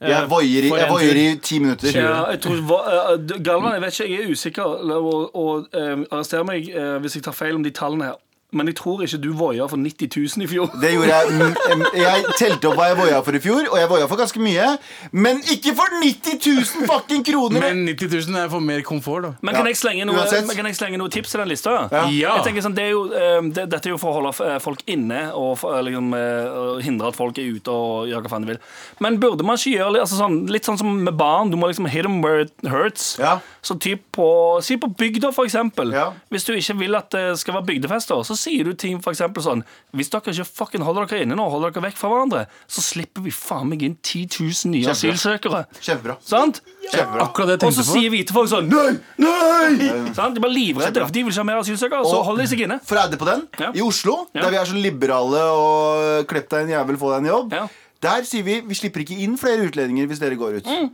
Eh, 0.00 0.10
Jeg 0.10 0.28
voier 0.28 0.62
i, 0.62 0.68
jeg 0.68 0.88
voier 0.90 1.16
i 1.16 1.36
ti 1.42 1.58
minutter. 1.58 1.90
Ja, 1.90 2.26
jeg 2.30 2.40
tror 2.42 2.60
hva- 2.68 3.14
eh, 3.14 3.38
Galvan, 3.42 3.72
jeg 3.72 3.80
vet 3.82 3.92
ikke, 4.00 4.10
jeg 4.10 4.26
er 4.26 4.30
usikker. 4.30 4.62
Og, 4.92 5.34
og 5.34 5.66
eh, 5.74 5.96
arrester 6.12 6.44
meg 6.44 6.68
uh, 6.76 6.98
hvis 7.02 7.14
jeg 7.16 7.24
tar 7.24 7.32
feil 7.32 7.54
om 7.56 7.62
de 7.64 7.70
tallene 7.70 8.04
her. 8.04 8.14
Men 8.56 8.70
jeg 8.70 8.78
tror 8.78 9.02
ikke 9.04 9.18
du 9.20 9.28
voia 9.36 9.66
for 9.68 9.76
90 9.76 10.08
000 10.16 10.44
i 10.46 10.46
fjor. 10.48 10.70
Det 10.80 10.88
gjorde 10.94 11.16
jeg. 11.18 11.80
Jeg 12.00 12.22
telte 12.38 12.70
opp 12.70 12.78
hva 12.78 12.86
jeg 12.88 12.96
voia 12.96 13.18
for 13.26 13.36
i 13.36 13.40
fjor, 13.44 13.66
og 13.68 13.76
jeg 13.76 13.90
voia 13.90 14.06
for 14.08 14.20
ganske 14.22 14.40
mye. 14.40 14.68
Men 15.12 15.42
ikke 15.52 15.74
for 15.76 15.92
90 16.00 16.38
000 16.46 16.88
fucking 16.88 17.26
kroner! 17.28 17.60
Men 17.66 17.82
90 17.90 18.08
000 18.30 18.40
er 18.40 18.48
for 18.48 18.64
mer 18.64 18.80
komfort, 18.86 19.26
da. 19.26 19.32
Men 19.42 19.52
Ja, 19.52 19.60
kan 19.60 19.68
jeg, 19.68 19.76
slenge 19.82 20.06
noe, 20.08 20.24
men 20.32 20.56
kan 20.56 20.70
jeg 20.70 20.78
slenge 20.80 21.00
noe 21.02 21.12
tips 21.12 21.34
til 21.34 21.42
den 21.42 21.52
lista? 21.52 21.74
Ja. 21.92 22.06
Ja. 22.08 22.32
Jeg 22.38 22.46
tenker 22.48 22.64
sånn, 22.64 22.78
det 22.78 22.86
er 22.86 22.94
jo, 22.94 23.04
det, 23.52 23.66
Dette 23.74 23.90
er 23.90 23.92
jo 23.92 24.00
for 24.00 24.14
å 24.14 24.22
holde 24.22 24.32
eh, 24.48 24.56
folk 24.64 24.80
inne 24.88 25.20
og 25.36 25.52
for, 25.60 25.76
eh, 25.76 25.84
liksom, 25.90 26.08
eh, 26.16 26.80
hindre 26.88 27.12
at 27.12 27.20
folk 27.20 27.36
er 27.42 27.52
ute 27.52 27.74
og 27.74 28.08
gjør 28.08 28.24
hva 28.24 28.32
faen 28.32 28.48
de 28.48 28.54
vil. 28.54 28.62
Men 29.04 29.20
burde 29.20 29.44
man 29.44 29.60
ikke 29.60 29.76
gjøre 29.76 30.06
altså 30.06 30.22
sånn, 30.22 30.40
litt 30.48 30.64
sånn 30.64 30.80
som 30.80 30.96
med 31.04 31.20
barn? 31.20 31.52
Du 31.52 31.60
må 31.60 31.68
liksom 31.68 31.90
hit 31.92 32.08
them 32.08 32.22
where 32.24 32.48
it 32.48 32.52
hurts. 32.64 33.18
Ja. 33.20 33.38
Så 33.68 33.74
typ 33.84 34.00
på, 34.16 34.26
Si 34.64 34.78
på 34.80 34.88
bygda, 34.96 35.28
eksempel. 35.44 35.90
Ja. 35.92 36.06
Hvis 36.32 36.46
du 36.48 36.54
ikke 36.54 36.76
vil 36.78 36.96
at 36.96 37.10
det 37.12 37.24
skal 37.40 37.58
være 37.58 37.66
bygdefester, 37.68 38.22
så 38.24 38.36
sier 38.38 38.64
du 38.64 38.72
ting 38.78 38.96
eksempel 39.12 39.44
sånn 39.44 39.60
Hvis 39.98 40.08
dere 40.12 40.32
ikke 40.32 40.46
fucking 40.48 40.84
holder 40.86 41.04
dere 41.10 41.26
inne 41.26 41.36
nå, 41.36 41.44
holder 41.52 41.74
dere 41.74 41.84
vekk 41.90 41.98
fra 42.00 42.08
hverandre, 42.12 42.46
så 42.70 42.84
slipper 42.86 43.26
vi 43.26 43.32
faen 43.34 43.68
meg 43.68 43.82
inn 43.84 43.96
10 44.00 44.24
000 44.40 44.72
nye 44.72 44.86
Kjempebra. 44.86 44.94
asylsøkere. 44.96 45.60
Kjempebra. 45.84 46.16
Sant? 46.24 46.62
Kjempebra. 46.88 47.26
Akkurat 47.26 47.50
det 47.52 47.58
jeg 47.60 47.68
Og 47.68 47.76
så 47.76 47.84
sier 47.90 48.08
hvite 48.14 48.32
folk 48.32 48.48
sånn 48.54 48.70
Nei! 48.72 48.94
Nei! 49.20 49.90
Sant? 50.16 50.34
De 50.34 50.40
er 50.40 50.44
bare 50.46 50.54
livredde, 50.54 51.02
for 51.04 51.12
de 51.18 51.24
vil 51.26 51.32
ikke 51.34 51.42
ha 51.44 51.48
mer 51.50 51.60
asylsøkere. 51.60 52.06
Så 52.08 52.22
holder 52.24 52.46
de 52.46 52.48
seg 52.54 52.62
inne. 52.64 52.78
For 52.88 52.96
å 52.96 53.18
på 53.20 53.28
den, 53.28 53.44
Ja. 53.58 53.72
i 53.74 53.82
Oslo, 53.84 54.28
Ja. 54.34 54.42
der 54.42 54.50
vi 54.50 54.56
er 54.56 54.64
så 54.64 54.78
liberale 54.80 55.42
og 55.52 56.26
klipp 56.30 56.48
deg 56.48 56.64
en 56.64 56.72
jævel, 56.72 56.96
få 56.96 57.12
deg 57.12 57.26
en 57.26 57.30
jobb, 57.34 57.52
Ja. 57.52 57.66
Der 58.02 58.22
sier 58.28 58.44
vi 58.46 58.60
vi 58.62 58.76
slipper 58.78 59.02
ikke 59.02 59.16
inn 59.24 59.34
flere 59.40 59.66
utlendinger 59.66 60.06
hvis 60.06 60.20
dere 60.22 60.38
går 60.38 60.60
ut. 60.60 60.68
Mm. 60.68 60.90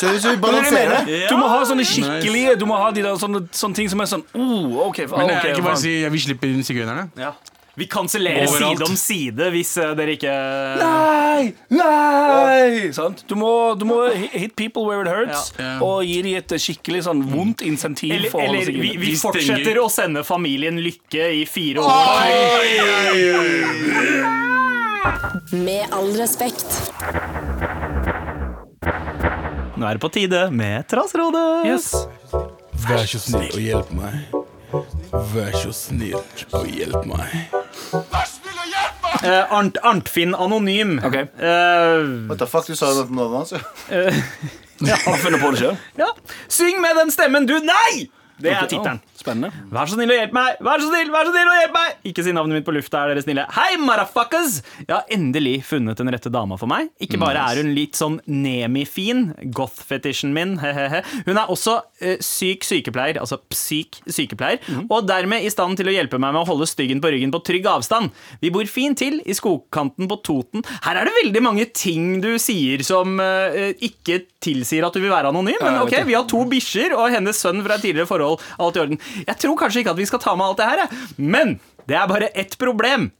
Så 0.00 0.10
hvis 0.10 0.26
vi 0.26 0.34
balanserer 0.46 1.06
Du 1.30 1.36
må 1.38 1.46
ha 1.50 1.60
sånne 1.68 1.86
skikkelige 1.86 2.56
Du 2.58 2.66
må 2.66 2.78
ha 2.80 2.90
de 2.94 3.04
der 3.06 3.20
sånne, 3.20 3.44
sånne 3.54 3.78
ting 3.78 3.90
som 3.92 4.02
er 4.02 4.10
sånn 4.10 4.26
oh, 4.34 4.88
OK, 4.88 5.04
Men 5.12 5.30
jeg 5.30 5.38
okay, 5.38 5.54
ikke 5.54 5.68
bare 5.68 5.80
si 5.80 5.94
vi 6.10 6.26
slipper 6.26 6.50
inn 6.50 6.66
sigøynerne. 6.66 7.08
Vi 7.78 7.86
kansellerer 7.86 8.46
side 8.50 8.84
om 8.84 8.96
side 8.98 9.46
hvis 9.54 9.76
eh, 9.80 9.92
dere 9.96 10.16
ikke 10.16 10.32
Nei! 10.80 11.52
Nei! 11.70 12.90
Ja. 12.90 13.06
Du 13.30 13.36
må, 13.38 13.74
du 13.78 13.86
må 13.88 14.00
hit 14.10 14.56
people 14.58 14.84
where 14.88 15.06
it 15.06 15.08
hurts, 15.08 15.52
Ja. 15.56 15.64
Ja. 15.64 15.78
og 15.86 16.02
gi 16.04 16.18
dem 16.26 16.34
et 16.42 16.50
skikkelig 16.60 17.04
sånn 17.06 17.22
vondt 17.30 17.62
insentiv 17.64 18.12
Eller, 18.18 18.30
for 18.34 18.42
eller 18.44 18.66
vi, 18.66 18.74
vi 18.82 18.96
Vi 19.06 19.16
fortsetter 19.22 19.80
å 19.80 19.88
sende 19.92 20.26
familien 20.26 20.82
Lykke 20.82 21.30
i 21.40 21.46
fire 21.48 21.86
år. 21.86 21.90
Med 25.52 25.86
all 25.92 26.12
respekt. 26.16 26.92
Nå 29.76 29.86
er 29.88 29.96
det 29.96 30.02
på 30.02 30.10
tide 30.12 30.42
med 30.52 30.84
Trassrådet. 30.90 31.44
Yes. 31.70 31.92
Vær 32.84 33.06
så 33.08 33.20
snill 33.22 33.48
og 33.54 33.62
hjelp 33.64 33.92
meg. 33.96 34.34
Vær 35.32 35.56
så 35.56 35.72
snill 35.74 36.18
og 36.52 36.68
hjelp 36.68 37.06
meg. 37.08 37.32
Eh, 39.20 39.52
Arnt, 39.52 39.80
Arntfinn 39.84 40.34
Anonym. 40.36 40.98
Ok. 41.04 41.16
Eh, 41.16 42.28
What 42.28 42.38
the 42.42 42.48
fuck, 42.48 42.68
du 42.68 42.76
sa 42.76 42.92
jo 42.94 43.06
noe 43.10 43.40
om 43.40 43.46
ja. 44.90 44.96
Har 45.04 45.18
funnet 45.20 45.40
på 45.42 45.50
det 45.52 45.60
sjøl. 45.64 45.76
ja. 46.00 46.08
Syng 46.48 46.80
med 46.80 46.96
den 46.96 47.10
stemmen 47.12 47.48
du 47.48 47.56
Nei! 47.60 48.08
Det 48.40 48.52
er 48.52 48.68
tittelen. 48.68 49.00
Spennende. 49.20 49.50
Vær 49.68 49.84
så 49.90 49.98
snill 49.98 50.08
og 50.14 50.16
hjelp 50.16 50.32
meg! 50.32 50.60
Vær 50.64 50.80
så 50.80 50.86
snill, 50.88 51.10
vær 51.12 51.26
så 51.28 51.32
snill 51.34 51.48
og 51.50 51.56
hjelp 51.58 51.74
meg! 51.76 51.96
Ikke 52.08 52.22
si 52.24 52.32
navnet 52.32 52.56
mitt 52.56 52.64
på 52.64 52.72
lufta, 52.72 53.02
er 53.02 53.10
dere 53.12 53.24
snille. 53.24 53.42
Hei, 53.52 53.74
motherfuckers! 53.76 54.54
Jeg 54.86 54.94
har 54.94 55.10
endelig 55.12 55.58
funnet 55.68 56.00
den 56.00 56.08
rette 56.14 56.32
dama 56.32 56.56
for 56.60 56.70
meg. 56.70 56.88
Ikke 57.04 57.20
bare 57.20 57.42
er 57.50 57.60
hun 57.60 57.68
litt 57.76 57.98
sånn 58.00 58.16
Nemi-fin, 58.24 59.26
goth-fetisjen 59.52 60.32
min, 60.32 60.54
he-he-he. 60.62 61.02
Hun 61.26 61.36
er 61.36 61.52
også 61.52 61.74
eh, 62.00 62.16
syk 62.24 62.64
sykepleier, 62.64 63.20
altså 63.20 63.42
psyk 63.52 64.00
sykepleier, 64.08 64.64
og 64.86 65.04
dermed 65.10 65.44
i 65.44 65.52
stand 65.52 65.76
til 65.80 65.92
å 65.92 65.94
hjelpe 65.94 66.16
meg 66.16 66.32
med 66.32 66.40
å 66.46 66.48
holde 66.54 66.70
styggen 66.70 67.04
på 67.04 67.12
ryggen 67.12 67.34
på 67.34 67.42
trygg 67.44 67.68
avstand. 67.68 68.16
Vi 68.40 68.52
bor 68.54 68.64
fint 68.72 68.96
til 69.02 69.20
i 69.28 69.36
skogkanten 69.36 70.08
på 70.08 70.20
Toten. 70.24 70.64
Her 70.86 71.02
er 71.02 71.10
det 71.10 71.16
veldig 71.20 71.44
mange 71.44 71.68
ting 71.76 72.22
du 72.24 72.32
sier 72.40 72.80
som 72.88 73.20
eh, 73.20 73.76
ikke 73.84 74.22
tilsier 74.40 74.88
at 74.88 74.96
du 74.96 75.02
vil 75.04 75.12
være 75.12 75.28
anonym, 75.34 75.60
men 75.60 75.82
ok, 75.84 75.98
vi 76.08 76.16
har 76.16 76.24
to 76.30 76.46
bikkjer 76.48 76.96
og 76.96 77.12
hennes 77.12 77.36
sønn 77.36 77.60
fra 77.66 77.76
et 77.76 77.84
tidligere 77.84 78.08
forhold. 78.08 78.40
Alt 78.60 78.80
i 78.80 78.84
orden. 78.86 79.00
Jeg 79.26 79.38
tror 79.42 79.56
kanskje 79.60 79.84
ikke 79.84 79.94
at 79.96 80.00
vi 80.02 80.08
skal 80.10 80.22
ta 80.22 80.36
med 80.38 80.50
alt 80.50 80.60
det 80.60 80.68
her, 80.70 81.00
men 81.16 81.56
det 81.88 81.98
er 81.98 82.10
bare 82.10 82.30
ett 82.38 82.58
problem. 82.60 83.10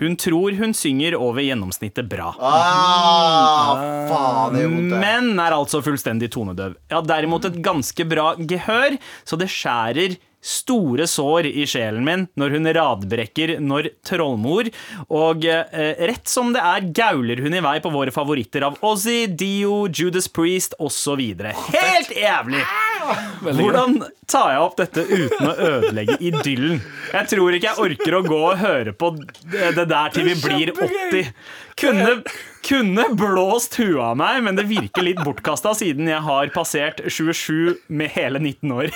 Hun 0.00 0.16
tror 0.18 0.56
hun 0.58 0.72
synger 0.74 1.14
over 1.14 1.44
gjennomsnittet 1.44 2.08
bra. 2.10 2.32
Ah, 2.42 3.78
faen, 4.10 4.56
det 4.56 4.66
vondt. 4.66 4.94
Men 4.98 5.38
er 5.38 5.54
altså 5.54 5.82
fullstendig 5.86 6.32
tonedøv. 6.34 6.74
Ja, 6.90 7.02
derimot 7.04 7.46
et 7.46 7.60
ganske 7.62 8.06
bra 8.10 8.32
gehør, 8.38 8.96
så 9.22 9.38
det 9.38 9.52
skjærer 9.54 10.16
store 10.44 11.06
sår 11.08 11.46
i 11.48 11.64
sjelen 11.68 12.04
min 12.04 12.26
når 12.36 12.56
hun 12.58 12.68
radbrekker 12.76 13.54
når 13.64 13.88
trollmor, 14.04 14.68
og 15.08 15.46
eh, 15.48 15.94
rett 16.10 16.28
som 16.28 16.52
det 16.52 16.60
er 16.60 16.90
gauler 16.96 17.40
hun 17.44 17.56
i 17.56 17.62
vei 17.64 17.78
på 17.84 17.92
våre 17.94 18.12
favoritter 18.14 18.66
av 18.68 18.76
Ozzy, 18.84 19.24
Dio, 19.30 19.86
Judas 19.88 20.28
Priest 20.28 20.76
osv. 20.82 21.22
Helt 21.72 22.12
jævlig! 22.18 22.66
Hvordan 23.44 23.98
tar 24.30 24.54
jeg 24.54 24.62
opp 24.64 24.78
dette 24.80 25.04
uten 25.04 25.50
å 25.50 25.54
ødelegge 25.54 26.16
idyllen? 26.20 26.80
Jeg 27.12 27.30
tror 27.34 27.56
ikke 27.58 27.70
jeg 27.72 27.84
orker 27.88 28.18
å 28.18 28.24
gå 28.26 28.40
og 28.50 28.58
høre 28.62 28.94
på 28.96 29.12
det 29.52 29.86
der 29.90 30.14
til 30.14 30.30
vi 30.30 30.34
blir 30.40 30.74
80. 30.74 31.30
Kunne, 31.74 32.10
kunne 32.62 33.08
blåst 33.18 33.74
huet 33.80 33.98
av 33.98 34.14
meg, 34.18 34.38
men 34.46 34.54
det 34.58 34.68
virker 34.70 35.02
litt 35.02 35.18
bortkasta 35.26 35.72
siden 35.74 36.06
jeg 36.06 36.22
har 36.22 36.52
passert 36.54 37.02
27 37.10 37.74
med 37.90 38.12
hele 38.14 38.38
19 38.38 38.76
år. 38.76 38.92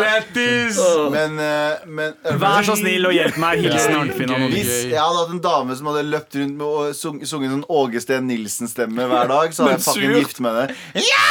Lættis! 0.00 0.78
Men, 1.12 1.38
eh, 1.38 1.86
men 1.86 2.14
Vær 2.40 2.66
så 2.66 2.76
snill 2.80 3.06
og 3.08 3.14
hjelp 3.14 3.38
meg. 3.40 3.62
Hilsen 3.62 3.92
Ja, 3.94 4.00
Arnfinn 4.02 4.32
gøy. 4.32 4.46
Hvis 4.54 4.72
jeg 4.88 4.98
hadde 4.98 5.22
hatt 5.22 5.34
en 5.36 5.42
dame 5.44 5.76
som 5.78 5.90
hadde 5.92 6.06
løpt 6.08 6.38
rundt 6.40 6.56
med 6.56 6.66
og 6.66 6.96
sung, 6.96 7.20
sunget 7.28 7.52
sånn 7.54 7.66
Åge 7.68 8.02
Steen 8.02 8.26
Nilsen-stemme 8.30 9.06
hver 9.10 9.30
dag, 9.30 9.54
så 9.54 9.66
hadde 9.66 9.76
jeg 9.76 9.84
faktisk 9.84 10.02
fucking 10.02 10.16
gift 10.22 10.42
med 10.44 10.60
det. 10.62 10.80
Ja! 11.06 11.26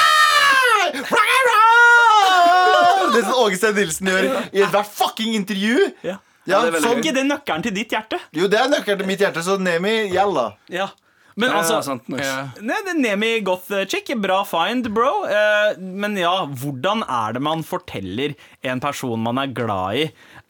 Det 3.15 3.23
som 3.25 3.39
Åge 3.41 3.58
Steen 3.60 3.75
Nilsen 3.80 4.12
gjør 4.12 4.28
i 4.51 4.62
ethvert 4.65 4.91
fucking 4.99 5.34
intervju. 5.39 5.89
Ja. 6.06 6.19
Ja, 6.45 6.60
det 6.62 6.67
er 6.67 6.73
veldig 6.75 6.84
sånn, 6.86 6.99
Ikke 7.01 7.13
det 7.15 7.23
nøkkelen 7.25 7.63
til 7.65 7.73
ditt 7.73 7.93
hjerte? 7.95 8.19
jo, 8.38 8.45
det 8.51 8.60
er 8.62 8.67
nøkkelen 8.69 8.99
til 9.01 9.08
mitt 9.10 9.23
hjerte, 9.23 9.41
så 9.41 9.56
Nemi, 9.58 9.95
gjelder 10.13 10.54
Ja. 10.69 10.91
Men 11.36 11.49
Ja, 11.51 11.58
altså 11.60 11.82
sant, 11.84 12.06
nice. 12.08 12.23
Ja. 12.23 12.43
Nei, 12.63 12.78
det 12.86 12.93
er 12.93 12.99
Nemi 13.01 13.32
Goth 13.43 13.67
Chick, 13.91 14.08
bra 14.23 14.38
find, 14.47 14.88
bro. 14.95 15.25
Eh, 15.28 15.73
men 15.82 16.15
ja, 16.15 16.45
hvordan 16.47 17.01
er 17.04 17.34
det 17.36 17.41
man 17.43 17.63
forteller 17.67 18.36
en 18.63 18.80
person 18.80 19.19
man 19.19 19.41
er 19.41 19.51
glad 19.58 19.97
i, 19.99 20.06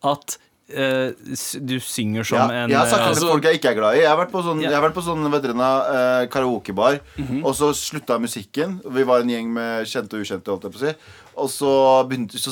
at 0.06 0.36
eh, 0.70 1.12
s- 1.34 1.58
du 1.62 1.80
synger 1.80 2.24
som 2.24 2.38
Ja, 2.38 2.50
en 2.64 2.70
jeg 2.70 2.78
har 2.78 2.86
sagt 2.88 3.02
eh, 3.02 3.08
det 3.14 3.18
til 3.20 3.28
folk 3.30 3.44
jeg 3.44 3.54
ikke 3.60 3.70
er 3.70 3.74
glad 3.76 3.96
i. 3.96 4.00
Jeg 4.02 4.10
har 4.10 4.18
vært 4.18 4.32
på 4.32 4.42
sånn, 4.44 4.62
Ja. 4.62 4.82
på 4.82 5.02
sånn 5.06 5.32
vet 5.32 5.46
uh, 5.46 6.28
karaokebar, 6.28 6.30
karaokebar, 6.30 7.00
-hmm. 7.18 7.44
og 7.46 7.56
så 7.56 7.74
slutta 7.74 8.20
musikken. 8.20 8.82
Vi 8.86 9.04
var 9.04 9.20
en 9.22 9.30
gjeng 9.30 9.54
med 9.54 9.86
kjente 9.86 10.14
og 10.16 10.22
ukjente. 10.26 10.50
Holdt 10.52 10.64
jeg 10.64 10.72
på 10.74 10.78
å 10.78 10.80
si. 10.90 10.96
Og 11.38 11.50
så 11.50 12.04
begynte 12.08 12.38
så, 12.40 12.50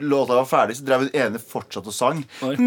låta 0.00 0.34
var 0.38 0.44
ferdig, 0.46 0.76
så 0.76 0.84
drev 0.84 0.98
hun 1.00 1.10
ene 1.14 1.38
fortsatt 1.38 1.86
og 1.86 1.92
sang. 1.92 2.24
Oi. 2.42 2.54
Og 2.54 2.58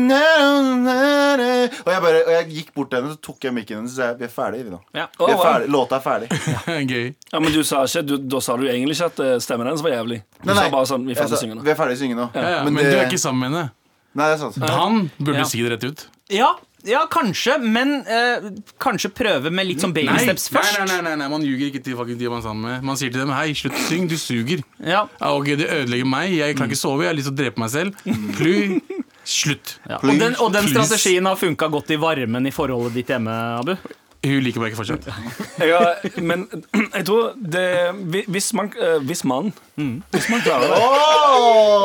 jeg, 1.91 2.01
bare, 2.01 2.23
og 2.25 2.32
jeg 2.34 2.47
gikk 2.51 2.73
bort 2.75 2.89
til 2.91 2.99
henne, 2.99 3.12
så 3.13 3.17
tok 3.21 3.43
jeg 3.47 3.53
mikken 3.53 3.77
hennes 3.77 3.91
og 3.93 3.97
sa 3.97 4.13
vi 4.13 4.23
er 4.27 4.34
ferdige. 4.34 4.63
Vi 4.67 4.73
nå. 4.73 4.79
Ja. 4.93 5.06
Vi 5.19 5.23
er 5.32 5.36
wow. 5.38 5.43
ferdig. 5.45 5.69
Låta 5.69 5.95
er 5.95 6.01
ferdig. 6.03 6.27
Gøy. 6.93 7.13
Ja, 7.32 7.39
men 7.39 7.51
du 7.56 7.63
sa 7.63 7.84
ikke, 7.88 8.01
du, 8.06 8.17
Da 8.17 8.39
sa 8.43 8.58
du 8.60 8.63
egentlig 8.67 8.97
ikke 8.97 9.06
at 9.06 9.19
eh, 9.19 9.39
stemmen 9.39 9.67
hennes 9.69 9.82
var 9.86 9.91
jævlig. 9.95 10.19
Du 10.41 10.45
Nei, 10.49 10.56
nei. 10.58 10.63
sa 10.63 10.69
bare 10.73 10.86
sånn 10.89 11.06
Vi 11.08 11.12
er 11.15 11.19
ferdige 11.21 11.38
å 11.39 11.41
synge 11.45 11.56
nå. 11.56 11.62
vi 11.63 11.71
er 11.73 11.77
ferdig 11.79 11.95
å 11.97 12.01
synge 12.03 12.15
nå. 12.19 12.27
Ja, 12.36 12.49
ja, 12.58 12.63
Men 12.63 12.73
men, 12.73 12.84
det- 12.84 12.91
du 12.91 12.97
er 12.99 13.06
ikke 13.08 13.17
sammen 13.23 13.39
med 13.39 13.49
henne. 13.51 13.71
Nei, 14.13 14.28
det 14.30 14.36
er 14.36 14.43
sant. 14.43 14.58
Han 14.69 15.10
burde 15.19 15.39
Ja. 15.41 15.43
si 15.49 15.62
det 15.63 15.71
rett 15.73 15.84
ut. 15.89 16.06
Ja, 16.30 16.52
ja, 16.86 17.06
kanskje, 17.08 17.56
men 17.63 18.02
eh, 18.06 18.43
kanskje 18.80 19.10
prøve 19.15 19.49
med 19.52 19.65
litt 19.69 19.80
sånn 19.82 19.93
baby 19.95 20.17
steps 20.19 20.49
først. 20.52 20.80
nei, 20.80 20.86
nei, 20.89 21.02
nei, 21.02 21.15
nei, 21.21 21.28
man 21.32 21.41
ljuger 21.41 21.69
ikke 21.71 21.82
til 21.84 21.95
fucking 21.95 22.17
de 22.19 22.28
man 22.30 22.39
er 22.41 22.43
sammen 22.43 22.62
med. 22.67 22.84
Man 22.84 22.97
sier 22.99 23.10
til 23.13 23.21
dem 23.23 23.32
hei, 23.32 23.54
slutt 23.56 23.73
å 23.78 23.84
synge, 23.88 24.10
du 24.12 24.17
suger. 24.19 24.63
Ja. 24.84 25.06
Ja, 25.21 25.32
ok, 25.34 25.45
Det 25.58 25.69
ødelegger 25.69 26.06
meg, 26.12 26.34
jeg 26.36 26.58
kan 26.60 26.67
ikke 26.69 26.80
sove, 26.82 27.06
jeg 27.06 27.13
har 27.13 27.17
lyst 27.17 27.30
til 27.32 27.36
å 27.38 27.39
drepe 27.39 27.63
meg 27.63 27.69
selv. 27.69 27.95
Ply, 28.38 28.82
slutt. 29.23 29.78
Ja. 29.89 29.97
Og, 30.04 30.12
den, 30.19 30.36
og 30.43 30.52
den 30.54 30.67
Please. 30.67 30.86
strategien 30.91 31.26
har 31.26 31.36
funka 31.39 31.71
godt 31.71 31.89
i 31.95 31.95
varmen 32.04 32.45
i 32.45 32.52
forholdet 32.52 32.93
ditt 32.99 33.08
hjemme, 33.15 33.32
Abu. 33.63 33.76
Hun 34.23 34.39
liker 34.43 34.60
meg 34.63 34.71
ikke 34.71 34.84
fortsatt. 34.84 35.08
Jeg 35.60 35.73
har, 35.76 35.99
men 36.23 36.45
jeg 36.95 37.04
tror 37.06 37.34
det 37.36 38.26
Hvis 38.32 38.54
man, 38.56 38.69
eh, 38.80 38.99
hvis 39.04 39.23
man 39.28 39.49
Hvis 39.76 40.30
man 40.32 40.39
klarer 40.45 40.71
det 40.71 40.78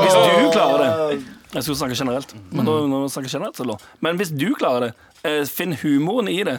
Hvis 0.05 0.15
du 0.15 0.51
klarer 0.55 0.85
det 0.85 1.19
Jeg 1.55 1.63
skulle 1.65 1.79
snakke 1.81 1.97
generelt, 1.97 2.35
men 2.53 2.67
da, 2.69 2.73
nå 2.91 3.03
snakker 3.09 3.29
jeg 3.31 3.39
generelt. 3.41 3.57
så. 3.57 3.79
Men 4.05 4.19
hvis 4.21 4.31
du 4.37 4.51
klarer 4.59 4.81
det, 4.89 4.93
eh, 5.25 5.45
finn 5.49 5.73
humoren 5.83 6.29
i 6.29 6.43
det. 6.45 6.59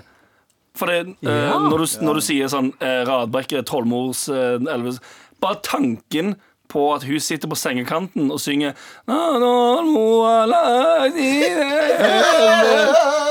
For 0.75 0.88
det, 0.88 1.15
eh, 1.25 1.30
Ja. 1.49 1.58
når, 1.60 1.78
du, 1.86 2.06
når 2.06 2.13
du 2.19 2.21
sier 2.21 2.47
sånn 2.47 2.71
eh, 2.82 3.02
Radbrekke, 3.06 3.63
Trollmors, 3.65 4.28
eh, 4.30 4.60
Elvis 4.73 4.99
Bare 5.41 5.56
tanken 5.63 6.36
på 6.69 6.93
at 6.93 7.04
hun 7.08 7.19
sitter 7.19 7.47
på 7.49 7.56
sengekanten 7.58 8.30
og 8.32 8.39
synger 8.39 8.75
«Na, 9.08 9.38
na, 9.39 9.82
nå, 9.82 10.04
la, 10.52 11.08
di, 11.10 11.30
det 11.41 13.29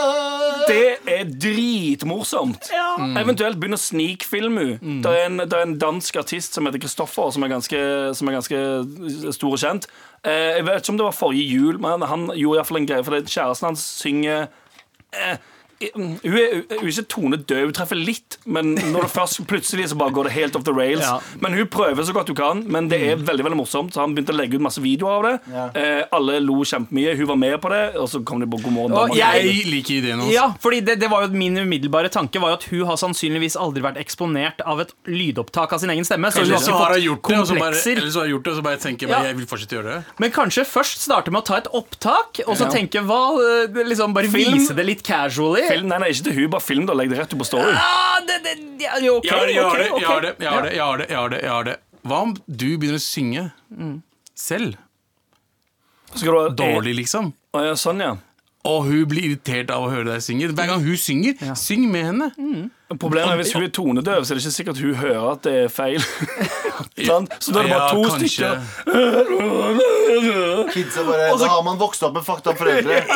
er 1.06 1.24
dritmorsomt. 1.24 2.68
Eventuelt 3.20 3.58
begynne 3.60 3.78
å 3.78 3.82
snikfilme 3.82 4.64
henne. 4.80 5.02
Det, 5.02 5.10
er 5.12 5.26
en- 5.26 5.38
det 5.38 5.52
er 5.52 5.62
en 5.62 5.78
dansk 5.78 6.16
artist 6.16 6.54
som 6.54 6.66
heter 6.66 6.78
Kristoffer, 6.82 7.30
som 7.32 7.42
er 7.42 7.48
ganske, 7.48 8.14
som 8.14 8.28
er 8.28 8.32
ganske 8.38 9.32
stor 9.34 9.52
og 9.52 9.58
kjent. 9.58 9.86
Eh, 10.24 10.56
jeg 10.58 10.64
vet 10.66 10.82
ikke 10.82 10.90
om 10.90 10.96
det 10.96 11.04
var 11.08 11.12
forrige 11.12 11.48
jul, 11.48 11.78
men 11.78 12.02
han 12.02 12.26
gjorde 12.34 12.58
iallfall 12.58 12.76
en 12.82 12.86
greie, 12.86 13.04
for 13.04 13.10
det- 13.14 13.26
kjæresten 13.30 13.68
hans 13.68 13.80
synger 14.02 14.48
eh, 15.12 15.36
hun 15.94 16.16
er, 16.24 16.62
hun 16.72 16.86
er 16.86 16.90
ikke 16.90 17.04
tonedøv, 17.12 17.64
hun 17.68 17.72
treffer 17.76 17.98
litt, 18.00 18.38
men 18.50 18.72
når 18.74 19.06
det 19.06 19.10
først 19.14 19.40
plutselig 19.46 19.88
så 19.92 19.98
bare 20.00 20.10
går 20.16 20.24
det 20.28 20.32
helt 20.34 20.56
off 20.58 20.64
the 20.66 20.72
rails. 20.74 21.04
Ja. 21.06 21.18
Men 21.40 21.54
hun 21.54 21.66
prøver 21.70 22.02
så 22.08 22.12
godt 22.16 22.28
hun 22.32 22.38
kan, 22.38 22.62
men 22.66 22.88
det 22.90 22.98
er 23.12 23.16
veldig 23.22 23.44
veldig 23.46 23.58
morsomt. 23.60 23.94
Så 23.94 24.02
han 24.02 24.14
begynte 24.16 24.34
å 24.34 24.38
legge 24.38 24.58
ut 24.58 24.64
masse 24.64 24.82
videoer 24.82 25.14
av 25.18 25.22
det. 25.28 25.34
Ja. 25.54 25.66
Eh, 25.78 26.02
alle 26.18 26.40
lo 26.42 26.56
kjempemye. 26.66 27.14
Hun 27.18 27.26
var 27.30 27.36
med 27.38 27.56
på 27.62 27.70
det, 27.70 27.82
og 27.96 28.08
så 28.10 28.22
kom 28.26 28.40
de 28.42 28.46
på 28.50 28.60
God 28.64 28.72
morgen 28.74 28.92
Og 28.98 29.14
jeg- 29.16 29.66
liker 29.70 29.94
ideen 30.00 30.18
hans. 30.20 30.32
Ja, 30.34 30.48
fordi 30.60 30.80
det, 30.84 30.98
det 31.00 31.10
var 31.10 31.22
jo 31.22 31.28
Min 31.38 31.56
umiddelbare 31.58 32.08
tanke 32.10 32.40
var 32.40 32.50
jo 32.50 32.54
at 32.58 32.64
hun 32.72 32.84
har 32.86 32.96
sannsynligvis 32.96 33.54
aldri 33.56 33.82
vært 33.84 33.98
eksponert 34.02 34.60
av 34.66 34.80
et 34.80 34.90
lydopptak 35.06 35.72
av 35.72 35.78
sin 35.78 35.90
egen 35.90 36.04
stemme. 36.04 36.32
Så 36.32 36.40
hun 36.42 36.50
har 36.50 36.58
ikke 36.58 36.72
fått 36.72 37.04
gjort 37.04 37.22
det, 37.28 37.36
bare, 37.36 37.46
komplekser. 37.46 37.96
eller 38.02 38.10
så 38.10 38.18
har 38.18 38.26
jeg 38.26 38.34
gjort 38.34 38.44
det, 38.44 38.52
og 38.52 38.58
så 38.58 38.62
bare 38.66 38.76
tenker 38.82 39.06
jeg 39.06 39.10
Ja. 39.10 39.18
bare, 39.18 39.28
jeg 39.28 39.36
vil 39.36 39.46
fortsette 39.46 39.72
å 39.76 39.78
gjøre 39.78 39.94
det. 39.94 40.04
Men 40.18 40.30
kanskje 40.34 40.64
først 40.66 40.98
starte 41.06 41.30
med 41.30 41.42
å 41.42 41.44
ta 41.44 41.56
et 41.62 41.68
opptak, 41.72 42.40
og 42.48 42.56
så 42.56 42.66
Ja. 42.66 42.70
tenke 42.74 42.98
hva 43.04 43.20
eh, 43.38 43.84
liksom 43.84 44.12
Bare 44.14 44.26
Film. 44.28 44.54
vise 44.58 44.74
det 44.74 44.86
litt 44.86 45.02
casually. 45.04 45.67
Film, 45.68 45.88
nei, 45.90 45.98
nei, 46.02 46.08
ikke 46.14 46.26
til 46.28 46.36
hun, 46.38 46.48
bare 46.54 46.64
film 46.64 46.86
det 46.88 46.94
og 46.94 47.00
legg 47.00 47.12
det 47.12 47.18
rett 47.20 47.34
ut 47.34 47.40
på 47.42 47.46
Story. 47.48 47.74
Ah, 47.76 48.18
det, 48.28 48.38
det, 48.46 48.54
ja, 48.82 48.98
jo, 49.04 49.18
ok, 49.20 49.28
Jeg 49.28 49.34
har 49.38 49.46
det, 49.46 49.54
jeg 49.54 49.64
har 49.64 49.78
det, 49.78 49.88
ok, 49.92 50.00
jeg 50.00 50.08
har 50.08 50.20
det, 50.24 50.32
ok. 50.34 50.42
jeg 50.42 50.50
har 50.52 50.62
det, 50.64 50.72
jeg 50.74 50.84
har 50.84 50.98
det, 51.02 51.08
jeg 51.08 51.18
har 51.18 51.32
det, 51.34 51.40
jeg 51.44 51.52
har 51.54 51.68
det. 51.68 51.76
Hva 52.08 52.20
om 52.24 52.32
du 52.46 52.68
begynner 52.78 53.00
å 53.00 53.04
synge 53.04 53.44
selv? 54.38 54.78
Skal 56.14 56.32
du 56.32 56.38
ha 56.40 56.48
Dårlig, 56.56 56.94
liksom. 57.02 57.32
Å, 57.52 57.62
ja, 57.68 57.76
sånn, 57.76 58.00
ja. 58.04 58.14
Og 58.68 58.88
hun 58.88 59.04
blir 59.10 59.30
irritert 59.30 59.70
av 59.72 59.86
å 59.86 59.90
høre 59.92 60.08
deg 60.14 60.24
synge. 60.24 60.50
Hver 60.56 60.70
gang 60.72 60.82
hun 60.84 60.98
synger, 61.00 61.38
syng 61.58 61.84
med 61.92 62.08
henne. 62.10 62.30
Problemet 62.96 63.34
er 63.34 63.36
hvis 63.42 63.52
hun 63.52 63.66
er 63.66 63.72
tonedøv, 63.74 64.24
så 64.24 64.32
er 64.32 64.38
det 64.38 64.44
ikke 64.46 64.54
sikkert 64.54 64.78
hun 64.80 64.94
hører 64.96 65.26
at 65.34 65.42
det 65.44 65.56
er 65.66 65.68
feil. 65.72 66.00
Så 66.88 67.52
da 67.52 67.60
er 67.60 67.66
det 67.66 67.72
bare 67.72 67.90
to 67.92 68.02
ja, 68.02 68.10
stykker. 68.14 68.54
Kidsa 70.72 71.04
bare, 71.06 71.26
Da 71.38 71.46
har 71.50 71.62
man 71.66 71.78
vokst 71.78 72.02
opp 72.06 72.14
med 72.16 72.24
fakta 72.26 72.50
up 72.54 72.58
foreldre. 72.60 73.00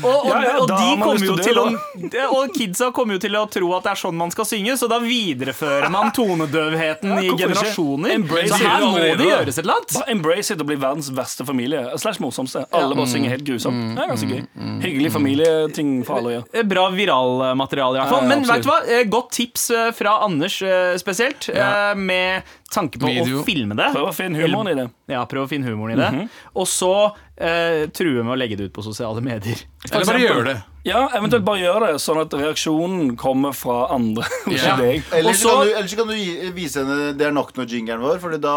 Og, 0.00 0.06
og, 0.06 0.30
Ja, 0.30 0.36
og, 0.56 0.70
å, 0.70 2.40
og 2.40 2.54
kidsa 2.56 2.90
kommer 2.94 3.16
jo 3.16 3.20
til 3.22 3.34
å 3.36 3.42
tro 3.50 3.68
at 3.76 3.84
det 3.84 3.92
er 3.92 3.98
sånn 4.00 4.16
man 4.16 4.32
skal 4.32 4.46
synge, 4.48 4.76
så 4.80 4.88
da 4.90 4.98
viderefører 5.02 5.90
man 5.92 6.10
tonedøvheten 6.16 7.12
i 7.20 7.30
generasjoner. 7.36 8.14
Embrace 8.16 8.52
Så 8.54 8.60
her 8.62 8.84
må 8.86 8.98
det 9.02 9.26
gjøres 9.26 9.58
et 9.58 9.64
eller 9.64 9.80
annet. 9.80 9.94
Bare 9.98 10.14
embrace 10.14 10.54
it 10.54 10.64
og 10.64 10.70
bli 10.70 10.78
verdens 10.80 11.10
verste 11.14 11.46
familie. 11.48 11.82
Slash 12.00 12.22
morsomste. 12.22 12.64
Alle 12.76 12.96
bare 12.98 13.10
synger 13.10 13.34
helt 13.34 13.46
grusomt. 13.46 13.80
Det 13.96 14.04
er 14.04 14.12
ganske 14.14 14.30
gøy. 14.30 14.42
Hyggelig 14.86 15.12
familieting 15.14 15.92
for 16.08 16.20
alle 16.20 16.32
å 16.32 16.34
gjøre. 16.38 16.48
Eh, 16.54 16.66
Bra 16.70 16.86
viralmateriale, 16.94 17.98
i 17.98 18.02
hvert 18.02 18.14
fall. 18.14 18.28
Men 18.30 18.46
vet 18.48 18.64
du 18.64 18.70
hva? 18.70 18.80
Eh, 19.10 19.16
Godt 19.16 19.32
tips 19.34 19.70
eh, 19.74 19.90
fra 19.92 20.16
Anders 20.24 20.60
eh, 20.62 20.94
spesielt, 21.02 21.48
ja. 21.50 21.94
med 21.98 22.42
tanke 22.70 22.98
på 23.02 23.06
Video. 23.10 23.40
å 23.40 23.44
filme 23.44 23.74
det. 23.74 23.90
Prøv 23.94 24.08
å 24.12 24.14
finne 24.14 24.38
humoren 24.38 24.70
i 24.70 24.74
det. 24.78 24.86
Ja, 25.10 25.24
prøv 25.26 25.44
å 25.44 25.50
finne 25.50 25.66
humoren 25.66 25.96
i 25.96 26.00
det. 26.00 26.10
Mhm. 26.14 26.28
Og 26.54 26.68
så 26.70 26.92
eh, 27.36 27.88
true 27.90 28.22
med 28.22 28.36
å 28.36 28.38
legge 28.38 28.56
det 28.60 28.68
ut 28.70 28.74
på 28.76 28.84
sosiale 28.86 29.20
medier. 29.24 29.58
Eller 29.90 30.06
bare 30.06 30.22
gjør 30.22 30.44
det. 30.46 30.56
Ja, 30.86 31.02
eventuelt 31.18 31.44
bare 31.44 31.60
gjør 31.60 31.82
det, 31.84 31.90
sånn 32.00 32.20
at 32.22 32.32
reaksjonen 32.32 33.16
kommer 33.20 33.52
fra 33.52 33.88
andre. 33.92 34.24
Ja. 34.48 34.76
Deg. 34.80 35.02
Eller 35.12 35.34
så 35.36 35.50
kan 35.58 35.66
du, 35.66 35.72
ellers 35.80 35.94
kan 35.98 36.08
du 36.08 36.14
gi- 36.16 36.52
vise 36.56 36.80
henne 36.84 37.10
'Det 37.18 37.26
er 37.26 37.34
nok 37.36 37.50
nå'-jingeren 37.58 38.00
vår, 38.00 38.16
Fordi 38.22 38.38
da, 38.40 38.54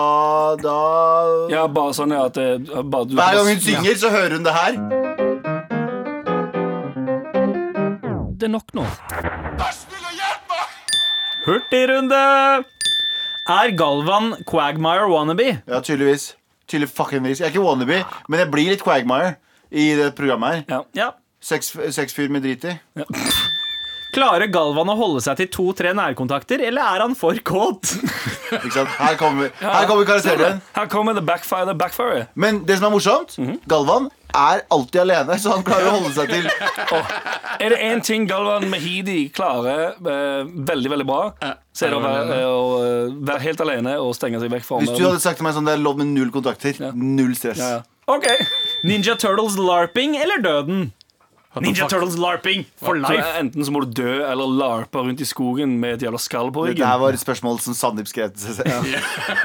da 0.61 0.77
Ja, 1.51 1.65
bare 1.67 1.91
sånn 1.97 2.13
ja, 2.15 2.25
at 2.29 2.37
det, 2.37 2.61
bare, 2.85 3.05
du, 3.09 3.15
Hver 3.17 3.33
gang 3.41 3.47
hun 3.51 3.59
synger, 3.59 3.95
så 3.99 4.09
hører 4.13 4.37
hun 4.37 4.43
det 4.47 4.53
her. 4.53 4.73
Det 8.37 8.47
er 8.49 8.51
nok 8.51 8.73
nå. 8.75 8.83
Hurtigrunde! 11.45 12.15
Er 13.49 13.71
Galvan 13.75 14.35
Quagmire 14.47 15.07
wannabe? 15.11 15.61
Ja, 15.67 15.79
tydeligvis. 15.81 16.35
Tydelig 16.67 16.89
fucking 16.89 17.25
risk 17.27 17.41
Jeg 17.41 17.45
er 17.49 17.51
ikke 17.51 17.65
wannabe, 17.65 17.97
men 18.29 18.39
jeg 18.39 18.51
blir 18.53 18.69
litt 18.71 18.83
Quagmire 18.85 19.33
i 19.71 19.89
det 19.99 20.13
programmet 20.15 20.53
her. 20.55 20.63
Ja. 20.69 20.79
Ja. 20.95 21.09
Sex- 21.43 21.73
Sexfyr 21.91 22.29
med 22.31 22.41
drit 22.45 22.63
i. 22.63 22.77
Klarer 24.13 24.45
Galvan 24.53 24.91
å 24.93 24.95
holde 24.97 25.21
seg 25.25 25.39
til 25.41 25.47
to-tre 25.53 25.93
nærkontakter, 25.97 26.61
eller 26.67 26.85
er 26.85 27.03
han 27.07 27.15
for 27.17 27.37
kåt? 27.45 27.95
Ikke 28.59 28.73
sant? 28.75 28.91
Her 28.99 29.15
kommer, 29.17 29.49
her 29.59 29.87
kommer 29.89 30.05
karakteren. 30.07 30.59
Her 30.77 30.89
kommer 30.91 31.15
the 31.17 31.23
backfire, 31.25 31.65
the 31.65 31.73
backfire. 31.77 32.27
Men 32.37 32.61
det 32.67 32.77
som 32.77 32.89
er 32.91 32.93
morsomt, 32.93 33.37
Galvan 33.69 34.11
er 34.33 34.63
alltid 34.73 35.01
alene, 35.03 35.37
så 35.41 35.55
han 35.55 35.65
klarer 35.65 35.89
å 35.91 35.95
holde 35.99 36.13
seg 36.15 36.31
til 36.31 36.47
Er 37.63 37.69
det 37.69 37.79
én 37.85 38.01
ting 38.05 38.25
Galvan 38.29 38.65
Mehidi 38.71 39.27
klarer 39.33 39.93
eh, 39.93 40.47
veldig 40.69 40.89
veldig 40.93 41.05
bra, 41.07 41.19
så 41.73 41.85
er 41.85 41.93
det 41.93 41.99
å 41.99 42.03
være, 42.03 42.39
å 42.49 42.63
eh, 42.81 43.13
være 43.29 43.43
helt 43.45 43.61
alene 43.65 43.93
og 44.01 44.15
stenge 44.17 44.41
seg 44.41 44.49
vekk 44.53 44.65
fra 44.65 44.81
Hvis 44.81 44.89
du 44.89 44.95
omverdenen. 44.95 45.11
hadde 45.13 45.25
sagt 45.25 45.41
til 45.41 45.47
meg 45.47 45.57
sånn, 45.57 45.69
det 45.69 45.75
er 45.77 45.83
lov 45.85 46.01
med 46.01 46.09
null 46.15 46.33
kontakter, 46.33 46.81
null 46.97 47.33
stress. 47.37 47.61
Ja, 47.61 47.77
ja. 47.77 47.83
OK. 48.09 48.25
Ninja 48.83 49.13
Turtles 49.15 49.55
larping 49.61 50.17
eller 50.19 50.41
døden? 50.43 50.89
Ninja? 51.61 51.85
Turtles 51.87 52.15
larping 52.17 52.63
for 52.81 52.95
Så 52.97 53.01
life. 53.03 53.25
enten 53.39 53.65
så 53.65 53.71
må 53.71 53.83
du 53.85 53.91
dø 54.01 54.13
eller 54.25 54.47
larpe 54.57 55.03
rundt 55.05 55.21
i 55.21 55.25
skogen 55.29 55.75
med 55.79 55.99
et 55.99 56.07
jævla 56.07 56.17
skall 56.19 56.49
på 56.51 56.63
ryggen. 56.65 56.81
Dette 56.81 56.99
var 57.03 57.13
et 57.13 57.21
spørsmål 57.21 57.59
som 57.61 57.75
Sandeep 57.77 58.07
skrev 58.09 58.31
til 58.33 58.55
seg 58.55 58.65
selv. 58.65 58.87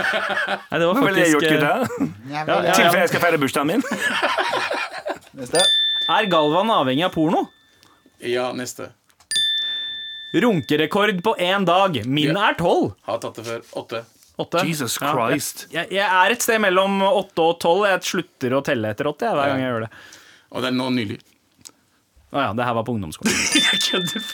Nei, 0.70 0.78
det 0.80 0.86
var 0.88 1.02
ville 1.04 1.20
jeg 1.26 1.34
gjort, 1.34 1.44
eh, 1.44 1.58
gutta? 1.58 2.08
Ja, 2.32 2.44
ja, 2.48 2.60
I 2.62 2.70
ja. 2.70 2.72
tilfelle 2.78 3.02
jeg 3.04 3.12
skal 3.12 3.20
feire 3.26 3.38
bursdagen 3.42 3.66
min. 3.74 3.82
Neste. 5.38 5.60
Er 6.08 6.30
Galvan 6.32 6.70
avhengig 6.72 7.04
av 7.04 7.12
porno? 7.12 7.44
Ja, 8.24 8.48
neste. 8.56 8.88
Runkerekord 10.32 11.22
på 11.24 11.34
én 11.40 11.64
dag. 11.64 12.00
Min 12.06 12.32
Ja. 12.34 12.48
er 12.50 12.54
tolv. 12.54 12.94
Har 13.06 13.18
tatt 13.18 13.34
det 13.36 13.44
før. 13.46 13.60
Åtte. 13.82 14.04
Åtte. 14.38 14.64
Jesus 14.66 14.98
Ja, 15.00 15.12
Christ. 15.12 15.66
Jeg, 15.72 15.88
jeg 15.90 16.04
er 16.08 16.30
et 16.30 16.42
sted 16.42 16.60
mellom 16.60 17.00
åtte 17.02 17.38
og 17.42 17.58
tolv. 17.60 17.86
Jeg 17.88 18.00
slutter 18.02 18.52
å 18.56 18.62
telle 18.64 18.88
etter 18.92 19.06
åtte 19.10 19.26
jeg, 19.26 19.34
hver 19.34 19.48
gang 19.52 19.60
jeg 19.60 19.72
gjør 19.72 19.80
det. 19.86 19.90
Og 20.52 20.62
det 20.62 20.68
er 20.68 20.76
nå 20.76 20.90
nylig. 20.94 21.18
Å 22.28 22.44
ja, 22.48 22.52
det 22.56 22.66
her 22.68 22.76
var 22.76 22.84
på 22.84 22.94
ungdomsskolen. 22.96 23.34
Jeg 23.68 23.82
kødder. 23.88 24.30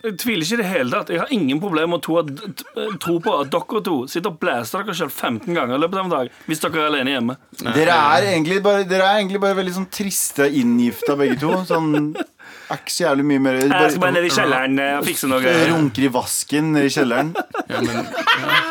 Jeg 0.00 0.14
tviler 0.16 0.46
ikke 0.46 0.56
i 0.56 0.60
det 0.62 0.68
hele 0.70 0.90
tatt. 0.94 1.10
Jeg 1.12 1.20
har 1.20 1.32
ingen 1.34 1.58
problemer 1.60 1.90
med 1.92 1.98
å 1.98 2.04
tro, 2.06 2.14
at, 2.22 2.62
tro 3.04 3.18
på 3.20 3.34
at 3.36 3.50
dere 3.52 3.82
to 3.84 3.96
sitter 4.08 4.32
og 4.32 4.38
blæser 4.40 4.86
dere 4.86 4.94
selv 4.96 5.12
15 5.12 5.52
ganger 5.52 5.76
i 5.76 5.80
løpet 5.82 6.00
av 6.00 6.06
en 6.06 6.14
dag 6.14 6.30
hvis 6.48 6.62
dere 6.62 6.80
er 6.80 6.88
alene 6.88 7.12
hjemme. 7.18 7.36
Dere 7.60 7.98
er 8.14 8.28
egentlig 8.30 8.62
bare, 8.64 8.86
dere 8.88 9.10
er 9.10 9.20
egentlig 9.20 9.42
bare 9.44 9.58
veldig 9.60 9.76
sånn 9.76 9.90
triste 9.92 10.48
inngifta, 10.56 11.18
begge 11.20 11.36
to. 11.44 11.52
Sånn 11.68 11.92
er 12.16 12.80
ikke 12.80 12.96
så 12.96 13.04
jævlig 13.10 13.28
mye 13.28 13.44
mer 13.44 13.60
Jeg 13.60 13.92
skal 13.92 14.04
bare 14.06 14.16
ned 14.16 14.30
i 14.30 14.34
kjelleren 14.38 14.82
eh, 14.86 14.96
og 15.02 15.06
fikse 15.10 15.30
noe. 15.34 15.54
Runker 15.74 16.08
i 16.08 16.12
vasken 16.16 16.72
nede 16.78 16.88
i 16.88 16.96
kjelleren. 16.96 17.36
Ja, 17.68 17.84
men 17.84 18.00
ja. 18.00 18.66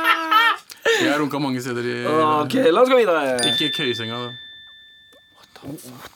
Jeg 1.00 1.12
har 1.14 1.22
runka 1.22 1.40
mange 1.40 1.62
steder 1.62 1.86
i 1.86 1.98
Ok, 2.10 2.58
la 2.74 2.82
oss 2.82 2.90
gå 2.90 3.04
videre. 3.04 3.38
Ikke 3.54 3.70
køyesenga, 3.78 4.26
da. 4.26 4.49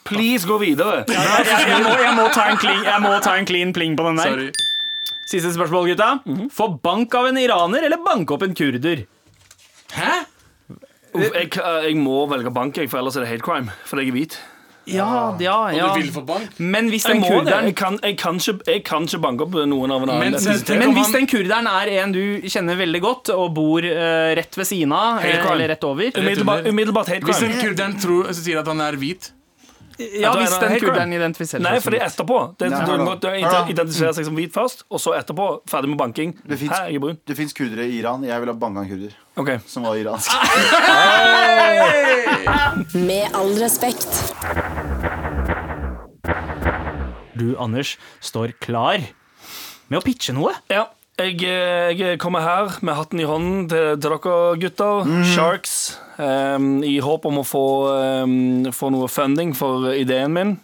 Please, 0.08 0.48
gå 0.48 0.58
videre. 0.62 1.04
Jeg, 1.10 1.16
jeg, 1.18 1.64
jeg, 1.70 1.82
må, 1.84 1.96
jeg, 2.00 2.14
må 2.16 2.28
ta 2.32 2.48
en 2.52 2.60
clean, 2.62 2.84
jeg 2.88 3.02
må 3.04 3.12
ta 3.24 3.34
en 3.40 3.48
clean 3.50 3.74
pling 3.76 3.98
på 4.00 4.06
den 4.08 4.22
der. 4.22 4.36
Sorry. 4.36 4.52
Siste 5.28 5.54
spørsmål, 5.56 5.90
gutta. 5.94 6.10
Få 6.54 6.70
bank 6.84 7.16
av 7.18 7.28
en 7.32 7.40
iraner 7.42 7.88
eller 7.88 8.00
banke 8.06 8.36
opp 8.36 8.46
en 8.46 8.56
kurder? 8.56 9.04
Hæ? 9.96 10.14
Jeg, 11.14 11.50
jeg 11.54 11.96
må 12.02 12.24
velge 12.32 12.52
bank, 12.54 12.80
for 12.90 13.00
ellers 13.02 13.18
er 13.20 13.26
det 13.26 13.32
hate 13.34 13.46
crime. 13.46 13.74
For 13.86 14.02
jeg 14.02 14.12
er 14.14 14.18
hvit. 14.18 14.40
Ja, 14.86 15.36
ja, 15.40 15.58
ja. 15.72 15.86
Og 15.86 15.98
du 15.98 16.02
vil 16.02 16.12
få 16.12 16.24
bank? 16.28 16.58
Men 16.60 16.90
hvis 16.92 17.06
den 17.08 17.22
kurderen 17.24 17.70
Jeg 17.70 17.76
kan, 17.80 18.00
jeg 18.04 18.18
kan, 18.20 18.40
ikke, 18.42 18.58
jeg 18.68 18.84
kan 18.88 19.08
ikke 19.08 19.22
banke 19.24 19.46
opp 19.48 19.56
noen 19.56 19.94
av 19.96 20.04
en 20.04 20.14
annen. 20.16 20.36
Men 20.36 20.80
men 20.82 20.96
hvis 20.98 21.14
den 21.16 21.30
kurderen 21.30 21.70
er 21.72 21.94
en 22.02 22.16
du 22.16 22.24
kjenner 22.48 22.80
veldig 22.80 23.04
godt, 23.04 23.32
og 23.36 23.54
bor 23.56 23.86
uh, 23.86 24.34
rett 24.36 24.58
ved 24.60 24.68
siden 24.68 24.96
av, 24.96 25.24
eh, 25.24 25.40
eller 25.54 25.72
rett 25.72 25.88
over 25.88 26.12
Umiddelbart, 26.20 26.68
umiddelbart 26.68 27.14
hate 27.14 27.30
Hvis 27.30 27.46
den 27.46 27.56
kurderen 27.62 27.96
tror, 28.02 28.28
så 28.34 28.44
sier 28.44 28.60
at 28.64 28.70
han 28.70 28.84
er 28.84 29.00
hvit 29.00 29.32
Ja, 30.00 30.34
da 30.34 30.40
hvis 30.42 30.58
den 30.58 30.80
kurderen 30.82 31.14
identifiserer 31.14 31.62
Nei, 31.64 31.80
for 31.84 31.90
det 31.94 32.00
er 32.02 32.08
etterpå 32.10 32.38
det, 32.60 32.70
Nei, 32.74 32.80
Du 32.88 32.92
må 33.06 33.14
identifisere 33.16 34.14
seg 34.18 34.26
som 34.28 34.36
hvit 34.38 34.54
først, 34.56 34.78
og 34.90 35.00
så 35.02 35.10
etterpå 35.18 35.46
ferdig 35.70 35.90
med 35.94 36.00
banking. 36.02 36.30
Det 36.48 36.58
fins 36.60 36.78
er 36.78 36.90
det 37.28 37.36
kurdere 37.58 37.84
i 37.86 37.88
Iran. 38.00 38.20
Jeg 38.26 38.40
ville 38.42 38.54
ha 38.56 38.60
banga 38.60 38.80
en 38.84 38.90
kurder 38.90 39.12
okay. 39.36 39.58
som 39.68 39.84
var 39.86 39.96
iransk. 40.00 40.32
Med 43.10 43.26
all 43.38 43.54
respekt. 43.62 44.10
Du, 47.34 47.56
Anders, 47.58 47.98
står 48.22 48.52
klar 48.62 49.02
med 49.90 50.00
å 50.00 50.04
pitche 50.06 50.34
noe. 50.36 50.54
Ja. 50.72 50.88
Jeg, 51.14 51.36
eh, 51.46 51.92
jeg 51.94 52.18
kommer 52.18 52.42
her 52.42 52.72
med 52.82 52.96
hatten 52.98 53.20
i 53.22 53.26
hånden 53.30 53.68
til, 53.70 53.92
til 54.02 54.10
dere 54.16 54.38
gutter. 54.58 55.12
Sharks. 55.30 55.74
um, 56.18 56.80
I 56.84 56.96
håp 57.06 57.28
om 57.30 57.38
å 57.38 57.44
få, 57.46 57.62
um, 58.26 58.66
få 58.74 58.90
noe 58.96 59.08
funding 59.14 59.54
for 59.58 59.92
ideen 59.94 60.34
min. 60.34 60.56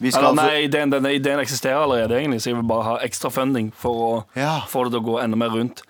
Vi 0.00 0.10
skal 0.10 0.32
Eller, 0.32 0.32
altså 0.32 0.40
nei, 0.40 0.64
ideen, 0.66 0.90
denne 0.90 1.12
ideen 1.14 1.38
eksisterer 1.42 1.78
allerede, 1.84 2.18
egentlig, 2.18 2.42
så 2.42 2.50
jeg 2.50 2.58
vil 2.58 2.66
bare 2.66 2.88
ha 2.88 2.96
ekstra 3.06 3.30
funding 3.30 3.70
for 3.78 4.02
å 4.08 4.12
Ja. 4.34 4.56
få 4.66 4.84
det 4.88 4.96
til 4.96 5.04
å 5.04 5.06
gå 5.12 5.20
enda 5.22 5.38
mer 5.38 5.54
rundt. 5.54 5.84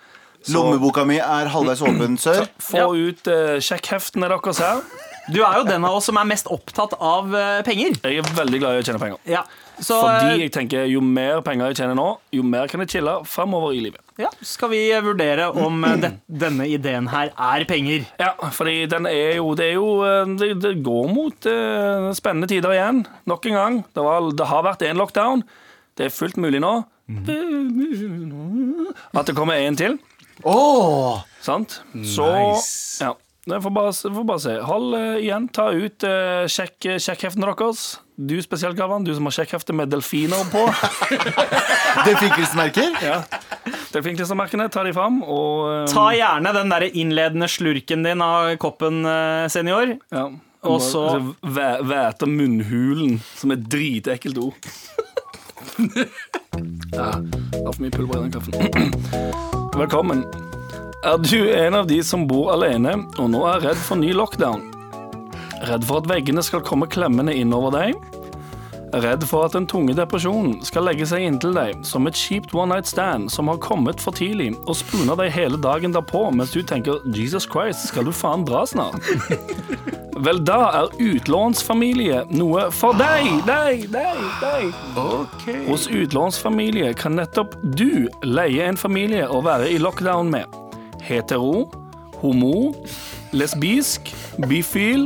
Så 0.45 0.53
Lommeboka 0.53 1.03
mi 1.09 1.17
er 1.17 1.49
halvveis 1.49 1.81
åpen, 1.81 2.17
sør. 2.25 2.45
få 2.61 2.91
ut 2.93 3.27
uh, 3.33 3.57
sjekkheftene 3.57 4.29
deres 4.29 4.61
her. 4.61 4.83
Du 5.33 5.41
er 5.43 5.57
jo 5.57 5.63
den 5.67 5.83
av 5.83 5.97
oss 5.97 6.05
som 6.07 6.15
er 6.21 6.23
mest 6.29 6.45
opptatt 6.47 6.93
av 7.03 7.33
eh, 7.35 7.57
penger. 7.67 7.97
Jeg 8.05 8.21
er 8.21 8.29
veldig 8.37 8.59
glad 8.61 8.77
i 8.77 8.79
å 8.79 8.85
tjene 8.87 9.01
penger. 9.01 9.17
Ja. 9.27 9.41
Så 9.77 9.99
Fordi 10.01 10.33
eh, 10.33 10.41
jeg 10.45 10.51
tenker 10.55 10.87
jo 10.89 11.01
mer 11.05 11.41
penger 11.45 11.71
jeg 11.71 11.77
tjener 11.81 11.97
nå, 11.97 12.07
jo 12.33 12.43
mer 12.45 12.69
kan 12.71 12.81
jeg 12.81 12.95
chille 12.95 13.13
fremover 13.29 13.75
i 13.77 13.81
livet. 13.85 14.01
ja, 14.17 14.29
skal 14.41 14.71
vi 14.71 14.79
vurdere 15.05 15.51
om 15.53 15.83
eh, 15.85 15.97
det, 16.01 16.11
denne 16.25 16.65
ideen 16.69 17.09
her 17.11 17.29
er 17.29 17.65
penger. 17.69 18.07
Ja, 18.21 18.33
fordi 18.53 18.87
den 18.89 19.05
er 19.09 19.37
jo 19.37 19.53
Det, 19.57 19.69
er 19.69 19.77
jo, 19.77 19.91
eh, 20.05 20.33
det, 20.39 20.49
det 20.63 20.73
går 20.85 21.13
mot 21.13 21.49
uh, 21.49 22.09
spennende 22.17 22.49
tider 22.49 22.73
igjen. 22.73 23.05
Nok 23.29 23.45
en 23.45 23.59
gang. 23.59 23.79
Det, 23.93 24.03
var, 24.03 24.31
det 24.33 24.49
har 24.49 24.65
vært 24.65 24.85
én 24.87 24.97
lockdown. 24.97 25.45
Det 25.97 26.07
er 26.07 26.13
fullt 26.13 26.37
mulig 26.41 26.61
nå. 26.61 26.73
At 29.13 29.29
det 29.29 29.37
kommer 29.37 29.61
en 29.61 29.77
til. 29.77 29.97
Åh, 30.45 31.23
Sant? 31.41 31.79
Så 32.05 32.27
Nice. 32.33 33.03
ja. 33.05 33.13
Det 33.47 33.61
får 33.63 33.71
bare, 33.71 33.93
får 33.95 34.25
bare 34.27 34.43
se. 34.43 34.57
Hold 34.67 34.97
uh, 34.97 35.15
igjen. 35.21 35.47
Ta 35.55 35.69
ut 35.71 36.03
uh, 36.03 36.43
sjekk, 36.51 36.99
sjekkheftene 36.99 37.47
deres. 37.47 37.85
Du 38.17 38.41
spesielt, 38.41 38.75
Gavan. 38.77 39.03
Du 39.05 39.13
som 39.15 39.27
har 39.29 39.31
sjekkhefte 39.35 39.73
med 39.77 39.91
delfiner 39.93 40.41
på. 40.49 40.63
Delfinklistmerker? 42.07 42.95
ja. 43.05 43.19
Delfinklistremerkene, 43.93 44.65
ta 44.73 44.81
de 44.87 44.93
fram. 44.95 45.19
Og 45.23 45.67
um... 45.69 45.85
Ta 45.91 46.07
gjerne 46.17 46.53
den 46.55 46.73
der 46.73 46.87
innledende 46.89 47.47
slurken 47.51 48.01
din 48.07 48.21
av 48.25 48.55
koppen, 48.61 49.03
eh, 49.05 49.45
senior. 49.53 49.95
ja. 50.13 50.27
Og 50.67 50.81
så- 50.81 51.35
væ- 51.45 51.83
Væte 51.85 52.25
munnhulen, 52.27 53.19
som 53.37 53.51
er 53.53 53.59
et 53.59 53.67
dritekkelt 53.71 54.37
ord. 54.41 54.57
Ja, 56.97 57.11
det 57.21 57.59
var 57.61 57.73
for 57.75 57.81
mye 57.83 57.91
pulver 57.93 58.17
i 58.17 58.21
den 58.23 58.31
kaffen. 58.33 58.53
Velkommen. 59.77 60.23
Er 61.05 61.17
du 61.21 61.37
en 61.53 61.75
av 61.77 61.85
de 61.87 61.99
som 62.03 62.23
bor 62.27 62.49
alene 62.55 62.95
og 63.21 63.29
nå 63.29 63.43
er 63.51 63.61
redd 63.67 63.77
for 63.85 63.99
ny 64.01 64.09
lockdown? 64.17 64.63
Redd 65.65 65.85
for 65.89 66.03
at 66.03 66.09
veggene 66.09 66.43
skal 66.45 66.61
komme 66.61 66.85
klemmende 66.91 67.33
innover 67.33 67.73
deg? 67.73 68.17
Redd 68.93 69.25
for 69.27 69.43
at 69.43 69.55
den 69.57 69.65
tunge 69.67 69.95
depresjonen 69.97 70.61
skal 70.65 70.85
legge 70.87 71.05
seg 71.09 71.25
inntil 71.25 71.57
deg 71.57 71.81
som 71.85 72.07
et 72.07 72.15
kjipt 72.15 72.53
one 72.55 72.71
night 72.71 72.87
stand 72.87 73.27
som 73.33 73.49
har 73.51 73.59
kommet 73.63 73.99
for 73.99 74.15
tidlig 74.15 74.53
og 74.63 74.77
spuna 74.79 75.17
deg 75.19 75.33
hele 75.35 75.59
dagen 75.59 75.95
derpå 75.95 76.29
mens 76.31 76.53
du 76.55 76.61
tenker 76.63 77.01
'Jesus 77.03 77.49
Christ, 77.49 77.89
skal 77.89 78.07
du 78.07 78.13
faen 78.15 78.45
dra 78.47 78.63
snart'? 78.69 79.03
Vel, 80.23 80.39
da 80.45 80.71
er 80.79 80.95
utlånsfamilie 81.03 82.23
noe 82.31 82.69
for 82.73 82.95
deg, 82.97 83.27
deg, 83.45 83.83
deg, 83.93 84.23
deg. 84.41 85.67
Hos 85.67 85.85
utlånsfamilie 85.91 86.93
kan 86.97 87.19
nettopp 87.19 87.53
du 87.61 88.07
leie 88.25 88.65
en 88.65 88.79
familie 88.79 89.27
å 89.29 89.43
være 89.45 89.69
i 89.69 89.77
lockdown 89.77 90.31
med. 90.33 90.49
Hetero, 91.05 91.67
homo, 92.23 92.71
lesbisk, 93.35 94.09
bifil, 94.49 95.05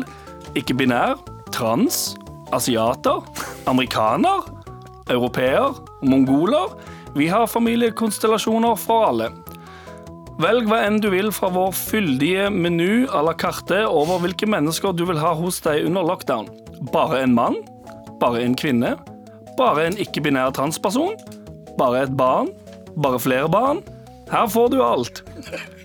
ikke-binær, 0.57 1.19
trans, 1.53 2.15
asiater, 2.55 3.21
amerikaner, 3.69 4.47
europeer, 5.11 5.77
mongoler. 6.03 6.75
Vi 7.15 7.27
har 7.31 7.49
familiekonstellasjoner 7.51 8.75
for 8.79 9.07
alle. 9.09 9.29
Velg 10.41 10.69
hva 10.71 10.79
enn 10.87 10.97
du 11.03 11.09
vil 11.13 11.29
fra 11.35 11.51
vår 11.53 11.73
fyldige 11.75 12.47
menu 12.49 13.05
à 13.13 13.21
la 13.25 13.33
carte 13.37 13.83
over 13.85 14.23
hvilke 14.23 14.47
mennesker 14.49 14.95
du 14.95 15.03
vil 15.09 15.19
ha 15.21 15.35
hos 15.37 15.59
deg 15.61 15.85
under 15.85 16.07
lockdown. 16.07 16.47
Bare 16.93 17.21
en 17.21 17.35
mann? 17.37 17.59
Bare 18.21 18.41
en 18.41 18.55
kvinne? 18.57 18.95
Bare 19.59 19.85
en 19.89 19.99
ikke-binær 20.01 20.55
transperson? 20.57 21.13
Bare 21.77 22.05
et 22.07 22.15
barn? 22.17 22.49
Bare 22.97 23.19
flere 23.21 23.51
barn? 23.51 23.83
Her 24.31 24.47
får 24.47 24.69
du 24.71 24.77
alt. 24.83 25.23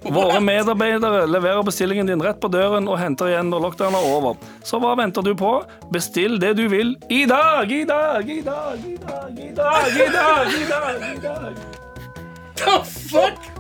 Våre 0.03 0.38
medarbeidere 0.40 1.24
leverer 1.26 1.62
bestillingen 1.66 2.07
din 2.07 2.22
rett 2.22 2.38
på 2.40 2.51
døren 2.53 2.86
og 2.86 2.99
henter 3.01 3.32
igjen 3.32 3.51
når 3.51 3.64
lockdown 3.64 3.97
er 3.99 4.07
over. 4.14 4.38
Så 4.62 4.78
hva 4.82 4.94
venter 4.99 5.26
du 5.26 5.32
på? 5.38 5.51
Bestill 5.90 6.38
det 6.42 6.55
du 6.61 6.68
vil 6.70 6.94
i 7.11 7.24
dag, 7.26 7.72
i 7.72 7.82
dag, 7.88 8.30
i 8.30 8.40
dag, 8.47 8.86
i 8.86 8.94
dag, 9.03 9.34
i 9.34 9.51
dag, 9.59 9.90
i 9.99 10.09
dag, 10.14 10.55
i 10.62 10.70
dag, 10.70 11.11
i 11.11 11.20
dag. 11.26 11.61
The 12.62 12.78
fuck? 12.86 13.55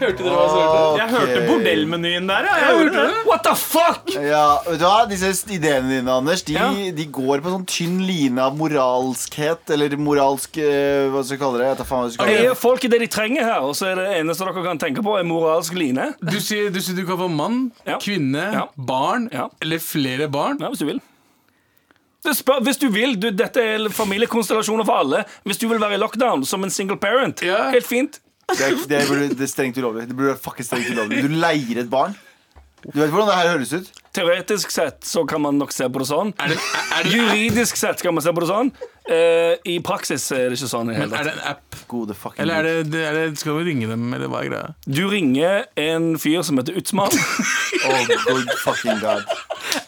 Hørte 0.00 0.24
dere 0.24 0.32
hva 0.32 0.44
jeg 0.48 0.62
hørte? 0.64 0.98
Jeg 1.00 1.08
hørte 1.12 1.40
bordellmenyen 1.50 2.26
der, 2.30 2.46
ja. 2.48 2.54
Jeg 2.60 2.78
hørte 2.78 3.02
det. 3.04 3.18
What 3.28 3.42
the 3.44 3.54
fuck? 3.60 4.12
Ja, 4.14 4.44
vet 4.66 4.80
du 4.80 4.84
hva? 4.86 5.02
Disse 5.10 5.30
ideene 5.52 5.90
dine, 5.92 6.10
Anders, 6.14 6.42
de, 6.48 6.54
Ja. 6.56 6.70
de 6.72 7.06
går 7.12 7.42
på 7.44 7.52
sånn 7.52 7.66
tynn 7.68 7.98
line 8.08 8.38
av 8.40 8.56
moralskhet, 8.58 9.70
eller 9.76 9.96
moralsk 10.00 10.56
eh, 10.58 11.08
Hva 11.12 11.22
skal 11.24 11.36
vi 11.36 11.40
kalle 11.44 11.58
det? 11.60 11.68
Jeg 11.70 11.80
tar 11.82 11.88
faen 11.90 12.00
hva 12.00 12.08
jeg 12.08 12.16
skal 12.16 12.26
kalle 12.32 12.48
det. 12.48 12.56
folk 12.62 12.80
det 12.90 13.00
de 13.04 13.10
trenger 13.12 13.44
her, 13.44 13.60
og 13.68 13.74
så 13.76 13.90
er 13.92 14.00
det 14.00 14.08
eneste 14.22 14.44
dere 14.48 14.64
kan 14.64 14.78
tenke 14.78 15.04
på, 15.04 15.18
er 15.20 15.28
moralsk 15.28 15.76
line? 15.76 16.10
Du 16.24 16.38
sier, 16.40 16.70
du 16.72 16.80
sier 16.80 16.96
du 16.96 17.04
kan 17.06 17.20
få 17.20 17.28
mann, 17.30 17.60
Ja. 17.86 17.98
kvinne, 17.98 18.52
Ja. 18.52 18.66
barn 18.76 19.28
Ja. 19.32 19.48
eller 19.60 19.78
flere 19.78 20.28
barn. 20.30 20.58
Ja, 20.60 20.68
hvis 20.68 20.78
du 20.78 20.86
vil. 20.86 21.00
Det 22.22 22.34
spør, 22.36 22.60
hvis 22.60 22.76
du 22.78 22.88
vil, 22.92 23.14
du, 23.16 23.30
Dette 23.30 23.56
er 23.62 23.88
familiekonstellasjoner 23.88 24.84
for 24.84 24.92
alle. 25.00 25.24
Hvis 25.46 25.56
du 25.58 25.68
vil 25.68 25.78
være 25.80 25.94
i 25.94 26.00
lockdown 26.02 26.44
som 26.44 26.62
en 26.64 26.70
single 26.70 26.96
parent, 27.00 27.40
Ja. 27.42 27.70
helt 27.70 27.86
fint. 27.86 28.20
Det 28.58 28.66
er, 28.66 28.80
det, 28.90 28.98
er, 29.04 29.22
det 29.34 29.46
er 29.46 29.50
strengt 29.50 29.78
ulovlig. 29.78 30.08
Det 30.10 30.16
burde 30.16 30.34
være 30.34 30.42
fucking 30.42 30.66
strengt 30.66 30.90
ulovlig. 30.90 31.22
Du 31.26 31.34
leier 31.40 31.84
et 31.84 31.90
barn. 31.90 32.16
Du 32.80 32.96
vet 32.96 33.10
hvordan 33.12 33.28
det 33.28 33.34
her 33.36 33.50
høres 33.52 33.72
ut? 33.76 33.88
Teoretisk 34.16 34.72
sett 34.72 35.04
så 35.06 35.22
kan 35.28 35.42
man 35.44 35.58
nok 35.60 35.72
se 35.74 35.86
på 35.92 36.00
det 36.00 36.06
sånn. 36.08 36.32
Er 36.40 36.54
det, 36.54 36.56
er, 36.56 37.04
det, 37.04 37.12
Juridisk 37.12 37.78
sett 37.78 38.00
kan 38.02 38.16
man 38.16 38.24
se 38.24 38.32
på 38.34 38.42
det 38.42 38.48
sånn. 38.48 38.72
Uh, 39.10 39.54
I 39.68 39.76
praksis 39.84 40.24
er 40.34 40.48
det 40.48 40.58
ikke 40.58 40.70
sånn. 40.70 40.92
i 40.92 40.96
men 40.96 41.12
er 41.12 41.28
det 41.28 41.34
en 41.36 41.42
app? 41.52 41.78
Gode 41.90 42.14
fucking 42.14 42.44
Eller 42.44 42.62
er 42.62 42.84
det, 42.86 43.02
er 43.02 43.16
det, 43.18 43.24
skal 43.40 43.58
vi 43.58 43.66
ringe 43.72 43.88
dem, 43.90 44.04
eller 44.14 44.30
hva 44.30 44.44
er 44.44 44.50
greia? 44.52 44.72
Du 44.86 45.02
ringer 45.10 45.66
en 45.82 46.12
fyr 46.22 46.44
som 46.46 46.60
heter 46.62 46.78
Utsmann. 46.80 47.14
Oh, 47.80 47.96
good 48.26 48.50
fucking 48.60 48.98
god. 49.00 49.24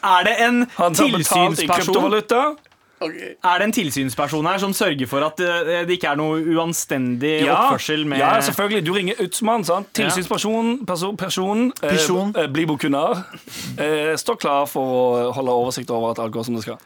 Er 0.00 0.24
det 0.24 0.32
en 0.40 0.62
tilsynsperson? 0.64 0.78
Han 0.78 0.94
tar 0.96 1.10
betalt 1.12 1.60
i 1.60 1.66
tilsynsperson 1.68 2.71
kryptovaluta. 3.10 3.52
Er 3.54 3.58
det 3.58 3.64
en 3.68 3.72
tilsynsperson 3.72 4.46
her 4.46 4.58
som 4.58 4.72
sørger 4.72 5.06
for 5.10 5.24
at 5.26 5.40
eh, 5.40 5.84
det 5.88 5.96
ikke 5.98 6.10
er 6.12 6.16
noe 6.16 6.40
uanstendig 6.54 7.44
Ja, 7.46 7.56
oppførsel 7.70 8.04
med 8.06 8.18
ja, 8.18 8.30
selvfølgelig. 8.40 8.84
Du 8.86 8.92
ringer 8.92 9.14
Utsmann. 9.20 9.64
sant? 9.64 9.88
Tilsynsperson, 9.94 10.86
person, 10.86 11.16
person, 11.16 11.72
eh, 11.82 11.88
Person. 11.90 12.34
eh, 12.36 12.46
Blibo 12.48 12.76
Kunar, 12.76 13.24
eh, 13.78 14.14
står 14.16 14.36
klar 14.40 14.66
for 14.66 14.82
å 15.28 15.32
holde 15.34 15.50
oversikt 15.50 15.90
over 15.90 16.10
at 16.12 16.18
alt 16.18 16.32
går 16.32 16.44
som 16.44 16.54
det 16.54 16.62
skal. 16.62 16.78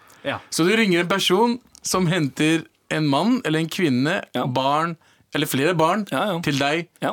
Så 0.50 0.64
du 0.66 0.74
ringer 0.76 1.00
en 1.00 1.08
person 1.08 1.60
som 1.82 2.06
henter 2.10 2.64
en 2.90 3.06
mann 3.06 3.40
eller 3.44 3.60
en 3.60 3.68
kvinne, 3.68 4.22
Ja. 4.34 4.46
barn 4.46 4.96
eller 5.34 5.46
flere 5.46 5.74
barn 5.76 6.06
Ja, 6.10 6.32
ja. 6.32 6.40
til 6.40 6.58
deg. 6.58 6.88
Ja. 7.02 7.12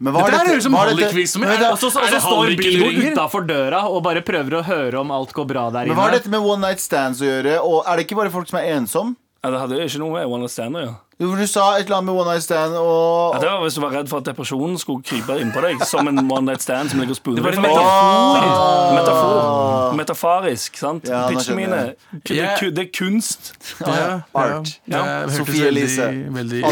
Men 0.00 0.12
hva 0.12 0.24
Dette 0.24 0.34
er 0.34 0.38
her 0.38 0.48
høres 0.50 0.58
ut 0.58 0.62
som. 0.64 1.40
Men 1.42 1.50
vet 1.50 1.60
du- 1.60 1.66
Og 1.70 1.78
så, 1.78 1.86
og 1.86 2.08
så 2.10 2.20
står 2.20 2.56
Bilbo 2.58 2.88
utafor 3.10 3.46
døra 3.46 3.84
og 3.88 4.02
bare 4.02 4.22
prøver 4.22 4.58
å 4.60 4.64
høre 4.64 5.00
om 5.00 5.10
alt 5.10 5.32
går 5.32 5.46
bra 5.46 5.70
der 5.70 5.84
inne. 5.86 5.94
Men 5.94 5.96
hva 5.96 6.08
har 6.10 6.16
dette 6.18 6.28
med 6.28 6.40
one 6.40 6.60
night 6.60 6.80
stands 6.80 7.20
å 7.20 7.24
gjøre? 7.30 7.60
Og 7.62 7.84
er 7.86 7.96
det 7.96 8.06
ikke 8.08 8.16
bare 8.16 8.30
folk 8.30 8.48
som 8.48 8.58
er 8.58 8.74
ensom? 8.74 9.16
Ja, 9.44 9.50
det 9.50 9.60
hadde 9.60 9.76
jo 9.76 9.84
ikke 9.84 9.98
noe 10.00 10.12
med 10.16 10.24
One 10.26 10.40
Night 10.40 10.50
Stand 10.54 10.74
å 10.74 10.80
gjøre. 10.80 10.96
Jo, 11.20 11.28
for 11.30 11.36
Du 11.36 11.46
sa 11.46 11.64
et 11.76 11.84
eller 11.84 11.96
annet 11.98 12.06
med 12.08 12.14
one 12.16 12.32
night 12.32 12.42
stand 12.42 12.72
Ja, 12.74 13.38
det 13.38 13.48
var 13.50 13.60
Hvis 13.62 13.74
du 13.76 13.80
var 13.84 13.90
redd 13.92 14.08
for 14.08 14.18
at 14.18 14.24
depresjonen 14.24 14.78
skulle 14.80 15.04
krype 15.06 15.36
innpå 15.38 15.60
deg 15.62 15.84
som 15.86 16.08
en 16.08 16.18
One 16.24 16.46
Night 16.48 16.64
Stand 16.64 16.90
som 16.90 16.98
ligger 16.98 17.12
og 17.14 17.18
spuner 17.20 17.36
Det 17.36 17.44
var 17.44 17.52
en 17.52 17.62
metafor. 17.62 18.48
Oh. 18.48 18.94
Metafor. 18.96 19.94
Metaforisk, 20.00 20.76
sant? 20.80 21.06
Ja, 21.06 21.28
Pitchene 21.28 21.56
mine. 21.60 21.82
Yeah. 22.32 22.58
Det, 22.58 22.78
er 22.78 22.90
kunst 22.90 23.52
det 23.78 23.92
er. 23.94 24.00
Ja, 24.00 24.16
Art. 24.34 24.72
Ja, 24.88 25.04
Sofie 25.28 25.68
Elise. 25.68 26.08
veldig-. 26.34 26.64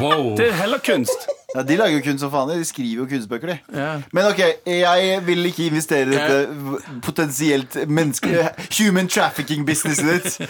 Wow. 0.00 0.34
Det 0.36 0.48
er 0.50 0.52
heller 0.58 0.78
kunst. 0.84 1.28
Ja, 1.54 1.62
de 1.62 1.76
lager 1.78 1.94
jo 2.00 2.02
kunst 2.02 2.24
som 2.24 2.32
faen. 2.32 2.50
De 2.50 2.64
skriver 2.66 3.04
jo 3.04 3.08
kunstbøker, 3.10 3.52
de. 3.52 3.58
Ja. 3.78 3.90
Men 4.12 4.26
ok, 4.26 4.40
jeg 4.66 5.20
vil 5.26 5.46
ikke 5.46 5.68
investere 5.70 6.08
i 6.08 6.16
dette 6.16 6.98
potensielt 7.06 7.76
menneske... 7.86 8.48
Human 8.80 9.08
trafficking-businesset 9.08 10.10
ditt. 10.16 10.40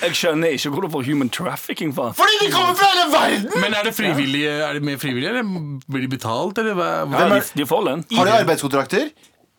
Jeg 0.00 0.16
skjønner 0.16 0.54
ikke 0.56 0.70
hvor 0.72 0.86
du 0.86 0.88
får 0.94 1.02
human 1.10 1.28
trafficking 1.28 1.90
fra. 1.92 2.06
Fordi 2.16 2.38
de 2.40 2.46
kommer 2.54 2.72
fra 2.78 2.86
hele 2.88 3.02
verden! 3.12 3.60
Men 3.60 3.74
er 3.76 3.84
det 3.84 3.92
frivillige, 3.92 4.52
er 4.64 4.78
det 4.78 4.82
mer 4.88 4.96
frivillig, 4.96 5.28
eller 5.28 5.44
blir 5.92 6.06
de 6.06 6.08
betalt, 6.08 6.58
eller 6.62 6.78
hva? 6.78 6.86
Ja, 7.04 7.26
de, 7.34 7.40
de 7.60 7.66
får 7.68 7.82
lønn. 7.84 8.04
Har 8.16 8.30
de 8.30 8.32
arbeidskontrakter? 8.38 9.10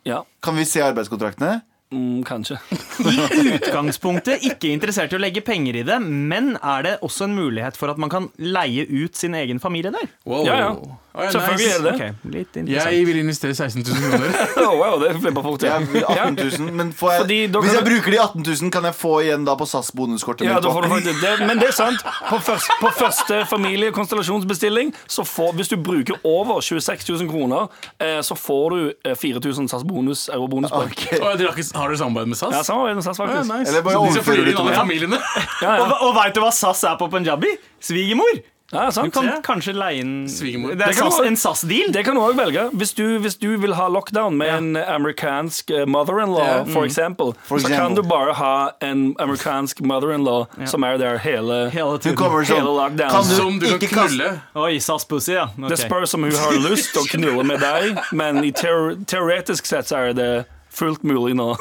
Ja, 0.09 0.23
Kan 0.41 0.57
vi 0.57 0.65
se 0.65 0.81
arbeidskontraktene? 0.81 1.59
Mm, 1.91 2.23
kanskje. 2.27 2.57
I 3.11 3.55
utgangspunktet 3.55 4.45
ikke 4.47 4.71
interessert 4.71 5.13
i 5.13 5.19
å 5.19 5.21
legge 5.21 5.43
penger 5.45 5.81
i 5.81 5.85
det, 5.87 5.99
men 6.01 6.55
er 6.57 6.87
det 6.87 6.95
også 7.05 7.27
en 7.27 7.37
mulighet 7.37 7.79
for 7.79 7.93
at 7.93 8.01
man 8.01 8.11
kan 8.13 8.29
leie 8.39 8.87
ut 8.87 9.17
sin 9.19 9.37
egen 9.37 9.61
familie 9.63 9.93
der? 9.93 10.09
Wow. 10.25 10.45
Ja, 10.47 10.59
ja. 10.65 10.97
Å, 11.11 11.25
ja, 11.25 11.31
Selvfølgelig 11.33 11.67
nice. 11.67 11.75
er 11.75 11.83
det 11.83 11.91
det. 11.91 12.07
Ok, 12.11 12.31
litt 12.33 12.57
interessant. 12.61 12.93
Jeg 12.95 13.05
vil 13.09 13.17
investere 13.19 13.55
16 13.55 13.83
000 13.83 14.03
kroner. 14.05 14.35
Oh, 14.63 14.75
wow, 14.79 14.93
det 15.01 15.09
flipper 15.19 15.43
fort. 15.43 15.63
Ja. 15.67 15.79
18 15.81 16.37
000, 16.39 16.71
men 16.79 16.93
får 16.95 17.11
jeg, 17.27 17.49
hvis 17.51 17.73
jeg 17.75 17.83
bruker 17.87 18.13
de 18.15 18.19
18 18.23 18.45
000, 18.47 18.71
kan 18.71 18.87
jeg 18.87 18.95
få 18.95 19.11
igjen 19.25 19.43
da 19.47 19.55
på 19.59 19.67
Ja, 19.67 20.59
du 20.63 20.69
på- 20.71 20.93
faktisk 20.95 21.19
det, 21.21 21.33
men 21.49 21.59
det 21.59 21.67
er 21.67 21.75
sant. 21.75 21.99
På, 22.29 22.39
først, 22.39 22.71
på 22.79 22.91
første 22.95 23.41
familiekonstellasjonsbestilling, 23.51 24.93
så 25.07 25.23
får, 25.27 25.53
hvis 25.59 25.69
du 25.71 25.77
bruker 25.83 26.15
over 26.23 26.61
26 26.63 27.09
000 27.09 27.29
kroner, 27.31 27.67
eh, 27.99 28.21
så 28.25 28.35
får 28.37 28.69
du 28.75 28.93
eh, 29.11 29.15
4000 29.15 29.67
SAS 29.71 29.83
bonus, 29.87 30.29
eurobonuspoeng. 30.33 30.91
Ok. 30.91 31.05
Å, 31.19 31.23
har, 31.31 31.37
du 31.39 31.45
dere 31.45 31.99
samarbeid 31.99 32.31
med 32.31 32.39
SAS? 32.39 32.55
Ja, 32.55 32.63
samarbeid 32.67 32.95
med 33.01 33.05
SAS, 33.07 33.19
Ja, 33.21 33.43
nice. 33.51 33.69
Eller 33.71 33.85
bare 33.85 33.99
overfører 34.01 34.47
inn 34.47 34.55
til 34.55 34.65
meg. 34.71 34.79
familiene? 34.79 35.21
Ja, 35.61 35.75
Og, 35.77 35.91
ja. 35.91 35.97
og 36.07 36.15
veit 36.17 36.33
du 36.35 36.41
hva 36.41 36.49
SAS 36.55 36.81
er 36.87 36.95
på 36.97 37.07
punjabi? 37.11 37.51
Svigermor. 37.81 38.39
Ja, 38.71 38.85
Du 38.85 38.91
sant. 38.95 39.13
kan 39.13 39.27
kanskje 39.43 39.73
leie 39.75 39.99
inn 39.99 40.27
Svigermor. 40.31 40.75
Det 40.79 40.85
er 40.87 40.93
SAS, 40.95 41.17
en 41.27 41.35
SAS-deal. 41.35 41.91
Det 41.91 42.05
kan 42.07 42.15
du 42.15 42.21
òg 42.23 42.37
velge. 42.37 42.69
Hvis 42.79 42.93
du, 42.95 43.19
hvis 43.19 43.35
du 43.35 43.57
vil 43.59 43.73
ha 43.75 43.87
lockdown 43.91 44.37
med 44.39 44.47
en 44.53 44.69
amerikansk 44.77 45.71
eh, 45.75 45.85
mother-in-law, 45.85 46.45
Ja. 46.45 46.63
for 46.71 46.85
eksempel, 46.87 47.33
For 47.49 47.59
så 47.59 47.67
kan 47.67 47.95
du 47.95 48.01
bare 48.01 48.33
ha 48.33 48.69
en 48.81 49.15
amerikansk 49.19 49.81
mother-in-law 49.81 50.47
som 50.65 50.83
er 50.87 50.97
der 50.97 51.17
hele 51.19 51.69
Hele 51.73 51.97
tiden. 51.99 52.15
kommer 52.15 52.45
sånn 52.47 52.61
Hele 52.63 52.71
lockdown. 52.77 53.09
Kan 53.11 53.27
du 53.27 53.35
Som 53.35 53.59
du 53.59 53.67
kan 53.77 54.07
knulle. 54.07 54.41
Oi, 54.55 54.79
SAS-pussy, 54.79 55.33
ja. 55.35 55.49
Okay. 55.57 55.69
Det 55.69 55.79
spørs 55.79 56.13
om 56.13 56.23
hun 56.23 56.31
har 56.31 56.53
lyst 56.69 56.93
til 56.93 57.01
å 57.03 57.05
knulle 57.11 57.43
med 57.43 57.59
deg, 57.59 57.99
men 58.13 58.43
i 58.43 58.51
teor 58.51 58.95
teoretisk 59.05 59.65
sett 59.65 59.85
så 59.91 59.97
er 60.07 60.13
det 60.13 60.45
fullt 60.71 61.03
mulig 61.03 61.35
nå. 61.35 61.57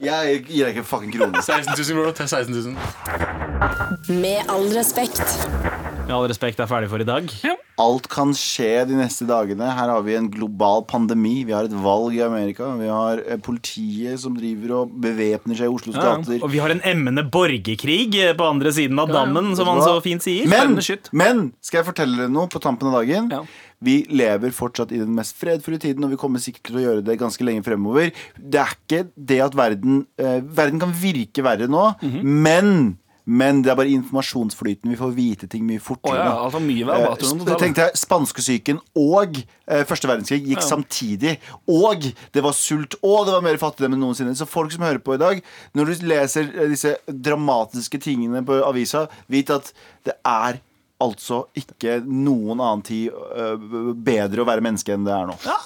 Jeg 0.00 0.46
gir 0.48 0.64
deg 0.64 0.72
ikke 0.72 0.78
en 0.80 0.84
fucking 0.88 1.12
krone. 1.12 1.42
16 1.44 1.76
000 1.76 1.96
kroner 1.98 2.12
til 2.16 2.28
16 2.28 2.54
000. 2.72 3.49
Med 4.08 4.40
all 4.48 4.70
respekt. 4.72 5.20
Med 6.06 6.14
all 6.16 6.24
respekt 6.30 6.60
er 6.62 6.68
ferdig 6.70 6.88
for 6.90 7.02
i 7.02 7.06
dag. 7.06 7.26
Alt 7.80 8.06
kan 8.12 8.32
skje 8.36 8.86
de 8.88 8.96
neste 8.96 9.26
dagene. 9.28 9.66
Her 9.76 9.90
har 9.92 10.00
vi 10.04 10.14
en 10.16 10.30
global 10.32 10.82
pandemi. 10.88 11.42
Vi 11.48 11.52
har 11.52 11.68
et 11.68 11.74
valg 11.84 12.16
i 12.16 12.22
Amerika. 12.24 12.70
Vi 12.80 12.88
har 12.88 13.20
eh, 13.20 13.36
politiet 13.44 14.20
som 14.22 14.34
driver 14.36 14.72
og 14.78 14.94
bevæpner 15.04 15.56
seg 15.60 15.68
i 15.68 15.74
Oslos 15.74 15.96
Ja, 15.98 16.06
gater. 16.18 16.38
Og 16.44 16.52
vi 16.54 16.60
har 16.62 16.72
en 16.72 16.80
emmende 16.88 17.24
borgerkrig 17.32 18.16
eh, 18.20 18.32
på 18.36 18.48
andre 18.48 18.72
siden 18.76 19.00
av 19.00 19.12
dammen, 19.12 19.52
som 19.58 19.68
han 19.68 19.82
så 19.84 19.98
fint 20.04 20.24
sier. 20.24 20.48
Men, 20.50 20.78
men 21.20 21.44
skal 21.64 21.82
jeg 21.82 21.88
fortelle 21.90 22.16
dere 22.22 22.32
noe 22.32 22.48
på 22.52 22.62
tampen 22.64 22.88
av 22.90 22.96
dagen? 23.02 23.28
Ja. 23.32 23.42
Vi 23.84 23.98
lever 24.12 24.52
fortsatt 24.56 24.90
i 24.92 25.00
den 25.00 25.12
mest 25.16 25.36
fredfulle 25.40 25.80
tiden, 25.80 26.04
og 26.08 26.12
vi 26.12 26.18
kommer 26.20 26.40
sikkert 26.42 26.68
til 26.68 26.80
å 26.80 26.86
gjøre 26.86 27.04
det 27.06 27.16
ganske 27.20 27.44
lenge 27.48 27.64
fremover. 27.64 28.10
Det 28.36 28.60
er 28.64 28.74
ikke 28.76 29.04
det 29.16 29.40
at 29.50 29.56
verden 29.56 30.02
eh, 30.20 30.40
Verden 30.44 30.80
kan 30.82 30.96
virke 31.00 31.44
verre 31.44 31.68
nå, 31.70 31.86
Mhm. 32.00 32.20
men 32.44 32.74
men 33.30 33.60
det 33.62 33.70
er 33.70 33.76
bare 33.78 33.92
informasjonsflyten. 33.94 34.90
Vi 34.90 34.98
får 34.98 35.12
vite 35.14 35.46
ting 35.50 35.62
mye 35.68 35.78
fortere. 35.78 36.16
fortere. 36.16 36.26
ja, 36.26 36.44
altså 36.46 36.60
mye 36.64 36.86
verre 36.88 37.10
Eh, 37.10 37.16
tenkte 37.20 37.26
jeg, 37.26 37.36
1800-tallet. 37.36 37.60
Tenk 37.62 37.76
deg, 37.78 37.98
Spanskesyken 38.00 38.80
og 38.98 39.38
eh, 39.40 39.84
første 39.86 40.10
verdenskrig 40.10 40.40
gikk 40.48 40.64
samtidig. 40.66 41.36
Og 41.70 42.08
det 42.34 42.42
var 42.42 42.56
sult, 42.58 42.96
og 43.06 43.28
det 43.28 43.36
var 43.36 43.44
mer 43.46 43.60
fattigdom 43.60 43.94
enn 43.94 44.02
noensinne. 44.02 44.34
Så 44.38 44.48
folk 44.50 44.74
som 44.74 44.86
hører 44.86 45.02
på 45.04 45.14
i 45.14 45.20
dag, 45.22 45.44
når 45.78 45.92
du 45.92 46.08
leser 46.10 46.50
eh, 46.50 46.66
disse 46.72 46.96
dramatiske 47.06 48.02
tingene 48.02 48.42
på 48.46 48.58
avisa, 48.66 49.06
vit 49.30 49.52
at 49.54 49.70
det 50.08 50.16
er 50.26 50.58
altså 51.00 51.44
ikke 51.56 52.00
noen 52.04 52.58
annen 52.60 52.82
tid 52.84 53.14
eh, 53.14 53.68
bedre 53.94 54.42
å 54.42 54.48
være 54.48 54.64
menneske 54.64 54.92
enn 54.96 55.06
det 55.06 55.14
er 55.16 55.30
nå. 55.30 55.38
Ja, 55.46 55.56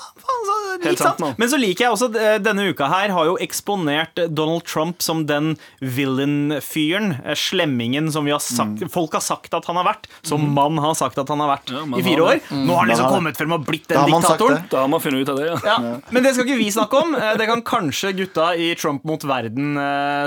litt 0.82 0.98
sant 0.98 1.18
sant. 1.20 1.38
Men 1.38 1.48
så 1.48 1.58
liker 1.60 1.84
jeg 1.86 1.92
også 1.94 2.08
eh, 2.18 2.38
denne 2.42 2.66
uka 2.70 2.88
her 2.90 3.12
har 3.14 3.24
jo 3.30 3.36
eksponert 3.40 4.18
Donald 4.34 4.64
Trump 4.64 5.02
som 5.02 5.24
den 5.26 5.54
villain-fyren, 5.80 7.14
eh, 7.24 7.34
slemmingen 7.38 8.10
som 8.12 8.24
vi 8.24 8.32
har 8.34 8.42
sagt, 8.42 8.82
folk 8.92 9.12
har 9.12 9.20
sagt 9.24 9.54
at 9.54 9.64
han 9.70 9.76
har 9.76 9.84
vært, 9.92 10.08
som 10.22 10.42
mann 10.54 10.78
har 10.82 10.94
sagt 10.98 11.18
at 11.18 11.28
han 11.28 11.40
har 11.44 11.54
vært 11.56 11.70
Ja, 11.74 11.84
i 11.98 12.02
fire 12.06 12.26
år. 12.26 12.40
Mm. 12.50 12.64
Nå 12.66 12.74
har 12.74 12.84
han 12.84 12.92
liksom 12.92 13.10
kommet 13.14 13.36
frem 13.40 13.52
og 13.56 13.66
blitt 13.66 13.88
den 13.90 14.06
diktatoren. 14.10 14.64
Da 14.70 14.84
har 14.84 14.88
man 14.92 15.00
funnet 15.04 15.22
ut 15.24 15.28
av 15.34 15.40
det, 15.40 15.46
ja. 15.52 15.58
Ja, 15.64 15.78
men 16.10 16.22
det 16.26 16.34
skal 16.34 16.48
ikke 16.48 16.60
vi 16.60 16.70
snakke 16.74 17.02
om. 17.04 17.14
Eh, 17.14 17.34
Det 17.44 17.46
kan 17.50 17.62
kanskje 17.62 18.12
gutta 18.16 18.54
i 18.56 18.74
Trump 18.74 19.04
mot 19.04 19.22
verden 19.24 19.74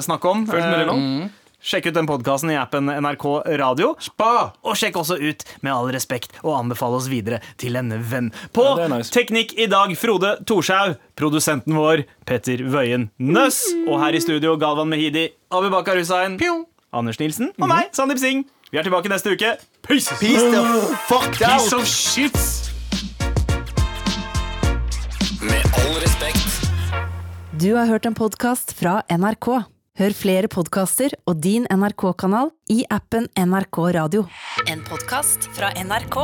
snakke 0.04 0.30
om. 0.30 0.46
Følg 0.48 0.64
med 0.70 0.80
det 0.80 0.88
nå. 0.88 0.98
Eh, 0.98 1.37
Sjekk 1.58 1.88
ut 1.90 1.96
den 1.98 2.06
podkasten 2.06 2.52
i 2.54 2.56
appen 2.56 2.86
NRK 2.86 3.24
Radio. 3.58 3.96
Spa! 4.00 4.52
Og 4.62 4.78
sjekk 4.78 5.00
også 5.02 5.16
ut 5.18 5.42
Med 5.66 5.74
all 5.74 5.90
respekt 5.90 6.36
og 6.44 6.54
anbefale 6.60 7.00
oss 7.00 7.08
videre 7.10 7.40
til 7.58 7.76
en 7.80 7.90
venn. 7.98 8.30
På 8.54 8.76
Ja, 8.78 8.86
nice. 8.92 9.10
Teknikk 9.14 9.56
i 9.58 9.66
dag, 9.72 9.90
Frode 9.98 10.36
Thorshaug. 10.46 11.00
Produsenten 11.18 11.74
vår, 11.74 12.04
Petter 12.30 12.62
Wøien 12.70 13.10
Nøss. 13.18 13.64
Og 13.88 13.98
her 14.04 14.14
i 14.14 14.22
studio, 14.22 14.54
Galvan 14.62 14.92
Mehidi, 14.94 15.32
Abubakar 15.50 15.98
Hussein, 15.98 16.38
Anders 16.94 17.18
Nilsen 17.20 17.50
og 17.58 17.68
meg, 17.72 17.90
Sandeep 17.92 18.22
Singh. 18.22 18.46
Vi 18.72 18.78
er 18.78 18.86
tilbake 18.86 19.10
neste 19.10 19.34
uke. 19.34 19.56
Peace! 19.82 20.14
Peace 20.22 20.44
the 20.54 20.62
fuck 21.10 21.42
out! 21.42 21.58
Piece 21.58 21.74
of 21.74 21.88
shit! 21.88 22.38
Med 25.42 25.66
all 25.82 25.98
respekt. 26.04 26.70
Du 27.58 27.74
har 27.74 27.90
hørt 27.90 28.06
en 28.06 28.14
podkast 28.14 28.76
fra 28.78 29.02
NRK. 29.10 29.77
Hør 29.98 30.14
flere 30.14 30.46
podkaster 30.46 31.16
og 31.26 31.40
din 31.42 31.64
NRK-kanal 31.74 32.52
i 32.70 32.84
appen 32.94 33.26
NRK 33.34 33.78
Radio. 33.96 34.28
En 34.70 34.84
podkast 34.86 35.48
fra 35.58 35.72
NRK. 35.74 36.18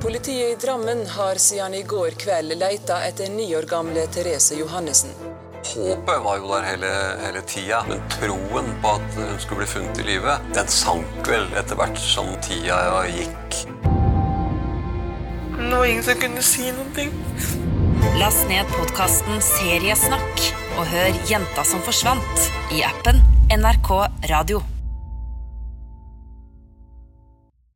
Politiet 0.00 0.54
i 0.54 0.56
Drammen 0.62 1.02
har 1.18 1.36
siden 1.36 1.76
i 1.76 1.82
går 1.84 2.16
kveld 2.22 2.56
leita 2.56 3.02
etter 3.04 3.28
ni 3.28 3.50
år 3.58 3.68
gamle 3.68 4.06
Therese 4.14 4.56
Johannessen. 4.56 5.12
Håpet 5.68 6.22
var 6.24 6.40
jo 6.40 6.48
der 6.48 6.64
hele, 6.70 6.92
hele 7.20 7.42
tida, 7.44 7.82
men 7.90 8.00
troen 8.14 8.72
på 8.80 8.94
at 8.96 9.18
hun 9.18 9.36
skulle 9.36 9.66
bli 9.66 9.68
funnet 9.74 10.00
i 10.00 10.06
live, 10.14 10.38
den 10.56 10.72
sank 10.72 11.28
vel 11.28 11.44
etter 11.60 11.76
hvert 11.76 12.00
som 12.00 12.32
tida 12.40 12.80
gikk. 13.12 13.60
Last 18.00 18.48
ned 18.48 18.68
podkasten 18.72 19.42
Seriesnakk 19.44 20.44
og 20.78 20.84
hør 20.88 21.20
Jenta 21.28 21.64
som 21.68 21.82
forsvant 21.84 22.50
i 22.72 22.84
appen 22.86 23.20
NRK 23.52 23.90
Radio. 24.32 24.64